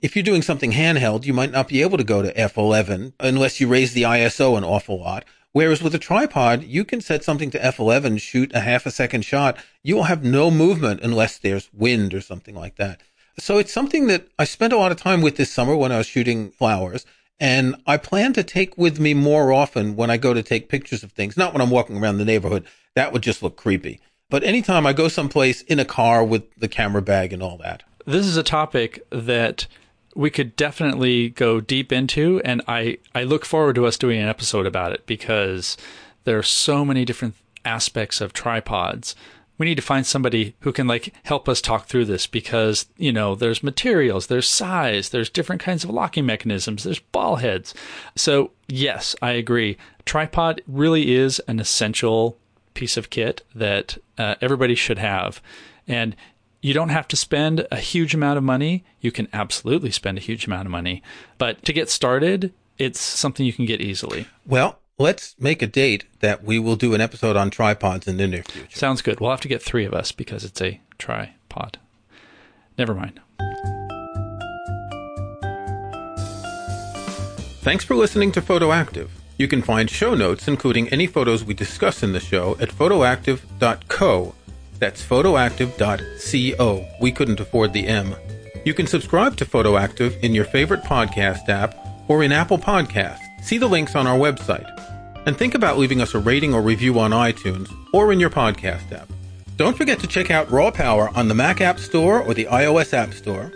If 0.00 0.16
you're 0.16 0.22
doing 0.22 0.42
something 0.42 0.72
handheld, 0.72 1.26
you 1.26 1.34
might 1.34 1.52
not 1.52 1.68
be 1.68 1.82
able 1.82 1.98
to 1.98 2.04
go 2.04 2.22
to 2.22 2.32
f11 2.32 3.12
unless 3.20 3.60
you 3.60 3.68
raise 3.68 3.92
the 3.92 4.02
ISO 4.04 4.56
an 4.56 4.64
awful 4.64 4.98
lot. 4.98 5.24
Whereas 5.52 5.82
with 5.82 5.94
a 5.94 5.98
tripod, 5.98 6.62
you 6.62 6.84
can 6.84 7.00
set 7.00 7.24
something 7.24 7.50
to 7.50 7.58
F11, 7.58 8.20
shoot 8.20 8.52
a 8.54 8.60
half 8.60 8.86
a 8.86 8.90
second 8.90 9.24
shot. 9.24 9.58
You 9.82 9.96
will 9.96 10.04
have 10.04 10.22
no 10.22 10.48
movement 10.50 11.00
unless 11.02 11.38
there's 11.38 11.68
wind 11.72 12.14
or 12.14 12.20
something 12.20 12.54
like 12.54 12.76
that. 12.76 13.00
So 13.38 13.58
it's 13.58 13.72
something 13.72 14.06
that 14.06 14.28
I 14.38 14.44
spent 14.44 14.72
a 14.72 14.76
lot 14.76 14.92
of 14.92 14.98
time 14.98 15.22
with 15.22 15.36
this 15.36 15.50
summer 15.50 15.76
when 15.76 15.90
I 15.90 15.98
was 15.98 16.06
shooting 16.06 16.50
flowers. 16.50 17.04
And 17.40 17.74
I 17.86 17.96
plan 17.96 18.32
to 18.34 18.44
take 18.44 18.78
with 18.78 19.00
me 19.00 19.12
more 19.12 19.52
often 19.52 19.96
when 19.96 20.10
I 20.10 20.18
go 20.18 20.34
to 20.34 20.42
take 20.42 20.68
pictures 20.68 21.02
of 21.02 21.12
things. 21.12 21.36
Not 21.36 21.52
when 21.52 21.62
I'm 21.62 21.70
walking 21.70 21.98
around 21.98 22.18
the 22.18 22.24
neighborhood. 22.24 22.66
That 22.94 23.12
would 23.12 23.22
just 23.22 23.42
look 23.42 23.56
creepy. 23.56 24.00
But 24.28 24.44
anytime 24.44 24.86
I 24.86 24.92
go 24.92 25.08
someplace 25.08 25.62
in 25.62 25.78
a 25.78 25.84
car 25.84 26.24
with 26.24 26.54
the 26.56 26.68
camera 26.68 27.02
bag 27.02 27.32
and 27.32 27.42
all 27.42 27.58
that. 27.58 27.82
This 28.06 28.26
is 28.26 28.36
a 28.36 28.42
topic 28.42 29.04
that 29.10 29.66
we 30.14 30.30
could 30.30 30.56
definitely 30.56 31.30
go 31.30 31.60
deep 31.60 31.92
into 31.92 32.40
and 32.44 32.62
I, 32.66 32.98
I 33.14 33.22
look 33.24 33.44
forward 33.44 33.76
to 33.76 33.86
us 33.86 33.96
doing 33.96 34.20
an 34.20 34.28
episode 34.28 34.66
about 34.66 34.92
it 34.92 35.06
because 35.06 35.76
there 36.24 36.38
are 36.38 36.42
so 36.42 36.84
many 36.84 37.04
different 37.04 37.34
aspects 37.64 38.20
of 38.20 38.32
tripods 38.32 39.14
we 39.60 39.66
need 39.66 39.74
to 39.76 39.82
find 39.82 40.06
somebody 40.06 40.56
who 40.60 40.72
can 40.72 40.86
like 40.86 41.12
help 41.24 41.46
us 41.46 41.60
talk 41.60 41.84
through 41.84 42.06
this 42.06 42.26
because 42.26 42.86
you 42.96 43.12
know 43.12 43.34
there's 43.34 43.62
materials 43.62 44.26
there's 44.28 44.48
size 44.48 45.10
there's 45.10 45.28
different 45.28 45.60
kinds 45.60 45.84
of 45.84 45.90
locking 45.90 46.24
mechanisms 46.24 46.82
there's 46.82 46.98
ball 46.98 47.36
heads 47.36 47.74
so 48.16 48.52
yes 48.68 49.14
i 49.20 49.32
agree 49.32 49.76
tripod 50.06 50.62
really 50.66 51.14
is 51.14 51.40
an 51.40 51.60
essential 51.60 52.38
piece 52.80 52.96
of 52.96 53.10
kit 53.10 53.42
that 53.54 53.98
uh, 54.18 54.34
everybody 54.40 54.74
should 54.74 54.98
have 54.98 55.40
and 55.86 56.16
you 56.62 56.74
don't 56.74 56.90
have 56.90 57.08
to 57.08 57.16
spend 57.16 57.66
a 57.70 57.76
huge 57.76 58.14
amount 58.14 58.38
of 58.38 58.44
money 58.44 58.84
you 59.00 59.12
can 59.12 59.28
absolutely 59.32 59.90
spend 59.90 60.16
a 60.18 60.20
huge 60.20 60.46
amount 60.46 60.66
of 60.66 60.72
money 60.72 61.02
but 61.38 61.62
to 61.64 61.72
get 61.72 61.90
started 61.90 62.52
it's 62.78 63.00
something 63.00 63.44
you 63.44 63.52
can 63.52 63.66
get 63.66 63.80
easily 63.80 64.26
well 64.46 64.80
let's 65.00 65.34
make 65.38 65.62
a 65.62 65.66
date 65.66 66.04
that 66.20 66.44
we 66.44 66.58
will 66.58 66.76
do 66.76 66.94
an 66.94 67.00
episode 67.00 67.36
on 67.36 67.50
tripods 67.50 68.06
in 68.06 68.18
the 68.18 68.26
near 68.26 68.42
future. 68.42 68.76
Sounds 68.76 69.00
good. 69.00 69.18
We'll 69.18 69.30
have 69.30 69.40
to 69.40 69.48
get 69.48 69.62
three 69.62 69.86
of 69.86 69.94
us 69.94 70.12
because 70.12 70.44
it's 70.44 70.60
a 70.60 70.78
tripod. 70.98 71.78
Never 72.76 72.94
mind. 72.94 73.18
Thanks 77.62 77.84
for 77.84 77.94
listening 77.94 78.32
to 78.32 78.42
Photoactive. 78.42 79.08
You 79.40 79.48
can 79.48 79.62
find 79.62 79.88
show 79.88 80.14
notes, 80.14 80.48
including 80.48 80.90
any 80.90 81.06
photos 81.06 81.42
we 81.44 81.54
discuss 81.54 82.02
in 82.02 82.12
the 82.12 82.20
show, 82.20 82.58
at 82.60 82.68
photoactive.co. 82.68 84.34
That's 84.78 85.02
photoactive.co. 85.02 86.88
We 87.00 87.10
couldn't 87.10 87.40
afford 87.40 87.72
the 87.72 87.86
M. 87.86 88.16
You 88.66 88.74
can 88.74 88.86
subscribe 88.86 89.38
to 89.38 89.46
Photoactive 89.46 90.20
in 90.20 90.34
your 90.34 90.44
favorite 90.44 90.82
podcast 90.82 91.48
app 91.48 91.74
or 92.06 92.22
in 92.22 92.32
Apple 92.32 92.58
Podcasts. 92.58 93.24
See 93.40 93.56
the 93.56 93.66
links 93.66 93.96
on 93.96 94.06
our 94.06 94.18
website. 94.18 94.68
And 95.24 95.34
think 95.38 95.54
about 95.54 95.78
leaving 95.78 96.02
us 96.02 96.12
a 96.12 96.18
rating 96.18 96.52
or 96.52 96.60
review 96.60 96.98
on 96.98 97.12
iTunes 97.12 97.74
or 97.94 98.12
in 98.12 98.20
your 98.20 98.28
podcast 98.28 98.92
app. 98.92 99.08
Don't 99.56 99.74
forget 99.74 100.00
to 100.00 100.06
check 100.06 100.30
out 100.30 100.50
Raw 100.50 100.70
Power 100.70 101.08
on 101.16 101.28
the 101.28 101.34
Mac 101.34 101.62
App 101.62 101.78
Store 101.78 102.20
or 102.20 102.34
the 102.34 102.44
iOS 102.44 102.92
App 102.92 103.14
Store, 103.14 103.50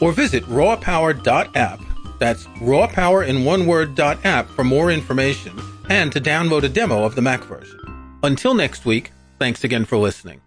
or 0.00 0.12
visit 0.12 0.44
rawpower.app. 0.44 1.85
That's 2.18 2.46
rawpower 2.60 3.26
in 3.26 3.44
one 3.44 3.66
word 3.66 3.98
app 4.00 4.48
for 4.48 4.64
more 4.64 4.90
information 4.90 5.58
and 5.88 6.12
to 6.12 6.20
download 6.20 6.62
a 6.62 6.68
demo 6.68 7.04
of 7.04 7.14
the 7.14 7.22
Mac 7.22 7.42
version. 7.44 7.80
Until 8.22 8.54
next 8.54 8.84
week, 8.84 9.12
thanks 9.38 9.64
again 9.64 9.84
for 9.84 9.96
listening. 9.98 10.40